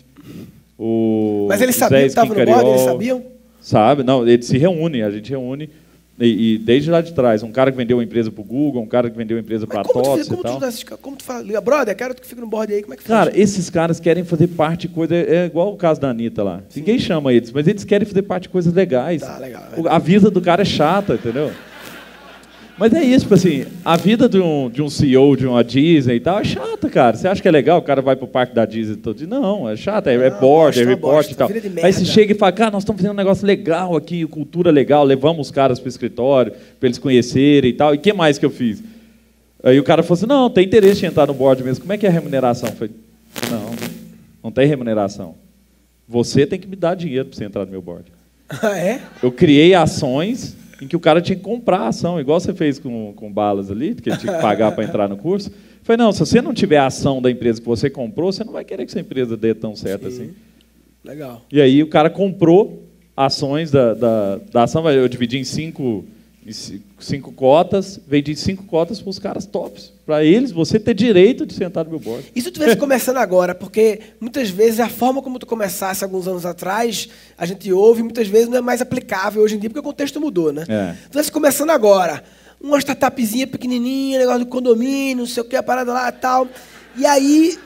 o 0.77 1.47
Mas 1.49 1.61
eles 1.61 1.75
sabiam 1.75 2.01
que 2.01 2.07
estava 2.07 2.33
no 2.33 2.45
board? 2.45 2.69
Eles 2.69 2.81
sabiam? 2.81 3.23
Sabe, 3.59 4.03
não, 4.03 4.27
eles 4.27 4.45
se 4.45 4.57
reúnem, 4.57 5.03
a 5.03 5.11
gente 5.11 5.29
reúne 5.29 5.69
e, 6.21 6.53
e, 6.53 6.57
desde 6.57 6.89
lá 6.91 7.01
de 7.01 7.13
trás, 7.13 7.43
um 7.43 7.51
cara 7.51 7.71
que 7.71 7.77
vendeu 7.77 7.97
uma 7.97 8.03
empresa 8.03 8.31
para 8.31 8.41
o 8.41 8.43
Google, 8.43 8.81
um 8.81 8.87
cara 8.87 9.09
que 9.09 9.17
vendeu 9.17 9.37
uma 9.37 9.41
empresa 9.41 9.65
para 9.65 9.81
a 9.81 9.83
TOTS 9.83 10.27
e 10.27 10.37
tal. 10.37 10.59
Tu, 10.59 10.97
como 11.01 11.17
tu 11.17 11.23
fala, 11.23 11.61
brother, 11.61 11.95
quero 11.95 12.13
que 12.13 12.25
fique 12.25 12.39
no 12.39 12.47
board 12.47 12.73
aí, 12.73 12.81
como 12.81 12.93
é 12.93 12.97
que 12.97 13.03
Cara, 13.03 13.31
faz? 13.31 13.41
esses 13.41 13.69
caras 13.69 13.99
querem 13.99 14.23
fazer 14.23 14.47
parte 14.47 14.87
de 14.87 14.93
coisa, 14.93 15.15
é 15.15 15.45
igual 15.45 15.73
o 15.73 15.77
caso 15.77 15.99
da 15.99 16.09
Anitta 16.09 16.43
lá. 16.43 16.61
Sim. 16.69 16.81
Ninguém 16.81 16.99
chama 16.99 17.33
eles, 17.33 17.51
mas 17.51 17.67
eles 17.67 17.83
querem 17.83 18.07
fazer 18.07 18.21
parte 18.23 18.43
de 18.43 18.49
coisas 18.49 18.73
legais. 18.73 19.21
Tá, 19.21 19.37
legal. 19.37 19.63
É. 19.75 19.89
A 19.89 19.97
vida 19.97 20.29
do 20.29 20.41
cara 20.41 20.61
é 20.61 20.65
chata, 20.65 21.15
entendeu? 21.15 21.51
Mas 22.81 22.95
é 22.95 23.03
isso, 23.03 23.25
tipo 23.25 23.35
assim, 23.35 23.63
a 23.85 23.95
vida 23.95 24.27
de 24.27 24.39
um, 24.39 24.67
de 24.67 24.81
um 24.81 24.89
CEO 24.89 25.37
de 25.37 25.45
uma 25.45 25.63
Disney 25.63 26.15
e 26.15 26.19
tal 26.19 26.39
é 26.39 26.43
chata, 26.43 26.89
cara. 26.89 27.15
Você 27.15 27.27
acha 27.27 27.39
que 27.39 27.47
é 27.47 27.51
legal 27.51 27.77
o 27.77 27.81
cara 27.83 28.01
vai 28.01 28.15
pro 28.15 28.25
parque 28.25 28.55
da 28.55 28.65
Disney 28.65 28.95
todo 28.95 29.17
dia? 29.17 29.27
Não, 29.27 29.69
é 29.69 29.75
chata, 29.75 30.09
é, 30.09 30.15
é 30.15 30.31
board, 30.31 30.81
é 30.81 30.83
report 30.83 31.29
e 31.29 31.35
tal. 31.35 31.47
Aí 31.83 31.93
você 31.93 32.03
chega 32.03 32.33
e 32.33 32.35
fala, 32.35 32.51
cara, 32.51 32.71
nós 32.71 32.81
estamos 32.81 32.99
fazendo 32.99 33.13
um 33.13 33.17
negócio 33.17 33.45
legal 33.45 33.95
aqui, 33.95 34.25
cultura 34.25 34.71
legal, 34.71 35.03
levamos 35.03 35.45
os 35.45 35.51
caras 35.51 35.79
pro 35.79 35.89
escritório, 35.89 36.53
para 36.79 36.87
eles 36.87 36.97
conhecerem 36.97 37.69
e 37.69 37.73
tal. 37.73 37.93
E 37.93 37.99
o 37.99 38.01
que 38.01 38.11
mais 38.13 38.39
que 38.39 38.45
eu 38.47 38.49
fiz? 38.49 38.81
Aí 39.63 39.79
o 39.79 39.83
cara 39.83 40.01
falou 40.01 40.17
assim, 40.17 40.25
não, 40.25 40.49
tem 40.49 40.65
interesse 40.65 41.05
em 41.05 41.09
entrar 41.09 41.27
no 41.27 41.35
board 41.35 41.63
mesmo. 41.63 41.81
Como 41.81 41.93
é 41.93 41.99
que 41.99 42.07
é 42.07 42.09
a 42.09 42.11
remuneração? 42.11 42.67
Eu 42.67 42.75
falei, 42.75 42.95
não, 43.51 43.75
não 44.45 44.51
tem 44.51 44.65
remuneração. 44.65 45.35
Você 46.09 46.47
tem 46.47 46.57
que 46.57 46.67
me 46.67 46.75
dar 46.75 46.95
dinheiro 46.95 47.25
para 47.25 47.37
você 47.37 47.45
entrar 47.45 47.63
no 47.63 47.71
meu 47.71 47.81
board. 47.83 48.05
Ah, 48.63 48.77
é? 48.77 48.99
Eu 49.23 49.31
criei 49.31 49.73
ações 49.73 50.57
em 50.81 50.87
que 50.87 50.95
o 50.95 50.99
cara 50.99 51.21
tinha 51.21 51.35
que 51.35 51.43
comprar 51.43 51.81
a 51.81 51.87
ação, 51.89 52.19
igual 52.19 52.39
você 52.39 52.53
fez 52.53 52.79
com, 52.79 53.13
com 53.15 53.31
balas 53.31 53.69
ali, 53.69 53.93
que 53.93 54.09
ele 54.09 54.17
tinha 54.17 54.33
que 54.33 54.41
pagar 54.41 54.71
para 54.71 54.83
entrar 54.83 55.07
no 55.07 55.15
curso. 55.15 55.51
Falei, 55.83 55.97
não, 55.97 56.11
se 56.11 56.19
você 56.19 56.41
não 56.41 56.53
tiver 56.53 56.77
a 56.77 56.87
ação 56.87 57.21
da 57.21 57.29
empresa 57.29 57.61
que 57.61 57.67
você 57.67 57.89
comprou, 57.89 58.31
você 58.31 58.43
não 58.43 58.51
vai 58.51 58.65
querer 58.65 58.85
que 58.85 58.91
essa 58.91 58.99
empresa 58.99 59.37
dê 59.37 59.53
tão 59.53 59.75
certo 59.75 60.09
Sim. 60.09 60.23
assim. 60.23 60.33
Legal. 61.05 61.43
E 61.51 61.61
aí 61.61 61.83
o 61.83 61.87
cara 61.87 62.09
comprou 62.09 62.83
ações 63.15 63.69
da, 63.69 63.93
da, 63.93 64.39
da 64.51 64.63
ação, 64.63 64.89
eu 64.89 65.07
dividi 65.07 65.37
em 65.37 65.43
cinco 65.43 66.03
cinco 66.99 67.31
cotas, 67.31 67.99
vendi 68.07 68.35
cinco 68.35 68.63
cotas 68.63 68.99
para 68.99 69.09
os 69.09 69.19
caras 69.19 69.45
tops. 69.45 69.93
Para 70.11 70.25
eles, 70.25 70.51
você 70.51 70.77
ter 70.77 70.93
direito 70.93 71.45
de 71.45 71.53
sentar 71.53 71.85
no 71.85 71.91
meu 71.91 71.99
board. 72.01 72.29
E 72.35 72.41
se 72.41 72.51
tu 72.51 72.55
estivesse 72.55 72.75
começando 72.75 73.15
agora? 73.15 73.55
Porque 73.55 74.01
muitas 74.19 74.49
vezes 74.49 74.81
a 74.81 74.89
forma 74.89 75.21
como 75.21 75.39
tu 75.39 75.45
começasse 75.45 76.03
alguns 76.03 76.27
anos 76.27 76.45
atrás, 76.45 77.07
a 77.37 77.45
gente 77.45 77.71
ouve, 77.71 78.03
muitas 78.03 78.27
vezes 78.27 78.49
não 78.49 78.57
é 78.57 78.61
mais 78.61 78.81
aplicável 78.81 79.41
hoje 79.41 79.55
em 79.55 79.59
dia, 79.59 79.69
porque 79.69 79.79
o 79.79 79.83
contexto 79.83 80.19
mudou, 80.19 80.51
né? 80.51 80.65
É. 80.67 80.91
Tu 80.91 81.05
estivesse 81.05 81.31
começando 81.31 81.69
agora, 81.69 82.21
uma 82.59 82.77
startupzinha 82.77 83.47
pequenininha, 83.47 84.19
negócio 84.19 84.41
do 84.41 84.47
condomínio, 84.47 85.19
não 85.19 85.25
sei 85.25 85.43
o 85.43 85.45
que, 85.45 85.55
a 85.55 85.63
parada 85.63 85.93
lá 85.93 86.09
e 86.09 86.11
tal. 86.11 86.45
E 86.97 87.05
aí 87.05 87.57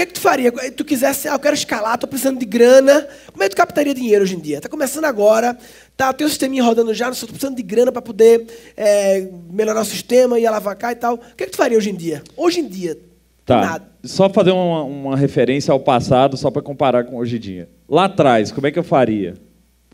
que, 0.00 0.02
é 0.02 0.06
que 0.06 0.12
tu 0.14 0.20
faria? 0.20 0.50
Tu 0.50 0.84
quisesse, 0.84 1.28
ah, 1.28 1.34
eu 1.34 1.38
quero 1.38 1.54
escalar, 1.54 1.94
estou 1.94 2.08
precisando 2.08 2.38
de 2.38 2.46
grana. 2.46 3.06
Como 3.30 3.42
é 3.42 3.48
que 3.48 3.54
tu 3.54 3.58
captaria 3.58 3.94
dinheiro 3.94 4.22
hoje 4.24 4.34
em 4.34 4.40
dia? 4.40 4.56
Está 4.56 4.68
começando 4.68 5.04
agora, 5.04 5.56
tá, 5.94 6.12
tem 6.12 6.26
o 6.26 6.30
sisteminha 6.30 6.62
rodando 6.62 6.94
já, 6.94 7.10
estou 7.10 7.28
precisando 7.28 7.56
de 7.56 7.62
grana 7.62 7.92
para 7.92 8.00
poder 8.00 8.46
é, 8.76 9.28
melhorar 9.50 9.82
o 9.82 9.84
sistema 9.84 10.38
e 10.38 10.46
alavancar 10.46 10.92
e 10.92 10.94
tal. 10.94 11.14
O 11.14 11.36
que, 11.36 11.44
é 11.44 11.46
que 11.46 11.52
tu 11.52 11.58
faria 11.58 11.76
hoje 11.76 11.90
em 11.90 11.94
dia? 11.94 12.22
Hoje 12.34 12.60
em 12.60 12.68
dia, 12.68 12.98
tá. 13.44 13.60
nada. 13.60 13.88
Só 14.02 14.30
fazer 14.30 14.52
uma, 14.52 14.84
uma 14.84 15.16
referência 15.16 15.70
ao 15.70 15.80
passado, 15.80 16.36
só 16.36 16.50
para 16.50 16.62
comparar 16.62 17.04
com 17.04 17.16
hoje 17.16 17.36
em 17.36 17.40
dia. 17.40 17.68
Lá 17.86 18.06
atrás, 18.06 18.50
como 18.50 18.66
é 18.66 18.70
que 18.70 18.78
eu 18.78 18.84
faria? 18.84 19.34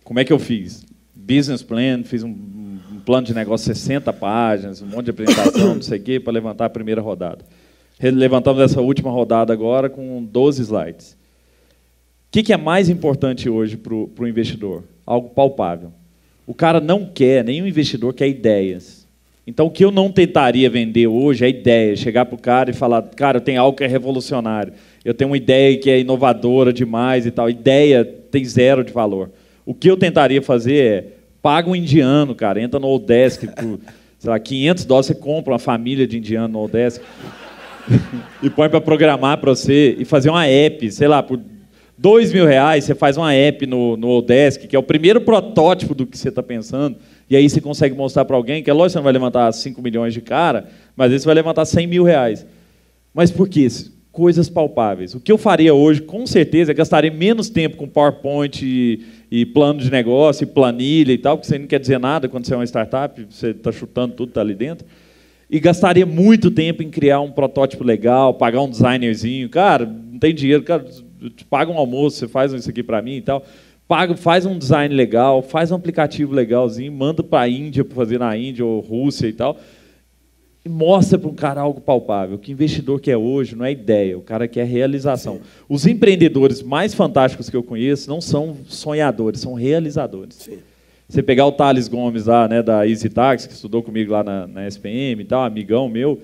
Como 0.04 0.20
é 0.20 0.24
que 0.24 0.32
eu 0.32 0.38
fiz? 0.38 0.84
Business 1.12 1.64
plan, 1.64 2.04
fiz 2.04 2.22
um, 2.22 2.28
um 2.28 3.00
plano 3.04 3.26
de 3.26 3.34
negócio 3.34 3.66
60 3.66 4.12
páginas, 4.12 4.80
um 4.80 4.86
monte 4.86 5.06
de 5.06 5.10
apresentação, 5.10 5.74
não 5.74 5.82
sei 5.82 5.98
o 5.98 6.02
quê, 6.02 6.20
para 6.20 6.32
levantar 6.32 6.66
a 6.66 6.70
primeira 6.70 7.00
rodada. 7.00 7.44
Levantamos 8.00 8.62
essa 8.62 8.80
última 8.80 9.10
rodada 9.10 9.52
agora 9.52 9.88
com 9.88 10.22
12 10.22 10.62
slides. 10.62 11.12
O 11.12 11.16
que, 12.30 12.42
que 12.42 12.52
é 12.52 12.56
mais 12.56 12.90
importante 12.90 13.48
hoje 13.48 13.76
para 13.76 13.94
o 13.94 14.28
investidor? 14.28 14.84
Algo 15.06 15.30
palpável. 15.30 15.92
O 16.46 16.52
cara 16.52 16.80
não 16.80 17.06
quer, 17.06 17.42
nenhum 17.42 17.66
investidor 17.66 18.12
quer 18.12 18.28
ideias. 18.28 19.06
Então, 19.46 19.66
o 19.66 19.70
que 19.70 19.84
eu 19.84 19.90
não 19.90 20.10
tentaria 20.10 20.68
vender 20.68 21.06
hoje 21.06 21.44
é 21.44 21.48
ideia. 21.48 21.96
Chegar 21.96 22.26
para 22.26 22.34
o 22.34 22.40
cara 22.40 22.70
e 22.70 22.74
falar, 22.74 23.02
cara, 23.02 23.38
eu 23.38 23.40
tenho 23.40 23.60
algo 23.60 23.78
que 23.78 23.84
é 23.84 23.86
revolucionário. 23.86 24.72
Eu 25.04 25.14
tenho 25.14 25.30
uma 25.30 25.36
ideia 25.36 25.78
que 25.78 25.88
é 25.88 26.00
inovadora 26.00 26.72
demais 26.72 27.26
e 27.26 27.30
tal. 27.30 27.48
Ideia 27.48 28.04
tem 28.04 28.44
zero 28.44 28.84
de 28.84 28.92
valor. 28.92 29.30
O 29.64 29.72
que 29.72 29.88
eu 29.88 29.96
tentaria 29.96 30.42
fazer 30.42 30.84
é, 30.84 31.04
paga 31.40 31.70
um 31.70 31.76
indiano, 31.76 32.34
cara, 32.34 32.60
entra 32.60 32.80
no 32.80 32.88
Odesk 32.88 33.46
por, 33.54 33.78
sei 34.18 34.30
lá, 34.30 34.38
500 34.38 34.84
dólares, 34.84 35.06
você 35.06 35.14
compra 35.14 35.52
uma 35.52 35.58
família 35.58 36.06
de 36.06 36.18
indiano 36.18 36.48
no 36.48 36.64
Odesk. 36.64 37.00
e 38.42 38.50
põe 38.50 38.68
para 38.68 38.80
programar 38.80 39.38
para 39.38 39.50
você 39.50 39.96
e 39.98 40.04
fazer 40.04 40.30
uma 40.30 40.46
app, 40.46 40.90
sei 40.90 41.08
lá, 41.08 41.22
por 41.22 41.40
dois 41.96 42.32
mil 42.32 42.46
reais 42.46 42.84
você 42.84 42.94
faz 42.94 43.16
uma 43.16 43.32
app 43.32 43.66
no, 43.66 43.96
no 43.96 44.08
Odesk, 44.08 44.66
que 44.66 44.76
é 44.76 44.78
o 44.78 44.82
primeiro 44.82 45.20
protótipo 45.20 45.94
do 45.94 46.06
que 46.06 46.18
você 46.18 46.28
está 46.28 46.42
pensando, 46.42 46.96
e 47.28 47.36
aí 47.36 47.48
você 47.48 47.60
consegue 47.60 47.94
mostrar 47.94 48.24
para 48.24 48.36
alguém, 48.36 48.62
que 48.62 48.70
é 48.70 48.72
lógico 48.72 48.88
que 48.88 48.92
você 48.92 48.98
não 48.98 49.04
vai 49.04 49.12
levantar 49.12 49.50
5 49.52 49.80
milhões 49.80 50.12
de 50.12 50.20
cara, 50.20 50.66
mas 50.94 51.12
aí 51.12 51.18
você 51.18 51.26
vai 51.26 51.34
levantar 51.34 51.64
100 51.64 51.86
mil 51.86 52.04
reais. 52.04 52.46
Mas 53.14 53.30
por 53.30 53.48
quê? 53.48 53.66
Coisas 54.12 54.48
palpáveis. 54.48 55.14
O 55.14 55.20
que 55.20 55.32
eu 55.32 55.36
faria 55.36 55.74
hoje, 55.74 56.00
com 56.00 56.26
certeza, 56.26 56.70
é 56.70 56.74
gastaria 56.74 57.10
menos 57.10 57.50
tempo 57.50 57.76
com 57.76 57.88
PowerPoint 57.88 58.64
e, 58.64 59.04
e 59.30 59.44
plano 59.44 59.80
de 59.80 59.90
negócio, 59.90 60.44
e 60.44 60.46
planilha 60.46 61.12
e 61.12 61.18
tal, 61.18 61.36
porque 61.36 61.48
você 61.48 61.58
não 61.58 61.66
quer 61.66 61.80
dizer 61.80 61.98
nada 61.98 62.28
quando 62.28 62.46
você 62.46 62.54
é 62.54 62.56
uma 62.56 62.64
startup, 62.64 63.26
você 63.28 63.48
está 63.48 63.72
chutando 63.72 64.14
tudo, 64.14 64.28
está 64.28 64.40
ali 64.40 64.54
dentro 64.54 64.86
e 65.48 65.60
gastaria 65.60 66.04
muito 66.04 66.50
tempo 66.50 66.82
em 66.82 66.90
criar 66.90 67.20
um 67.20 67.30
protótipo 67.30 67.84
legal, 67.84 68.34
pagar 68.34 68.62
um 68.62 68.68
designerzinho. 68.68 69.48
Cara, 69.48 69.86
não 69.86 70.18
tem 70.18 70.34
dinheiro, 70.34 70.62
cara, 70.62 70.84
paga 71.48 71.70
um 71.70 71.78
almoço, 71.78 72.18
você 72.18 72.28
faz 72.28 72.52
isso 72.52 72.68
aqui 72.68 72.82
para 72.82 73.00
mim 73.00 73.16
e 73.16 73.22
tal. 73.22 73.44
Paga, 73.86 74.16
faz 74.16 74.44
um 74.44 74.58
design 74.58 74.92
legal, 74.92 75.40
faz 75.42 75.70
um 75.70 75.76
aplicativo 75.76 76.34
legalzinho, 76.34 76.90
manda 76.90 77.22
para 77.22 77.42
a 77.42 77.48
Índia 77.48 77.84
para 77.84 77.94
fazer 77.94 78.18
na 78.18 78.36
Índia 78.36 78.64
ou 78.64 78.80
Rússia 78.80 79.28
e 79.28 79.32
tal. 79.32 79.56
E 80.64 80.68
mostra 80.68 81.16
para 81.16 81.30
um 81.30 81.34
cara 81.34 81.60
algo 81.60 81.80
palpável. 81.80 82.36
Que 82.36 82.50
investidor 82.50 83.00
quer 83.00 83.16
hoje 83.16 83.54
não 83.54 83.64
é 83.64 83.70
ideia, 83.70 84.18
o 84.18 84.22
cara 84.22 84.48
quer 84.48 84.66
realização. 84.66 85.36
Sim. 85.36 85.42
Os 85.68 85.86
empreendedores 85.86 86.60
mais 86.60 86.92
fantásticos 86.92 87.48
que 87.48 87.56
eu 87.56 87.62
conheço 87.62 88.10
não 88.10 88.20
são 88.20 88.56
sonhadores, 88.66 89.42
são 89.42 89.54
realizadores. 89.54 90.34
Sim. 90.34 90.58
Você 91.08 91.22
pegar 91.22 91.46
o 91.46 91.52
Thales 91.52 91.86
Gomes 91.86 92.26
lá, 92.26 92.48
né, 92.48 92.62
da 92.62 92.86
Easy 92.86 93.08
Taxi, 93.08 93.48
que 93.48 93.54
estudou 93.54 93.82
comigo 93.82 94.12
lá 94.12 94.24
na, 94.24 94.46
na 94.46 94.66
SPM 94.66 95.22
e 95.22 95.24
tal, 95.24 95.44
amigão 95.44 95.88
meu, 95.88 96.20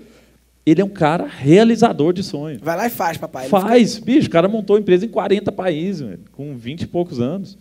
Ele 0.66 0.80
é 0.80 0.84
um 0.84 0.88
cara 0.88 1.26
realizador 1.26 2.12
de 2.12 2.22
sonhos. 2.22 2.60
Vai 2.60 2.76
lá 2.76 2.86
e 2.86 2.90
faz, 2.90 3.16
papai. 3.16 3.48
Faz, 3.48 3.98
bicho, 3.98 4.28
o 4.28 4.30
cara 4.30 4.48
montou 4.48 4.78
empresa 4.78 5.06
em 5.06 5.08
40 5.08 5.52
países, 5.52 6.18
com 6.32 6.56
20 6.56 6.82
e 6.82 6.86
poucos 6.86 7.20
anos. 7.20 7.56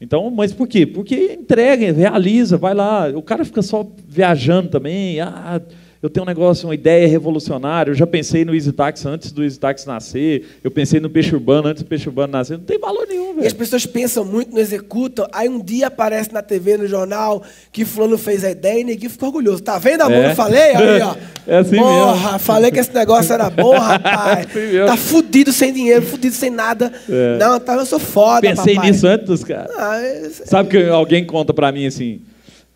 Então, 0.00 0.30
mas 0.30 0.52
por 0.52 0.68
quê? 0.68 0.86
Porque 0.86 1.32
entrega, 1.32 1.90
realiza, 1.92 2.56
vai 2.56 2.72
lá. 2.72 3.08
O 3.08 3.22
cara 3.22 3.44
fica 3.44 3.62
só 3.62 3.86
viajando 4.06 4.68
também. 4.68 5.20
Ah, 5.20 5.60
eu 6.00 6.08
tenho 6.08 6.24
um 6.24 6.26
negócio, 6.28 6.68
uma 6.68 6.74
ideia 6.74 7.08
revolucionária. 7.08 7.90
Eu 7.90 7.94
já 7.94 8.06
pensei 8.06 8.44
no 8.44 8.54
Easy 8.54 8.70
Tax 8.72 9.04
antes 9.04 9.32
do 9.32 9.42
Easy 9.42 9.58
Tax 9.58 9.84
nascer. 9.84 10.46
Eu 10.62 10.70
pensei 10.70 11.00
no 11.00 11.10
peixe 11.10 11.34
urbano 11.34 11.68
antes 11.68 11.82
do 11.82 11.88
peixe 11.88 12.08
urbano 12.08 12.32
nascer. 12.32 12.56
Não 12.56 12.64
tem 12.64 12.78
valor 12.78 13.06
nenhum, 13.08 13.30
E 13.34 13.38
as 13.38 13.44
velho. 13.44 13.56
pessoas 13.56 13.84
pensam 13.84 14.24
muito, 14.24 14.52
não 14.52 14.60
executam. 14.60 15.26
Aí 15.32 15.48
um 15.48 15.60
dia 15.60 15.88
aparece 15.88 16.32
na 16.32 16.40
TV, 16.42 16.76
no 16.76 16.86
jornal, 16.86 17.42
que 17.72 17.84
fulano 17.84 18.16
fez 18.16 18.44
a 18.44 18.50
ideia 18.52 18.80
e 18.80 18.84
ninguém 18.84 19.08
ficou 19.08 19.28
orgulhoso. 19.28 19.60
Tá 19.62 19.76
vendo, 19.78 20.02
amor? 20.02 20.16
É. 20.18 20.30
Eu 20.30 20.34
falei? 20.36 20.60
Aí, 20.74 21.02
ó. 21.02 21.16
É 21.48 21.56
assim 21.60 21.76
Porra, 21.76 22.24
mesmo. 22.24 22.38
falei 22.40 22.70
que 22.70 22.78
esse 22.78 22.94
negócio 22.94 23.32
era 23.32 23.48
bom, 23.48 23.72
rapaz. 23.78 24.46
assim 24.50 24.58
mesmo. 24.70 24.86
tá 24.86 24.96
fudido 24.98 25.50
sem 25.50 25.72
dinheiro, 25.72 26.04
fudido 26.04 26.34
sem 26.34 26.50
nada. 26.50 26.92
É. 27.08 27.38
Não, 27.38 27.58
tá, 27.58 27.74
eu 27.74 27.86
sou 27.86 27.98
foda, 27.98 28.42
Pensei 28.42 28.74
papai. 28.74 28.90
nisso 28.90 29.06
antes 29.06 29.26
dos 29.26 29.42
caras. 29.44 29.70
Ah, 29.78 29.98
esse- 30.26 30.46
Sabe 30.46 30.68
que 30.68 30.76
alguém 30.90 31.24
conta 31.24 31.54
pra 31.54 31.72
mim 31.72 31.86
assim? 31.86 32.20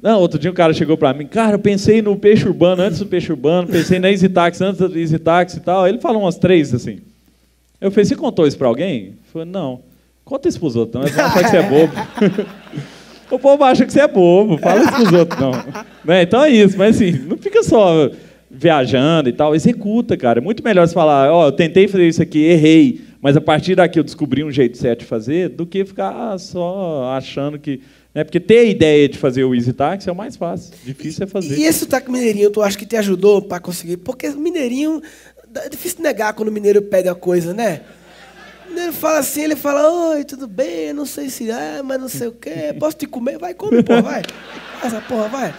Não, 0.03 0.19
outro 0.19 0.37
dia 0.37 0.51
um 0.51 0.55
cara 0.55 0.75
chegou 0.75 0.97
pra 0.99 1.15
mim, 1.15 1.27
cara, 1.27 1.55
eu 1.55 1.61
pensei 1.61 2.03
no 2.03 2.17
peixe 2.17 2.45
urbano 2.45 2.83
antes 2.83 2.99
do 2.99 3.07
peixe 3.07 3.31
urbano, 3.31 3.69
pensei 3.69 4.01
na 4.01 4.11
Easy 4.11 4.29
Tax 4.29 4.61
antes 4.61 4.81
do 4.81 4.99
Easy 4.99 5.17
Tax 5.17 5.55
e 5.55 5.61
tal. 5.61 5.87
Ele 5.87 6.01
falou 6.01 6.23
umas 6.23 6.37
três 6.37 6.75
assim. 6.75 6.99
Eu 7.81 7.91
falei, 7.93 8.05
você 8.05 8.17
contou 8.17 8.45
isso 8.45 8.59
pra 8.59 8.67
alguém? 8.67 8.97
Ele 8.97 9.19
falou, 9.33 9.47
não. 9.47 9.81
Conta 10.25 10.49
isso 10.49 10.59
pros 10.59 10.75
outros, 10.75 10.95
não. 10.95 11.03
Eles 11.03 11.15
vão 11.15 11.25
achar 11.25 11.45
que 11.45 11.51
você 11.51 11.57
é 11.57 11.62
bobo. 11.62 11.93
o 13.31 13.38
povo 13.38 13.65
acha 13.65 13.87
que 13.87 13.93
você 13.93 14.01
é 14.01 14.09
bobo, 14.09 14.59
fala 14.59 14.83
isso 14.83 14.93
pros 14.93 15.12
outros, 15.12 15.41
não. 15.41 15.53
Né? 16.05 16.23
Então 16.23 16.43
é 16.43 16.51
isso, 16.51 16.77
mas 16.77 16.97
assim, 16.97 17.12
não 17.12 17.38
fica 17.38 17.62
só 17.62 18.11
viajando 18.51 19.29
e 19.29 19.33
tal, 19.33 19.55
executa, 19.55 20.17
cara. 20.17 20.41
É 20.41 20.43
muito 20.43 20.65
melhor 20.65 20.87
você 20.87 20.93
falar, 20.93 21.33
ó, 21.33 21.47
eu 21.47 21.53
tentei 21.53 21.87
fazer 21.87 22.09
isso 22.09 22.21
aqui, 22.21 22.41
errei, 22.41 23.01
mas 23.21 23.37
a 23.37 23.41
partir 23.41 23.77
daqui 23.77 24.01
eu 24.01 24.03
descobri 24.03 24.43
um 24.43 24.51
jeito 24.51 24.77
certo 24.77 25.01
de 25.01 25.07
fazer, 25.07 25.49
do 25.49 25.65
que 25.65 25.85
ficar 25.85 26.37
só 26.41 27.12
achando 27.17 27.57
que. 27.57 27.81
Né? 28.14 28.25
Porque 28.25 28.38
ter 28.38 28.59
a 28.59 28.64
ideia 28.64 29.09
de 29.09 29.18
fazer 29.18 29.44
o 29.44 29.55
Easy 29.55 29.72
Taxi 29.72 30.09
é 30.09 30.12
o 30.12 30.16
mais 30.16 30.37
fácil. 30.37 30.75
Difícil 30.85 31.25
é 31.25 31.27
fazer. 31.27 31.57
E 31.59 31.64
esse 31.64 31.81
sotaque 31.81 32.11
mineirinho, 32.11 32.51
tu 32.51 32.62
acha 32.62 32.77
que 32.77 32.87
te 32.87 32.96
ajudou 32.96 33.42
para 33.42 33.61
conseguir? 33.61 33.96
Porque 33.98 34.29
mineirinho, 34.31 35.01
é 35.57 35.68
difícil 35.68 36.03
negar 36.03 36.33
quando 36.35 36.48
o 36.48 36.53
mineiro 36.53 36.83
pede 36.83 37.09
a 37.09 37.14
coisa, 37.14 37.55
né? 37.55 37.83
O 38.66 38.70
mineiro 38.70 38.92
fala 38.92 39.18
assim, 39.18 39.42
ele 39.42 39.57
fala, 39.57 39.90
oi, 40.11 40.25
tudo 40.25 40.46
bem, 40.46 40.92
não 40.92 41.07
sei 41.07 41.31
se 41.31 41.51
é, 41.51 41.83
mas 41.83 42.01
não 42.01 42.09
sei 42.09 42.29
o 42.29 42.33
quê, 42.33 42.75
posso 42.79 42.96
te 42.96 43.07
comer? 43.07 43.38
Vai, 43.38 43.55
come, 43.55 43.83
porra, 43.83 44.03
vai. 44.03 44.22
Essa 44.83 45.01
porra, 45.01 45.29
vai. 45.29 45.55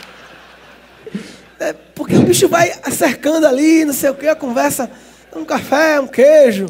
É, 1.59 1.73
porque 1.95 2.15
o 2.15 2.23
bicho 2.23 2.47
vai 2.47 2.71
cercando 2.91 3.47
ali, 3.47 3.85
não 3.85 3.93
sei 3.93 4.09
o 4.09 4.15
quê, 4.15 4.27
a 4.27 4.35
conversa, 4.35 4.89
um 5.35 5.45
café, 5.45 5.99
um 5.99 6.07
queijo. 6.07 6.65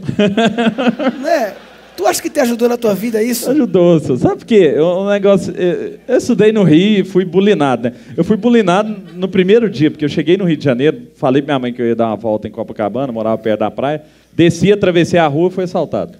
né? 1.21 1.55
Tu 1.95 2.07
acha 2.07 2.21
que 2.21 2.29
te 2.29 2.39
ajudou 2.39 2.67
na 2.67 2.75
tua 2.75 2.95
vida 2.95 3.21
isso? 3.21 3.51
Ajudou, 3.51 3.99
senhor. 3.99 4.17
sabe 4.17 4.37
por 4.37 4.45
quê? 4.45 4.75
Um 4.79 5.07
negócio. 5.09 5.53
Eu, 5.55 5.99
eu 6.07 6.17
estudei 6.17 6.51
no 6.51 6.63
Rio 6.63 7.01
e 7.01 7.03
fui 7.03 7.23
bulinado, 7.23 7.83
né? 7.83 7.93
Eu 8.17 8.23
fui 8.23 8.35
bulinado 8.35 8.95
no 9.13 9.27
primeiro 9.27 9.69
dia, 9.69 9.91
porque 9.91 10.03
eu 10.03 10.09
cheguei 10.09 10.35
no 10.35 10.43
Rio 10.43 10.57
de 10.57 10.63
Janeiro, 10.63 11.03
falei 11.15 11.41
pra 11.41 11.53
minha 11.53 11.59
mãe 11.59 11.73
que 11.73 11.81
eu 11.81 11.85
ia 11.85 11.95
dar 11.95 12.07
uma 12.07 12.15
volta 12.15 12.47
em 12.47 12.51
Copacabana, 12.51 13.13
morava 13.13 13.37
perto 13.37 13.59
da 13.59 13.69
praia, 13.69 14.01
desci, 14.31 14.71
atravessei 14.71 15.19
a 15.19 15.27
rua 15.27 15.49
e 15.49 15.51
fui 15.51 15.63
assaltado. 15.65 16.17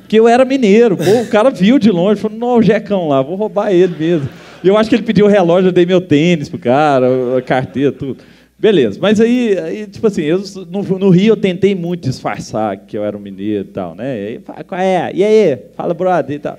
Porque 0.00 0.18
eu 0.18 0.26
era 0.26 0.44
mineiro, 0.44 0.96
pô, 0.96 1.20
o 1.20 1.26
cara 1.26 1.50
viu 1.50 1.78
de 1.78 1.90
longe, 1.90 2.20
falou, 2.20 2.38
não, 2.38 2.58
o 2.58 2.62
Jecão 2.62 3.08
lá, 3.08 3.22
vou 3.22 3.36
roubar 3.36 3.72
ele 3.72 3.94
mesmo. 3.98 4.28
E 4.62 4.68
eu 4.68 4.76
acho 4.76 4.88
que 4.88 4.96
ele 4.96 5.02
pediu 5.02 5.26
o 5.26 5.28
relógio, 5.28 5.68
eu 5.68 5.72
dei 5.72 5.86
meu 5.86 6.00
tênis 6.00 6.48
pro 6.48 6.58
cara, 6.58 7.06
a 7.38 7.42
carteira, 7.42 7.92
tudo. 7.92 8.18
Beleza, 8.58 8.98
mas 9.02 9.20
aí, 9.20 9.58
aí 9.58 9.86
tipo 9.86 10.06
assim, 10.06 10.22
eu, 10.22 10.42
no, 10.70 10.82
no 10.98 11.10
Rio 11.10 11.32
eu 11.32 11.36
tentei 11.36 11.74
muito 11.74 12.08
disfarçar 12.08 12.74
que 12.78 12.96
eu 12.96 13.04
era 13.04 13.14
um 13.14 13.20
mineiro 13.20 13.64
e 13.68 13.70
tal, 13.72 13.94
né? 13.94 14.18
E 14.18 14.26
aí, 14.28 14.40
qual 14.64 14.80
é? 14.80 15.10
E 15.14 15.22
aí? 15.22 15.58
Fala, 15.76 15.92
brother 15.92 16.36
e 16.36 16.38
tal. 16.38 16.58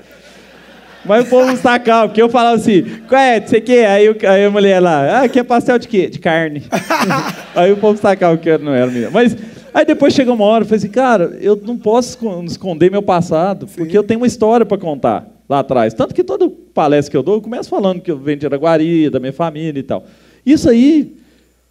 Mas 1.03 1.25
o 1.25 1.29
povo 1.29 1.55
sacar, 1.57 2.07
porque 2.07 2.21
eu 2.21 2.29
falava 2.29 2.55
assim, 2.55 2.83
qual 3.07 3.19
é? 3.19 3.39
Você? 3.41 3.57
Aí, 3.87 4.09
o- 4.09 4.17
aí 4.29 4.45
a 4.45 4.51
mulher 4.51 4.79
lá, 4.79 5.23
ah, 5.23 5.29
quer 5.29 5.43
pastel 5.43 5.79
de 5.79 5.87
quê? 5.87 6.07
De 6.07 6.19
carne. 6.19 6.61
aí 7.55 7.71
o 7.71 7.77
povo 7.77 7.97
sacava 7.99 8.37
que 8.37 8.47
eu 8.49 8.59
não 8.59 8.73
era 8.75 8.85
mineiro. 8.87 9.11
Mas 9.11 9.35
aí 9.73 9.83
depois 9.85 10.13
chegou 10.13 10.35
uma 10.35 10.45
hora, 10.45 10.63
eu 10.63 10.67
falei 10.67 10.77
assim, 10.77 10.89
cara, 10.89 11.35
eu 11.41 11.55
não 11.65 11.77
posso 11.79 12.09
esco- 12.09 12.43
esconder 12.45 12.91
meu 12.91 13.01
passado, 13.01 13.65
porque 13.75 13.97
eu 13.97 14.03
tenho 14.03 14.19
uma 14.19 14.27
história 14.27 14.65
para 14.67 14.77
contar 14.77 15.27
lá 15.49 15.59
atrás. 15.59 15.95
Tanto 15.95 16.13
que 16.13 16.23
toda 16.23 16.47
palestra 16.75 17.09
que 17.09 17.17
eu 17.17 17.23
dou, 17.23 17.35
eu 17.35 17.41
começo 17.41 17.69
falando 17.69 18.01
que 18.01 18.11
eu 18.11 18.19
venho 18.19 18.37
de 18.37 18.45
Araguari, 18.45 19.09
da 19.09 19.19
minha 19.19 19.33
família 19.33 19.79
e 19.79 19.83
tal. 19.83 20.05
Isso 20.45 20.69
aí 20.69 21.15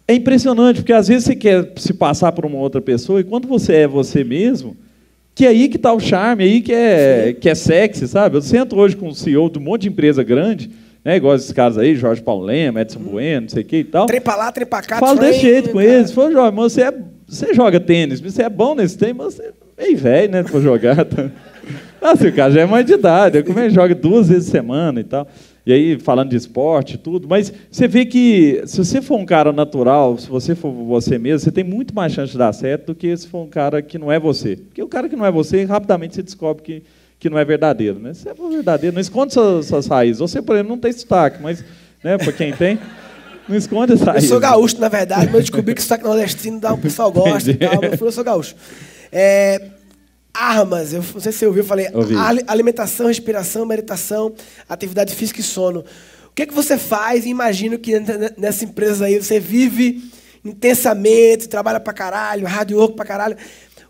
é 0.07 0.13
impressionante, 0.13 0.77
porque 0.77 0.93
às 0.93 1.07
vezes 1.07 1.25
você 1.25 1.35
quer 1.35 1.73
se 1.75 1.93
passar 1.93 2.31
por 2.31 2.45
uma 2.45 2.57
outra 2.57 2.79
pessoa, 2.79 3.19
e 3.19 3.23
quando 3.23 3.47
você 3.47 3.73
é 3.73 3.87
você 3.87 4.23
mesmo, 4.23 4.75
que 5.35 5.45
é 5.45 5.49
aí 5.49 5.67
que 5.67 5.75
está 5.75 5.93
o 5.93 5.99
charme, 5.99 6.43
aí 6.43 6.61
que 6.61 6.73
é, 6.73 7.35
que 7.39 7.49
é 7.49 7.53
sexy, 7.53 8.07
sabe? 8.07 8.37
Eu 8.37 8.41
sento 8.41 8.75
hoje 8.77 8.95
com 8.95 9.09
o 9.09 9.13
CEO 9.13 9.49
de 9.49 9.59
um 9.59 9.61
monte 9.61 9.83
de 9.83 9.89
empresa 9.89 10.23
grande, 10.23 10.71
né, 11.03 11.17
igual 11.17 11.35
esses 11.35 11.51
caras 11.51 11.77
aí, 11.77 11.95
Jorge 11.95 12.21
Paulo 12.21 12.45
Lema, 12.45 12.81
Edson 12.81 12.99
Bueno, 12.99 13.41
não 13.41 13.49
sei 13.49 13.63
o 13.63 13.65
que 13.65 13.77
e 13.77 13.83
tal. 13.83 14.07
Trem 14.07 14.21
pra 14.21 14.35
lá, 14.35 14.51
trem 14.51 14.65
pra 14.65 14.81
cá. 14.81 14.97
Falo 14.97 15.19
desse 15.19 15.41
jeito 15.41 15.69
com 15.69 15.77
cara. 15.77 15.89
eles. 15.89 16.11
Falo, 16.11 16.31
Jorge, 16.31 16.55
mas 16.55 16.73
você, 16.73 16.81
é, 16.81 16.93
você 17.27 17.53
joga 17.53 17.79
tênis, 17.79 18.19
você 18.19 18.43
é 18.43 18.49
bom 18.49 18.75
nesse 18.75 18.97
tênis, 18.97 19.15
mas 19.15 19.33
você 19.35 19.43
é 19.43 19.83
meio 19.83 19.97
velho, 19.97 20.31
né, 20.31 20.43
pra 20.43 20.59
jogar. 20.59 21.05
Tá? 21.05 21.29
Assim, 22.01 22.27
o 22.27 22.33
cara 22.33 22.51
já 22.51 22.61
é 22.61 22.65
mais 22.65 22.85
de 22.85 22.93
idade, 22.93 23.43
como 23.43 23.59
é 23.59 23.67
que 23.67 23.73
joga 23.73 23.93
duas 23.93 24.29
vezes 24.29 24.45
por 24.45 24.51
semana 24.51 24.99
e 24.99 25.03
tal. 25.03 25.27
E 25.67 25.73
aí, 25.73 25.99
falando 25.99 26.29
de 26.29 26.37
esporte 26.37 26.95
e 26.95 26.97
tudo, 26.97 27.27
mas 27.27 27.51
você 27.69 27.89
vê 27.89 28.05
que 28.05 28.63
se 28.65 28.77
você 28.77 29.01
for 29.01 29.17
um 29.17 29.25
cara 29.25 29.51
natural, 29.51 30.17
se 30.17 30.29
você 30.29 30.55
for 30.55 30.71
você 30.71 31.17
mesmo, 31.17 31.39
você 31.39 31.51
tem 31.51 31.61
muito 31.61 31.93
mais 31.93 32.13
chance 32.13 32.31
de 32.31 32.37
dar 32.37 32.53
certo 32.53 32.85
do 32.85 32.95
que 32.95 33.17
se 33.17 33.27
for 33.27 33.39
um 33.39 33.49
cara 33.49 33.81
que 33.81 33.97
não 33.97 34.09
é 34.09 34.17
você. 34.17 34.55
Porque 34.55 34.81
o 34.81 34.87
cara 34.87 35.09
que 35.09 35.15
não 35.17 35.25
é 35.25 35.29
você, 35.29 35.65
rapidamente 35.65 36.15
você 36.15 36.23
descobre 36.23 36.63
que, 36.63 36.83
que 37.19 37.29
não 37.29 37.37
é 37.37 37.43
verdadeiro. 37.43 37.99
Né? 37.99 38.13
Você 38.13 38.33
for 38.33 38.49
verdadeiro, 38.49 38.93
não 38.93 39.01
esconde 39.01 39.33
suas, 39.33 39.65
suas 39.65 39.87
raízes. 39.87 40.19
Você, 40.19 40.41
por 40.41 40.55
exemplo, 40.55 40.71
não 40.73 40.79
tem 40.79 40.93
sotaque, 40.93 41.43
mas 41.43 41.61
né, 42.01 42.17
para 42.17 42.31
quem 42.31 42.53
tem, 42.53 42.79
não 43.45 43.57
esconde 43.57 43.91
as 43.91 44.01
Eu 44.01 44.21
sou 44.21 44.39
gaúcho, 44.39 44.79
na 44.79 44.87
verdade, 44.87 45.25
mas 45.25 45.33
eu 45.33 45.41
descobri 45.41 45.75
que 45.75 45.81
sotaque 45.81 46.05
nordestino 46.05 46.61
dá 46.61 46.73
um 46.73 46.79
pessoal 46.79 47.11
gosta 47.11 47.51
e 47.51 47.55
tal, 47.55 47.81
mas 47.81 47.99
eu 47.99 48.11
sou 48.13 48.23
gaúcho. 48.23 48.55
É, 49.11 49.61
armas, 50.37 50.93
eu 50.93 51.01
não 51.13 51.21
sei 51.21 51.31
se 51.31 51.39
você 51.39 51.45
ouviu, 51.47 51.63
eu 51.63 51.67
falei 51.67 51.87
Ouvi. 51.93 52.15
ali- 52.15 52.43
alimentação, 52.47 53.07
respiração, 53.07 53.65
meditação, 53.65 54.33
atividade 54.69 55.13
física 55.15 55.39
e 55.39 55.43
sono. 55.43 55.83
O 56.27 56.31
que, 56.35 56.43
é 56.43 56.45
que 56.45 56.53
você 56.53 56.77
faz? 56.77 57.25
Imagino 57.25 57.79
que 57.79 57.93
nessa 58.37 58.63
empresa 58.63 59.05
aí 59.05 59.21
você 59.21 59.39
vive 59.39 60.03
intensamente, 60.45 61.47
trabalha 61.49 61.79
pra 61.79 61.93
caralho, 61.93 62.45
rádio 62.45 62.77
work 62.77 62.95
pra 62.95 63.05
caralho. 63.05 63.35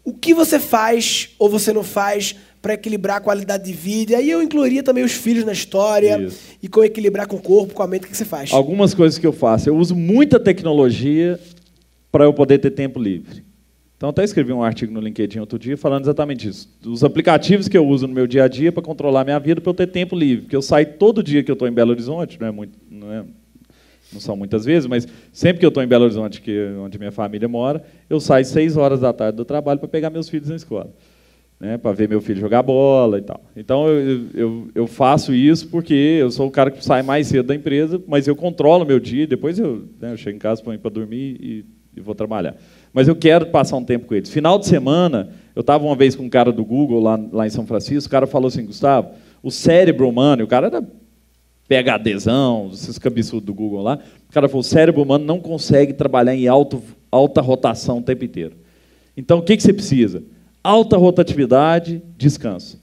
O 0.03 0.13
que 0.13 0.33
você 0.33 0.57
faz 0.59 1.29
ou 1.37 1.49
você 1.49 1.73
não 1.73 1.83
faz 1.83 2.35
para 2.61 2.73
equilibrar 2.73 3.17
a 3.17 3.21
qualidade 3.21 3.65
de 3.65 3.73
vida? 3.73 4.13
E 4.13 4.15
aí 4.15 4.29
eu 4.29 4.41
incluiria 4.41 4.81
também 4.81 5.03
os 5.03 5.11
filhos 5.11 5.43
na 5.43 5.51
história 5.51 6.17
Isso. 6.21 6.39
e 6.63 6.67
como 6.67 6.85
equilibrar 6.85 7.27
com 7.27 7.35
o 7.35 7.41
corpo, 7.41 7.73
com 7.73 7.83
a 7.83 7.87
mente, 7.87 8.05
o 8.05 8.07
que 8.07 8.15
você 8.15 8.25
faz? 8.25 8.51
Algumas 8.53 8.93
coisas 8.93 9.19
que 9.19 9.27
eu 9.27 9.33
faço. 9.33 9.69
Eu 9.69 9.75
uso 9.75 9.95
muita 9.95 10.39
tecnologia 10.39 11.39
para 12.11 12.23
eu 12.23 12.33
poder 12.33 12.57
ter 12.59 12.71
tempo 12.71 12.99
livre. 12.99 13.43
Então, 13.97 14.09
até 14.09 14.23
escrevi 14.23 14.53
um 14.53 14.61
artigo 14.61 14.93
no 14.93 15.01
LinkedIn 15.01 15.39
outro 15.39 15.57
dia 15.57 15.75
falando 15.75 16.03
exatamente 16.03 16.47
isso. 16.47 16.69
Os 16.85 17.03
aplicativos 17.03 17.67
que 17.67 17.75
eu 17.75 17.85
uso 17.85 18.07
no 18.07 18.13
meu 18.13 18.27
dia 18.27 18.43
a 18.43 18.47
dia 18.47 18.71
para 18.71 18.83
controlar 18.83 19.23
minha 19.23 19.39
vida, 19.39 19.59
para 19.59 19.71
eu 19.71 19.73
ter 19.73 19.87
tempo 19.87 20.15
livre. 20.15 20.43
Porque 20.43 20.55
eu 20.55 20.61
saio 20.61 20.85
todo 20.99 21.23
dia 21.23 21.43
que 21.43 21.49
eu 21.49 21.53
estou 21.53 21.67
em 21.67 21.71
Belo 21.71 21.91
Horizonte, 21.91 22.39
não, 22.39 22.47
é 22.47 22.51
muito, 22.51 22.77
não, 22.91 23.11
é- 23.11 23.23
não 24.13 24.19
são 24.19 24.37
muitas 24.37 24.65
vezes, 24.65 24.87
mas 24.87 25.07
sempre 25.33 25.59
que 25.59 25.65
eu 25.65 25.69
estou 25.69 25.81
em 25.81 25.87
Belo 25.87 26.03
Horizonte, 26.03 26.41
que 26.41 26.51
é 26.51 26.71
onde 26.77 26.99
minha 26.99 27.11
família 27.11 27.47
mora, 27.47 27.83
eu 28.07 28.19
saio 28.19 28.45
seis 28.45 28.77
horas 28.77 28.99
da 28.99 29.11
tarde 29.11 29.35
do 29.35 29.43
trabalho 29.43 29.79
para 29.79 29.89
pegar 29.89 30.11
meus 30.11 30.29
filhos 30.29 30.47
na 30.49 30.55
escola. 30.55 30.93
Né, 31.59 31.75
para 31.75 31.91
ver 31.91 32.07
meu 32.07 32.21
filho 32.21 32.39
jogar 32.39 32.61
bola 32.61 33.17
e 33.17 33.21
tal. 33.23 33.43
Então 33.55 33.87
eu, 33.87 34.25
eu, 34.35 34.67
eu 34.75 34.85
faço 34.85 35.33
isso 35.33 35.67
porque 35.69 35.91
eu 35.95 36.29
sou 36.29 36.47
o 36.47 36.51
cara 36.51 36.69
que 36.69 36.85
sai 36.85 37.01
mais 37.01 37.25
cedo 37.25 37.47
da 37.47 37.55
empresa, 37.55 37.99
mas 38.07 38.27
eu 38.27 38.35
controlo 38.35 38.85
meu 38.85 38.99
dia. 38.99 39.25
Depois 39.25 39.57
eu, 39.57 39.85
né, 39.99 40.11
eu 40.13 40.17
chego 40.17 40.35
em 40.35 40.39
casa 40.39 40.61
para 40.61 40.91
dormir 40.91 41.35
e, 41.41 41.65
e 41.95 41.99
vou 41.99 42.13
trabalhar. 42.13 42.55
Mas 42.97 43.07
eu 43.07 43.15
quero 43.15 43.45
passar 43.45 43.77
um 43.77 43.83
tempo 43.83 44.07
com 44.07 44.15
eles. 44.15 44.27
Final 44.27 44.57
de 44.57 44.65
semana, 44.65 45.29
eu 45.55 45.59
estava 45.59 45.85
uma 45.85 45.95
vez 45.95 46.15
com 46.15 46.23
um 46.23 46.29
cara 46.29 46.51
do 46.51 46.65
Google 46.65 46.99
lá, 46.99 47.19
lá 47.31 47.45
em 47.45 47.49
São 47.51 47.63
Francisco. 47.63 48.07
O 48.07 48.11
cara 48.11 48.25
falou 48.25 48.47
assim, 48.47 48.65
Gustavo, 48.65 49.11
o 49.43 49.51
cérebro 49.51 50.09
humano, 50.09 50.41
e 50.41 50.43
o 50.43 50.47
cara 50.47 50.65
era 50.65 50.81
PHDzão, 51.67 52.71
esses 52.73 52.97
cabeçudos 52.97 53.45
do 53.45 53.53
Google 53.53 53.83
lá. 53.83 53.99
O 54.27 54.33
cara 54.33 54.49
falou: 54.49 54.61
o 54.61 54.63
cérebro 54.63 55.03
humano 55.03 55.23
não 55.23 55.39
consegue 55.39 55.93
trabalhar 55.93 56.33
em 56.33 56.47
alto, 56.47 56.81
alta 57.11 57.39
rotação 57.39 57.99
o 57.99 58.01
tempo 58.01 58.25
inteiro. 58.25 58.55
Então, 59.15 59.37
o 59.37 59.43
que, 59.43 59.55
que 59.55 59.61
você 59.61 59.73
precisa? 59.73 60.23
Alta 60.63 60.97
rotatividade, 60.97 62.01
descanso. 62.17 62.81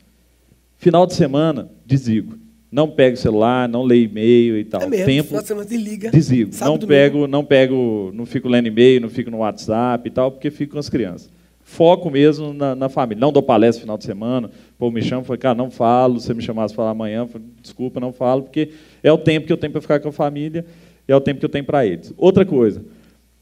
Final 0.77 1.09
de 1.09 1.15
semana, 1.15 1.69
desligo. 1.85 2.39
Não 2.75 2.91
pego 2.91 3.17
celular, 3.17 3.69
não 3.69 3.85
leio 3.85 4.07
e-mail 4.07 4.59
e 4.59 4.65
tal. 4.65 4.83
É 4.83 4.89
mesmo, 4.89 5.07
Tempo, 5.07 5.41
de 5.41 5.47
semana 5.47 5.65
desliga. 5.65 6.11
desligo. 6.11 6.51
Não 6.61 6.77
pego, 6.77 7.27
não 7.29 7.45
pego, 7.45 8.11
não 8.13 8.27
fico 8.27 8.49
lendo 8.49 8.67
e-mail, 8.67 9.01
não 9.01 9.09
fico 9.09 9.31
no 9.31 9.39
WhatsApp 9.39 10.09
e 10.09 10.11
tal, 10.11 10.33
porque 10.33 10.51
fico 10.51 10.73
com 10.73 10.81
as 10.81 10.89
crianças. 10.89 11.31
Foco 11.63 12.11
mesmo 12.11 12.53
na, 12.53 12.75
na 12.75 12.89
família. 12.89 13.21
Não 13.21 13.31
dou 13.31 13.45
palestra 13.45 13.79
no 13.79 13.83
final 13.83 13.97
de 13.99 14.03
semana. 14.03 14.51
Pô, 14.77 14.91
me 14.91 15.01
chama, 15.01 15.23
falei, 15.23 15.39
cara, 15.39 15.55
não 15.55 15.71
falo. 15.71 16.19
Se 16.19 16.27
você 16.27 16.35
me 16.35 16.43
chamasse 16.43 16.75
para 16.75 16.83
falar 16.83 16.91
amanhã, 16.91 17.29
falei, 17.29 17.47
desculpa, 17.63 18.01
não 18.01 18.13
falo, 18.13 18.43
porque 18.43 18.71
é 19.05 19.13
o 19.13 19.19
tempo 19.19 19.47
que 19.47 19.53
eu 19.53 19.57
tenho 19.57 19.71
para 19.71 19.81
ficar 19.81 20.01
com 20.01 20.09
a 20.09 20.13
família 20.13 20.67
e 21.07 21.13
é 21.13 21.15
o 21.15 21.21
tempo 21.21 21.39
que 21.39 21.47
eu 21.47 21.51
tenho 21.51 21.65
para 21.65 21.87
eles. 21.87 22.13
Outra 22.17 22.45
coisa, 22.45 22.85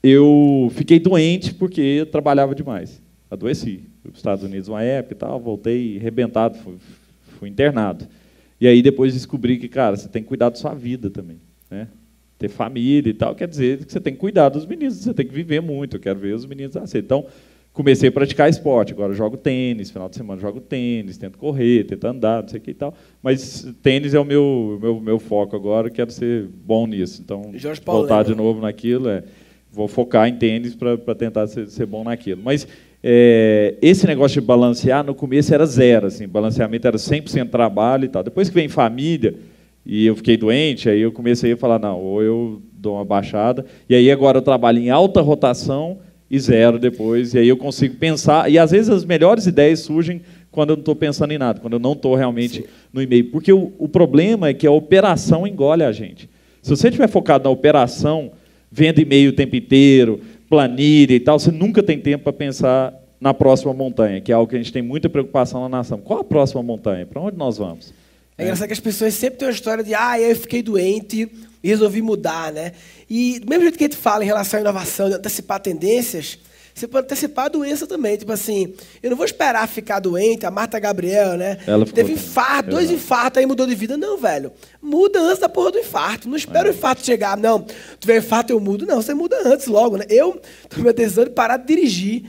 eu 0.03 0.71
fiquei 0.75 1.01
doente 1.01 1.55
porque 1.55 1.81
eu 1.81 2.05
trabalhava 2.05 2.55
demais. 2.55 3.01
Adoeci. 3.31 3.85
Fui 4.03 4.11
para 4.11 4.13
os 4.13 4.19
Estados 4.19 4.45
Unidos 4.45 4.69
uma 4.69 4.83
época 4.83 5.15
e 5.15 5.17
tal, 5.17 5.41
voltei 5.41 5.97
arrebentado, 5.99 6.59
fui, 6.59 6.75
fui 7.39 7.49
internado. 7.49 8.07
E 8.63 8.69
aí 8.69 8.81
depois 8.81 9.13
descobri 9.13 9.59
que, 9.59 9.67
cara, 9.67 9.97
você 9.97 10.09
tem 10.09 10.23
que 10.23 10.29
cuidar 10.29 10.49
da 10.49 10.55
sua 10.55 10.73
vida 10.73 11.11
também. 11.11 11.41
Né? 11.69 11.89
Ter 12.39 12.49
família 12.49 13.11
e 13.11 13.13
tal, 13.13 13.35
quer 13.35 13.49
dizer 13.49 13.85
que 13.85 13.91
você 13.91 14.01
tem 14.01 14.13
que 14.13 14.21
cuidar 14.21 14.51
dos 14.51 14.65
meninos, 14.65 14.99
você 14.99 15.13
tem 15.13 15.27
que 15.27 15.35
viver 15.35 15.61
muito. 15.61 15.97
Eu 15.97 16.01
quero 16.01 16.21
ver 16.21 16.33
os 16.33 16.47
meninos 16.47 16.77
assim. 16.77 16.99
Então, 16.99 17.27
comecei 17.73 18.09
a 18.09 18.13
praticar 18.13 18.49
esporte. 18.49 18.93
Agora 18.93 19.13
jogo 19.15 19.37
tênis, 19.37 19.91
final 19.91 20.09
de 20.09 20.15
semana 20.15 20.41
jogo 20.41 20.61
tênis, 20.61 21.19
tento 21.19 21.39
correr, 21.39 21.83
tento 21.89 22.05
andar, 22.05 22.43
não 22.43 22.49
sei 22.49 22.61
o 22.61 22.63
que 22.63 22.71
e 22.71 22.75
tal. 22.75 22.95
Mas 23.21 23.67
tênis 23.83 24.15
é 24.15 24.21
o 24.21 24.25
meu, 24.25 24.79
meu, 24.81 25.01
meu 25.01 25.19
foco 25.19 25.57
agora, 25.57 25.91
quero 25.91 26.13
ser 26.13 26.47
bom 26.65 26.87
nisso. 26.87 27.21
Então, 27.21 27.53
voltar 27.85 28.23
de 28.23 28.37
novo 28.37 28.61
naquilo, 28.61 29.09
é, 29.09 29.25
vou 29.73 29.89
focar 29.89 30.29
em 30.29 30.37
tênis 30.37 30.77
para 30.77 31.17
tentar 31.17 31.49
ser, 31.49 31.67
ser, 31.67 31.87
bom 31.87 32.05
naquilo. 32.05 32.41
Mas 32.45 32.69
é, 33.03 33.75
esse 33.83 34.07
negócio 34.07 34.41
de 34.41 34.47
balancear, 34.47 35.05
no 35.05 35.15
começo 35.15 35.53
era 35.53 35.67
zero, 35.67 36.07
assim, 36.07 36.29
balanceamento 36.29 36.87
era 36.87 36.97
100% 36.97 37.51
trabalho 37.51 38.05
e 38.05 38.09
tal. 38.09 38.23
Depois 38.23 38.49
que 38.49 38.55
vem 38.55 38.69
família, 38.69 39.35
e 39.85 40.07
eu 40.07 40.15
fiquei 40.15 40.37
doente, 40.37 40.89
aí 40.89 41.01
eu 41.01 41.11
comecei 41.11 41.53
a 41.53 41.57
falar, 41.57 41.79
não, 41.79 41.99
ou 41.99 42.23
eu 42.23 42.63
dou 42.73 42.95
uma 42.95 43.05
baixada, 43.05 43.67
e 43.89 43.95
aí 43.95 44.11
agora 44.11 44.39
eu 44.39 44.43
trabalho 44.43 44.79
em 44.79 44.91
alta 44.91 45.21
rotação 45.21 45.99
e 46.31 46.39
zero 46.39 46.79
depois, 46.79 47.35
e 47.35 47.39
aí 47.39 47.49
eu 47.49 47.57
consigo 47.57 47.97
pensar, 47.97 48.51
e 48.51 48.59
às 48.59 48.71
vezes 48.71 48.89
as 48.89 49.05
melhores 49.05 49.47
ideias 49.47 49.81
surgem 49.81 50.23
quando 50.53 50.71
eu 50.71 50.77
não 50.77 50.83
estou 50.83 50.95
pensando 50.95 51.33
em 51.33 51.39
nada, 51.39 51.61
quando 51.61 51.73
eu 51.73 51.79
não 51.81 51.93
estou 51.93 52.15
realmente 52.15 52.63
Sim. 52.63 52.69
no 52.93 53.03
e-mail. 53.03 53.31
Porque 53.31 53.53
o, 53.53 53.73
o 53.79 53.89
problema 53.89 54.49
é 54.49 54.55
que 54.55 54.67
a 54.67 54.71
operação 54.71 55.47
engole 55.47 55.83
a 55.83 55.91
gente. 55.91 56.29
Se 56.63 56.71
você 56.71 56.89
estiver 56.89 57.09
focado 57.09 57.45
na 57.45 57.51
operação, 57.51 58.33
vendo 58.71 59.01
e-mail 59.01 59.31
o 59.31 59.33
tempo 59.35 59.57
inteiro, 59.57 60.21
planilha 60.53 61.15
e 61.15 61.21
tal, 61.21 61.39
você 61.39 61.51
nunca 61.51 61.83
tem 61.83 61.99
tempo 61.99 62.25
para 62.25 62.33
pensar 62.35 62.93
na 63.19 63.33
próxima 63.33 63.73
montanha, 63.73 64.21
que 64.21 64.31
é 64.31 64.35
algo 64.35 64.51
que 64.51 64.55
a 64.55 64.59
gente 64.59 64.71
tem 64.71 64.83
muita 64.83 65.09
preocupação 65.09 65.63
na 65.63 65.69
nação. 65.79 65.99
Qual 65.99 66.21
a 66.21 66.25
próxima 66.25 66.63
montanha? 66.63 67.07
Para 67.07 67.23
onde 67.23 67.39
nós 67.39 67.57
vamos? 67.57 67.95
É 68.37 68.43
engraçado 68.43 68.67
que 68.67 68.75
as 68.75 68.81
pessoas 68.81 69.15
sempre 69.15 69.39
têm 69.39 69.49
uma 69.49 69.55
história 69.55 69.83
de 69.83 69.95
ah, 69.95 70.21
eu 70.21 70.37
fiquei 70.37 70.63
doente 70.63 71.27
e 71.63 71.69
resolvi 71.69 72.03
mudar, 72.03 72.53
né? 72.53 72.73
E 73.09 73.41
do 73.41 73.49
mesmo 73.49 73.63
jeito 73.63 73.79
que 73.79 73.85
a 73.85 73.87
gente 73.87 73.97
fala 73.97 74.25
em 74.25 74.27
relação 74.27 74.59
à 74.59 74.61
inovação, 74.61 75.09
de 75.09 75.15
antecipar 75.15 75.59
tendências, 75.59 76.39
você 76.75 76.89
pode 76.89 77.05
antecipar 77.05 77.47
a 77.47 77.49
doença 77.49 77.87
também. 77.87 78.17
Tipo 78.17 78.33
assim, 78.33 78.75
eu 79.03 79.11
não 79.11 79.17
vou 79.17 79.27
esperar 79.27 79.67
ficar 79.69 80.01
doente, 80.01 80.47
a 80.47 80.51
Marta 80.51 80.79
Gabriel, 80.79 81.37
né? 81.37 81.59
Ela 81.67 81.85
Teve 81.85 82.13
infarto, 82.13 82.71
dois 82.71 82.91
infartos, 82.91 83.39
aí 83.39 83.47
mudou 83.47 83.67
de 83.67 83.75
vida. 83.75 83.97
Não, 83.97 84.17
velho. 84.17 84.53
Muda 84.81 85.21
antes 85.21 85.39
da 85.39 85.49
porra 85.49 85.73
do 85.73 85.79
infarto. 85.79 86.29
Não 86.29 86.37
espera 86.37 86.69
é. 86.69 86.71
o 86.71 86.75
infarto 86.75 87.05
chegar. 87.05 87.37
Não, 87.37 87.61
tu 87.61 88.07
vê 88.07 88.19
infarto, 88.19 88.53
eu 88.53 88.61
mudo. 88.61 88.87
Não, 88.87 89.03
você 89.03 89.15
muda 89.15 89.37
antes 89.45 89.67
logo, 89.67 89.97
né? 89.97 90.07
Eu 90.09 90.41
tomei 90.69 90.91
a 90.91 90.95
decisão 90.95 91.25
de 91.25 91.31
parar 91.31 91.59
de 91.59 91.67
dirigir, 91.67 92.25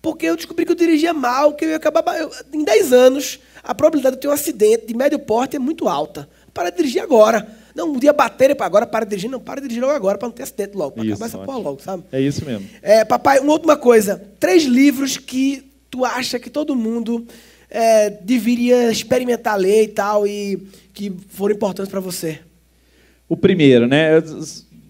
porque 0.00 0.26
eu 0.26 0.36
descobri 0.36 0.64
que 0.64 0.72
eu 0.72 0.76
dirigia 0.76 1.12
mal, 1.12 1.52
que 1.52 1.64
eu 1.64 1.70
ia 1.70 1.76
acabar. 1.76 2.02
Eu, 2.18 2.30
em 2.52 2.64
10 2.64 2.92
anos, 2.92 3.40
a 3.62 3.74
probabilidade 3.74 4.16
de 4.16 4.22
ter 4.22 4.28
um 4.28 4.32
acidente 4.32 4.86
de 4.86 4.96
médio 4.96 5.18
porte 5.18 5.56
é 5.56 5.58
muito 5.58 5.88
alta. 5.88 6.28
Para 6.54 6.70
de 6.70 6.78
dirigir 6.78 7.02
agora. 7.02 7.61
Não, 7.74 7.92
um 7.92 7.98
dia 7.98 8.12
bater 8.12 8.54
para 8.54 8.66
agora, 8.66 8.86
para 8.86 9.04
de 9.04 9.10
dirigir. 9.10 9.30
Não, 9.30 9.40
para 9.40 9.60
de 9.60 9.68
dirigir 9.68 9.82
logo 9.82 9.94
agora, 9.94 10.18
para 10.18 10.28
não 10.28 10.34
ter 10.34 10.42
acidente 10.42 10.76
logo. 10.76 10.92
Para 10.92 11.04
acabar 11.04 11.26
essa 11.26 11.38
porra 11.38 11.58
logo, 11.58 11.82
sabe? 11.82 12.04
É 12.12 12.20
isso 12.20 12.44
mesmo. 12.44 12.66
É, 12.82 13.04
papai, 13.04 13.38
uma 13.40 13.52
última 13.52 13.76
coisa. 13.76 14.22
Três 14.38 14.64
livros 14.64 15.16
que 15.16 15.70
tu 15.90 16.04
acha 16.04 16.38
que 16.38 16.50
todo 16.50 16.74
mundo 16.74 17.26
é, 17.70 18.10
deveria 18.10 18.90
experimentar 18.90 19.58
ler 19.58 19.84
e 19.84 19.88
tal, 19.88 20.26
e 20.26 20.66
que 20.92 21.12
foram 21.28 21.54
importantes 21.54 21.90
para 21.90 22.00
você. 22.00 22.38
O 23.28 23.36
primeiro, 23.36 23.86
né? 23.86 24.22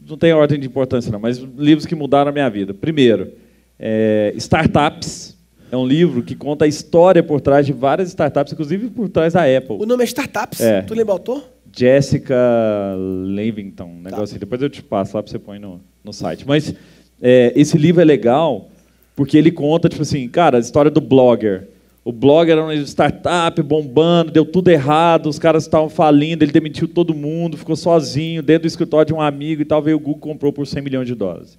Não 0.09 0.17
tem 0.17 0.33
ordem 0.33 0.59
de 0.59 0.67
importância, 0.67 1.11
não, 1.11 1.21
mas 1.21 1.39
livros 1.39 1.87
que 1.87 1.95
mudaram 1.95 2.31
a 2.31 2.33
minha 2.33 2.51
vida. 2.51 2.75
Primeiro, 2.75 3.33
é, 3.79 4.33
Startups. 4.37 5.33
É 5.71 5.77
um 5.77 5.87
livro 5.87 6.23
que 6.23 6.35
conta 6.35 6.67
a 6.67 6.69
história 6.69 7.23
por 7.23 7.41
trás 7.41 7.65
de 7.65 7.73
várias 7.73 8.11
startups, 8.11 8.53
inclusive 8.53 8.91
por 8.91 9.09
trás 9.09 9.33
da 9.33 9.45
Apple. 9.45 9.77
O 9.81 9.87
nome 9.87 10.03
é 10.03 10.07
Startups? 10.07 10.61
É. 10.61 10.83
Tu 10.83 10.93
lembra 10.93 11.13
o 11.13 11.17
autor? 11.17 11.43
Jessica 11.75 12.37
Levington, 13.25 13.85
um 13.85 14.03
negócio 14.03 14.17
tá. 14.17 14.23
assim. 14.25 14.39
Depois 14.39 14.61
eu 14.61 14.69
te 14.69 14.83
passo 14.83 15.17
lá 15.17 15.23
para 15.23 15.33
você 15.33 15.39
põe 15.39 15.59
no, 15.59 15.81
no 16.05 16.13
site. 16.13 16.47
Mas 16.47 16.75
é, 17.21 17.53
esse 17.57 17.79
livro 17.79 18.01
é 18.01 18.05
legal 18.05 18.69
porque 19.17 19.37
ele 19.37 19.51
conta, 19.51 19.89
tipo 19.89 20.03
assim, 20.03 20.29
cara, 20.29 20.59
a 20.59 20.61
história 20.61 20.91
do 20.91 21.01
blogger. 21.01 21.69
O 22.05 22.11
blogger 22.11 22.53
era 22.53 22.63
uma 22.65 22.75
startup 22.75 23.63
bombando, 23.63 24.33
deu 24.33 24.45
tudo 24.45 24.69
errado, 24.69 25.29
os 25.29 25.39
caras 25.39 25.63
estavam 25.63 25.89
falindo, 25.89 26.43
ele 26.43 26.51
demitiu 26.51 26.89
todo 26.89 27.15
mundo, 27.15 27.57
ficou 27.57 27.77
sozinho 27.77 28.43
dentro 28.43 28.63
do 28.63 28.67
escritório 28.67 29.07
de 29.07 29.15
um 29.15 29.21
amigo 29.21 29.63
e 29.63 29.65
tal, 29.65 29.81
veio 29.81 29.97
o 29.97 30.01
Google 30.01 30.19
comprou 30.19 30.53
por 30.53 30.67
100 30.67 30.83
milhões 30.83 31.07
de 31.07 31.15
dólares. 31.15 31.57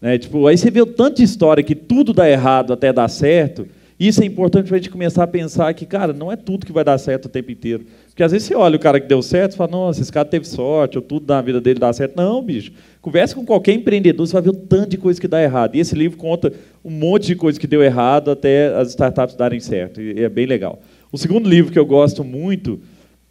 Né? 0.00 0.18
Tipo, 0.18 0.46
aí 0.48 0.58
você 0.58 0.70
vê 0.70 0.82
o 0.82 0.86
tanto 0.86 1.18
de 1.18 1.22
história 1.22 1.62
que 1.62 1.76
tudo 1.76 2.12
dá 2.12 2.28
errado 2.28 2.72
até 2.72 2.92
dar 2.92 3.08
certo, 3.08 3.68
isso 4.00 4.22
é 4.22 4.24
importante 4.24 4.66
para 4.66 4.76
a 4.76 4.78
gente 4.78 4.90
começar 4.90 5.24
a 5.24 5.26
pensar 5.26 5.72
que, 5.74 5.84
cara, 5.84 6.12
não 6.12 6.30
é 6.30 6.36
tudo 6.36 6.64
que 6.64 6.72
vai 6.72 6.84
dar 6.84 6.98
certo 6.98 7.26
o 7.26 7.28
tempo 7.28 7.50
inteiro. 7.50 7.84
Porque 8.18 8.24
às 8.24 8.32
vezes 8.32 8.48
você 8.48 8.54
olha 8.56 8.74
o 8.74 8.80
cara 8.80 8.98
que 8.98 9.06
deu 9.06 9.22
certo 9.22 9.52
e 9.52 9.56
fala, 9.56 9.70
nossa, 9.70 10.02
esse 10.02 10.10
cara 10.10 10.28
teve 10.28 10.44
sorte, 10.44 10.98
ou 10.98 11.02
tudo 11.02 11.32
na 11.32 11.40
vida 11.40 11.60
dele 11.60 11.78
dá 11.78 11.92
certo. 11.92 12.16
Não, 12.16 12.42
bicho. 12.42 12.72
Converse 13.00 13.32
com 13.32 13.44
qualquer 13.44 13.74
empreendedor, 13.74 14.26
você 14.26 14.32
vai 14.32 14.42
ver 14.42 14.50
o 14.50 14.54
tanto 14.54 14.88
de 14.88 14.98
coisa 14.98 15.20
que 15.20 15.28
dá 15.28 15.40
errado. 15.40 15.76
E 15.76 15.78
esse 15.78 15.94
livro 15.94 16.18
conta 16.18 16.52
um 16.84 16.90
monte 16.90 17.28
de 17.28 17.36
coisa 17.36 17.60
que 17.60 17.66
deu 17.68 17.80
errado 17.80 18.32
até 18.32 18.74
as 18.74 18.88
startups 18.88 19.36
darem 19.36 19.60
certo. 19.60 20.02
E 20.02 20.20
é 20.20 20.28
bem 20.28 20.46
legal. 20.46 20.82
O 21.12 21.16
segundo 21.16 21.48
livro 21.48 21.70
que 21.70 21.78
eu 21.78 21.86
gosto 21.86 22.24
muito 22.24 22.80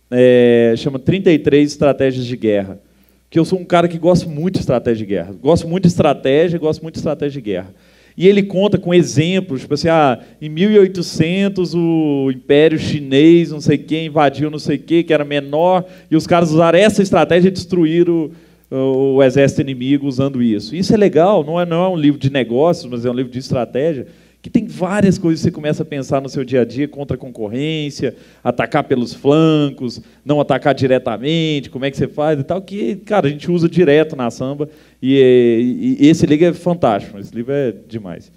é, 0.09 0.73
chama 0.77 0.99
33 0.99 1.69
Estratégias 1.69 2.25
de 2.25 2.37
Guerra. 2.37 2.79
Que 3.29 3.37
eu 3.37 3.43
sou 3.43 3.59
um 3.59 3.65
cara 3.65 3.89
que 3.89 3.97
gosta 3.97 4.25
muito 4.25 4.53
de 4.53 4.61
estratégia 4.61 5.05
de 5.05 5.13
guerra. 5.13 5.35
Gosto 5.41 5.67
muito 5.67 5.83
de 5.83 5.89
estratégia, 5.89 6.57
gosto 6.57 6.81
muito 6.81 6.93
de 6.93 6.99
estratégia 6.99 7.41
de 7.41 7.45
guerra. 7.45 7.75
E 8.17 8.27
ele 8.27 8.41
conta 8.41 8.79
com 8.79 8.93
exemplos, 8.93 9.61
tipo 9.61 9.75
assim, 9.75 9.89
ah, 9.89 10.19
em 10.41 10.49
1800 10.49 11.75
o 11.75 12.31
Império 12.33 12.79
Chinês, 12.79 13.51
não 13.51 13.61
sei 13.61 13.77
quem, 13.77 14.07
invadiu 14.07 14.49
não 14.49 14.57
sei 14.57 14.79
quê, 14.79 15.03
que 15.03 15.13
era 15.13 15.23
menor, 15.23 15.85
e 16.09 16.15
os 16.15 16.25
caras 16.25 16.51
usaram 16.51 16.79
essa 16.79 17.03
estratégia 17.03 17.49
e 17.49 17.51
destruíram 17.51 18.31
o, 18.71 19.15
o 19.15 19.23
exército 19.23 19.61
inimigo 19.61 20.07
usando 20.07 20.41
isso. 20.41 20.75
Isso 20.75 20.93
é 20.93 20.97
legal, 20.97 21.43
não 21.43 21.61
é, 21.61 21.65
não 21.65 21.85
é 21.85 21.89
um 21.89 21.95
livro 21.95 22.19
de 22.19 22.31
negócios, 22.31 22.89
mas 22.89 23.05
é 23.05 23.11
um 23.11 23.13
livro 23.13 23.31
de 23.31 23.37
estratégia 23.37 24.07
que 24.47 24.51
tem 24.51 24.65
várias 24.65 25.17
coisas 25.17 25.41
que 25.41 25.49
você 25.49 25.51
começa 25.51 25.83
a 25.83 25.85
pensar 25.85 26.21
no 26.21 26.29
seu 26.29 26.45
dia 26.45 26.61
a 26.61 26.65
dia 26.65 26.87
contra 26.87 27.17
a 27.17 27.19
concorrência, 27.19 28.15
atacar 28.41 28.85
pelos 28.85 29.13
flancos, 29.13 30.01
não 30.23 30.39
atacar 30.39 30.73
diretamente, 30.73 31.69
como 31.69 31.83
é 31.83 31.91
que 31.91 31.97
você 31.97 32.07
faz 32.07 32.39
e 32.39 32.43
tal, 32.43 32.61
que, 32.61 32.95
cara, 32.95 33.27
a 33.27 33.29
gente 33.29 33.51
usa 33.51 33.67
direto 33.67 34.15
na 34.15 34.31
samba 34.31 34.69
e, 35.01 35.97
e 35.99 36.07
esse 36.07 36.25
livro 36.25 36.45
é 36.45 36.53
fantástico, 36.53 37.19
esse 37.19 37.35
livro 37.35 37.51
é 37.51 37.73
demais. 37.89 38.31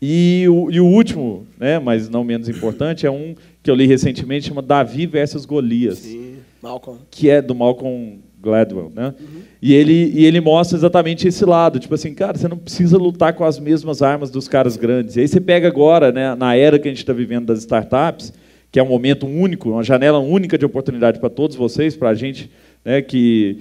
E 0.00 0.46
o, 0.48 0.70
e 0.70 0.80
o, 0.80 0.86
último, 0.86 1.46
né, 1.58 1.78
mas 1.78 2.08
não 2.08 2.24
menos 2.24 2.48
importante, 2.48 3.06
é 3.06 3.10
um 3.10 3.34
que 3.62 3.70
eu 3.70 3.74
li 3.74 3.86
recentemente, 3.86 4.48
chama 4.48 4.62
Davi 4.62 5.06
versus 5.06 5.44
Golias. 5.44 5.98
Sim, 5.98 6.36
Malcolm. 6.62 7.00
Que 7.10 7.28
é 7.28 7.42
do 7.42 7.54
Malcolm 7.54 8.18
Gladwell, 8.44 8.92
né? 8.94 9.14
Uhum. 9.18 9.40
E 9.60 9.72
ele 9.72 10.12
e 10.14 10.26
ele 10.26 10.40
mostra 10.40 10.76
exatamente 10.76 11.26
esse 11.26 11.44
lado, 11.44 11.80
tipo 11.80 11.94
assim, 11.94 12.14
cara, 12.14 12.36
você 12.36 12.46
não 12.46 12.58
precisa 12.58 12.98
lutar 12.98 13.32
com 13.32 13.44
as 13.44 13.58
mesmas 13.58 14.02
armas 14.02 14.30
dos 14.30 14.46
caras 14.46 14.76
grandes. 14.76 15.16
E 15.16 15.20
aí 15.20 15.28
você 15.28 15.40
pega 15.40 15.66
agora, 15.66 16.12
né, 16.12 16.34
na 16.34 16.54
era 16.54 16.78
que 16.78 16.86
a 16.86 16.90
gente 16.90 16.98
está 16.98 17.12
vivendo 17.12 17.46
das 17.46 17.60
startups, 17.60 18.32
que 18.70 18.78
é 18.78 18.82
um 18.82 18.88
momento 18.88 19.26
único, 19.26 19.70
uma 19.70 19.82
janela 19.82 20.18
única 20.18 20.58
de 20.58 20.64
oportunidade 20.66 21.18
para 21.18 21.30
todos 21.30 21.56
vocês, 21.56 21.96
para 21.96 22.10
a 22.10 22.14
gente, 22.14 22.50
né, 22.84 23.00
que 23.00 23.60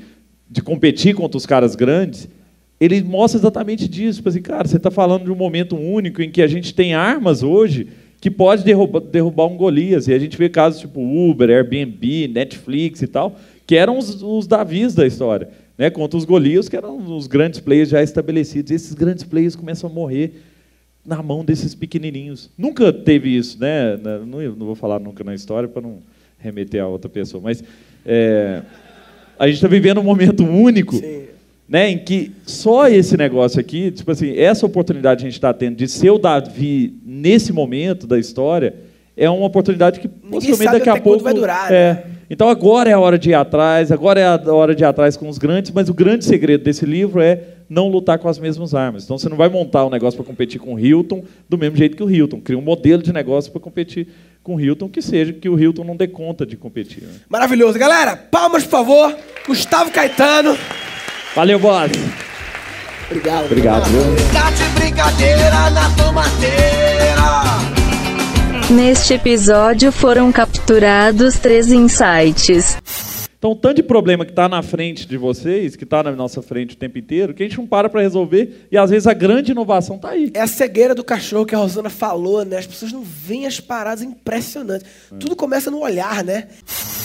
de 0.50 0.62
competir 0.62 1.16
contra 1.16 1.38
os 1.38 1.46
caras 1.46 1.76
grandes. 1.76 2.28
Ele 2.80 3.02
mostra 3.02 3.40
exatamente 3.40 3.88
disso, 3.88 4.18
tipo 4.18 4.30
assim, 4.30 4.42
cara, 4.42 4.68
você 4.68 4.78
está 4.78 4.92
falando 4.92 5.24
de 5.24 5.32
um 5.32 5.36
momento 5.36 5.76
único 5.76 6.22
em 6.22 6.30
que 6.30 6.42
a 6.42 6.48
gente 6.48 6.74
tem 6.74 6.94
armas 6.94 7.42
hoje 7.42 7.88
que 8.24 8.32
pode 8.32 8.64
derrubar, 8.64 9.02
derrubar 9.02 9.48
um 9.48 9.58
Golias. 9.58 10.08
E 10.08 10.14
a 10.14 10.18
gente 10.18 10.38
vê 10.38 10.48
casos 10.48 10.80
tipo 10.80 11.02
Uber, 11.02 11.50
Airbnb, 11.50 12.30
Netflix 12.30 13.02
e 13.02 13.08
tal, 13.08 13.36
que 13.66 13.76
eram 13.76 13.98
os, 13.98 14.22
os 14.22 14.48
Davis 14.48 14.94
da 14.94 15.06
história, 15.06 15.50
né, 15.78 15.90
contra 15.90 16.18
os 16.18 16.26
Golias, 16.26 16.70
que 16.70 16.76
eram 16.76 16.98
os 17.16 17.28
grandes 17.28 17.60
players 17.60 17.90
já 17.90 18.02
estabelecidos. 18.02 18.72
E 18.72 18.76
esses 18.76 18.94
grandes 18.94 19.24
players 19.24 19.56
começam 19.56 19.90
a 19.90 19.94
morrer 19.94 20.42
na 21.06 21.22
mão 21.22 21.44
desses 21.44 21.76
pequenininhos. 21.76 22.50
Nunca 22.58 22.94
teve 22.94 23.36
isso, 23.36 23.60
né? 23.60 23.98
Não, 23.98 24.42
não 24.56 24.66
vou 24.66 24.76
falar 24.76 25.00
nunca 25.00 25.24
na 25.24 25.36
história 25.36 25.68
para 25.68 25.82
não 25.82 26.00
remeter 26.40 26.82
a 26.82 26.88
outra 26.88 27.10
pessoa, 27.10 27.42
mas 27.42 27.64
é, 28.06 28.62
a 29.40 29.48
gente 29.48 29.56
está 29.56 29.68
vivendo 29.68 30.00
um 30.00 30.04
momento 30.04 30.44
único, 30.44 30.96
Sim. 30.96 31.24
né, 31.68 31.90
em 31.90 31.98
que 31.98 32.32
só 32.46 32.88
esse 32.90 33.16
negócio 33.16 33.60
aqui, 33.60 33.92
tipo 33.92 34.12
assim, 34.12 34.38
essa 34.38 34.66
oportunidade 34.66 35.20
que 35.20 35.28
a 35.28 35.30
gente 35.30 35.38
está 35.38 35.54
tendo 35.54 35.78
de 35.78 35.88
ser 35.88 36.10
o 36.10 36.18
Davi 36.18 36.96
nesse 37.06 37.54
momento 37.54 38.06
da 38.06 38.20
história 38.20 38.76
é 39.16 39.30
uma 39.30 39.46
oportunidade 39.46 40.00
que 40.00 40.08
possivelmente 40.08 40.74
daqui 40.74 40.90
a 40.90 41.00
pouco 41.00 41.24
vai 41.24 41.34
durar. 41.34 41.72
É, 41.72 41.94
né? 41.94 42.04
Então 42.30 42.50
agora 42.50 42.90
é 42.90 42.94
a 42.94 43.00
hora 43.00 43.18
de 43.18 43.30
ir 43.30 43.34
atrás, 43.34 43.92
agora 43.92 44.20
é 44.20 44.26
a 44.26 44.54
hora 44.54 44.74
de 44.74 44.84
ir 44.84 44.86
atrás 44.86 45.18
com 45.18 45.28
os 45.30 45.38
grandes, 45.38 45.72
mas 45.72 45.90
o 45.90 45.94
grande 45.94 46.26
segredo 46.26 46.64
desse 46.64 46.86
livro 46.86 47.22
é 47.22 47.42
não 47.70 47.88
lutar 47.88 48.20
com 48.20 48.28
as 48.30 48.38
mesmas 48.38 48.74
armas. 48.74 49.04
Então 49.04 49.18
você 49.18 49.30
não 49.30 49.38
vai 49.38 49.50
montar 49.50 49.86
um 49.86 49.90
negócio 49.90 50.18
para 50.18 50.26
competir 50.26 50.60
com 50.60 50.76
o 50.76 50.80
Hilton 50.80 51.24
do 51.50 51.58
mesmo 51.58 51.76
jeito 51.76 51.98
que 51.98 52.04
o 52.04 52.10
Hilton. 52.10 52.40
Cria 52.40 52.58
um 52.58 52.62
modelo 52.62 53.02
de 53.02 53.12
negócio 53.12 53.52
para 53.52 53.62
competir 53.62 54.08
com 54.44 54.56
o 54.56 54.62
Hilton 54.62 54.90
que 54.90 55.02
seja 55.02 55.34
que 55.34 55.50
o 55.50 55.60
Hilton 55.60 55.84
não 55.84 55.96
dê 55.96 56.08
conta 56.08 56.46
de 56.46 56.56
competir. 56.56 57.04
Né? 57.04 57.14
Maravilhoso. 57.30 57.78
Galera, 57.80 58.16
palmas, 58.16 58.64
por 58.64 58.72
favor. 58.72 59.16
Gustavo 59.48 59.92
Caetano. 59.92 60.58
Valeu, 61.36 61.60
boss. 61.60 61.92
Obrigado. 63.08 63.46
Obrigado, 63.46 63.86
viu? 63.86 64.02
Tá 64.32 64.52
de 64.52 64.64
brincadeira 64.80 65.70
na 65.72 65.90
tomateira. 65.96 67.73
Neste 68.76 69.14
episódio 69.14 69.92
foram 69.92 70.32
capturados 70.32 71.38
três 71.38 71.72
insights. 71.72 72.76
Então, 73.38 73.52
o 73.52 73.56
tanto 73.56 73.76
de 73.76 73.84
problema 73.84 74.26
que 74.26 74.32
está 74.32 74.50
na 74.50 74.64
frente 74.64 75.08
de 75.08 75.16
vocês, 75.16 75.76
que 75.76 75.84
está 75.84 76.02
na 76.02 76.12
nossa 76.14 76.42
frente 76.42 76.74
o 76.74 76.78
tempo 76.78 76.98
inteiro, 76.98 77.36
que 77.36 77.44
a 77.44 77.46
gente 77.46 77.58
não 77.60 77.68
para 77.68 77.88
para 77.88 78.02
resolver, 78.02 78.68
e 78.72 78.78
às 78.78 78.90
vezes 78.90 79.06
a 79.06 79.14
grande 79.14 79.52
inovação 79.52 79.98
está 79.98 80.10
aí. 80.10 80.32
É 80.34 80.42
a 80.42 80.48
cegueira 80.48 80.96
do 80.96 81.04
cachorro 81.04 81.46
que 81.46 81.54
a 81.54 81.58
Rosana 81.60 81.90
falou, 81.90 82.44
né? 82.44 82.58
As 82.58 82.66
pessoas 82.66 82.92
não 82.92 83.04
veem 83.04 83.46
as 83.46 83.60
paradas 83.60 84.02
impressionantes. 84.02 84.88
Tudo 85.20 85.36
começa 85.36 85.70
no 85.70 85.80
olhar, 85.80 86.24
né? 86.24 86.48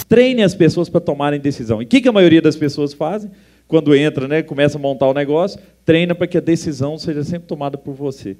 Treine 0.09 0.43
as 0.43 0.55
pessoas 0.55 0.89
para 0.89 1.03
tomarem 1.03 1.39
decisão. 1.39 1.83
E 1.83 1.85
o 1.85 1.89
que, 1.89 2.01
que 2.01 2.09
a 2.09 2.13
maioria 2.13 2.41
das 2.41 2.57
pessoas 2.57 2.95
fazem? 2.95 3.31
Quando 3.67 3.95
entra, 3.95 4.27
né, 4.27 4.43
começa 4.43 4.79
a 4.79 4.81
montar 4.81 5.07
o 5.07 5.13
negócio, 5.13 5.61
treina 5.85 6.15
para 6.15 6.27
que 6.27 6.39
a 6.39 6.41
decisão 6.41 6.97
seja 6.97 7.23
sempre 7.25 7.47
tomada 7.47 7.77
por 7.77 7.93
você. 7.93 8.39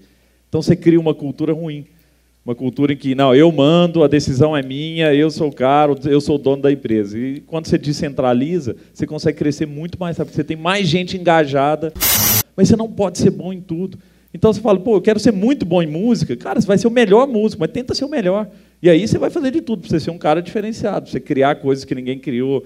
Então 0.49 0.63
você 0.63 0.75
cria 0.75 0.99
uma 0.99 1.15
cultura 1.15 1.53
ruim. 1.53 1.87
Uma 2.49 2.55
cultura 2.55 2.95
em 2.95 2.97
que, 2.97 3.15
não, 3.15 3.35
eu 3.35 3.53
mando, 3.53 4.03
a 4.03 4.09
decisão 4.09 4.57
é 4.57 4.63
minha, 4.63 5.13
eu 5.13 5.31
sou 5.31 5.51
o 5.51 5.53
cara, 5.53 5.95
eu 6.07 6.19
sou 6.19 6.37
o 6.37 6.39
dono 6.39 6.63
da 6.63 6.73
empresa. 6.73 7.19
E 7.19 7.41
quando 7.41 7.67
você 7.67 7.77
descentraliza, 7.77 8.75
você 8.91 9.07
consegue 9.07 9.37
crescer 9.37 9.67
muito 9.67 10.01
mais 10.01 10.17
rápido. 10.17 10.35
Você 10.35 10.43
tem 10.43 10.57
mais 10.57 10.89
gente 10.89 11.19
engajada, 11.19 11.93
mas 12.57 12.69
você 12.69 12.75
não 12.75 12.91
pode 12.91 13.19
ser 13.19 13.29
bom 13.29 13.53
em 13.53 13.61
tudo. 13.61 13.99
Então 14.33 14.51
você 14.51 14.63
fala, 14.63 14.81
pô, 14.81 14.97
eu 14.97 15.03
quero 15.03 15.21
ser 15.21 15.31
muito 15.31 15.67
bom 15.67 15.83
em 15.83 15.87
música. 15.87 16.35
Cara, 16.37 16.59
você 16.59 16.67
vai 16.67 16.79
ser 16.79 16.87
o 16.87 16.91
melhor 16.91 17.29
músico, 17.29 17.61
mas 17.61 17.71
tenta 17.71 17.95
ser 17.95 18.07
o 18.07 18.09
melhor. 18.09 18.49
E 18.83 18.89
aí 18.89 19.07
você 19.07 19.19
vai 19.19 19.29
fazer 19.29 19.51
de 19.51 19.61
tudo 19.61 19.83
para 19.83 19.91
você 19.91 20.01
ser 20.01 20.11
um 20.11 20.17
cara 20.17 20.41
diferenciado, 20.41 21.03
pra 21.03 21.11
você 21.13 21.21
criar 21.21 21.57
coisas 21.57 21.85
que 21.85 21.95
ninguém 21.95 22.19
criou. 22.19 22.65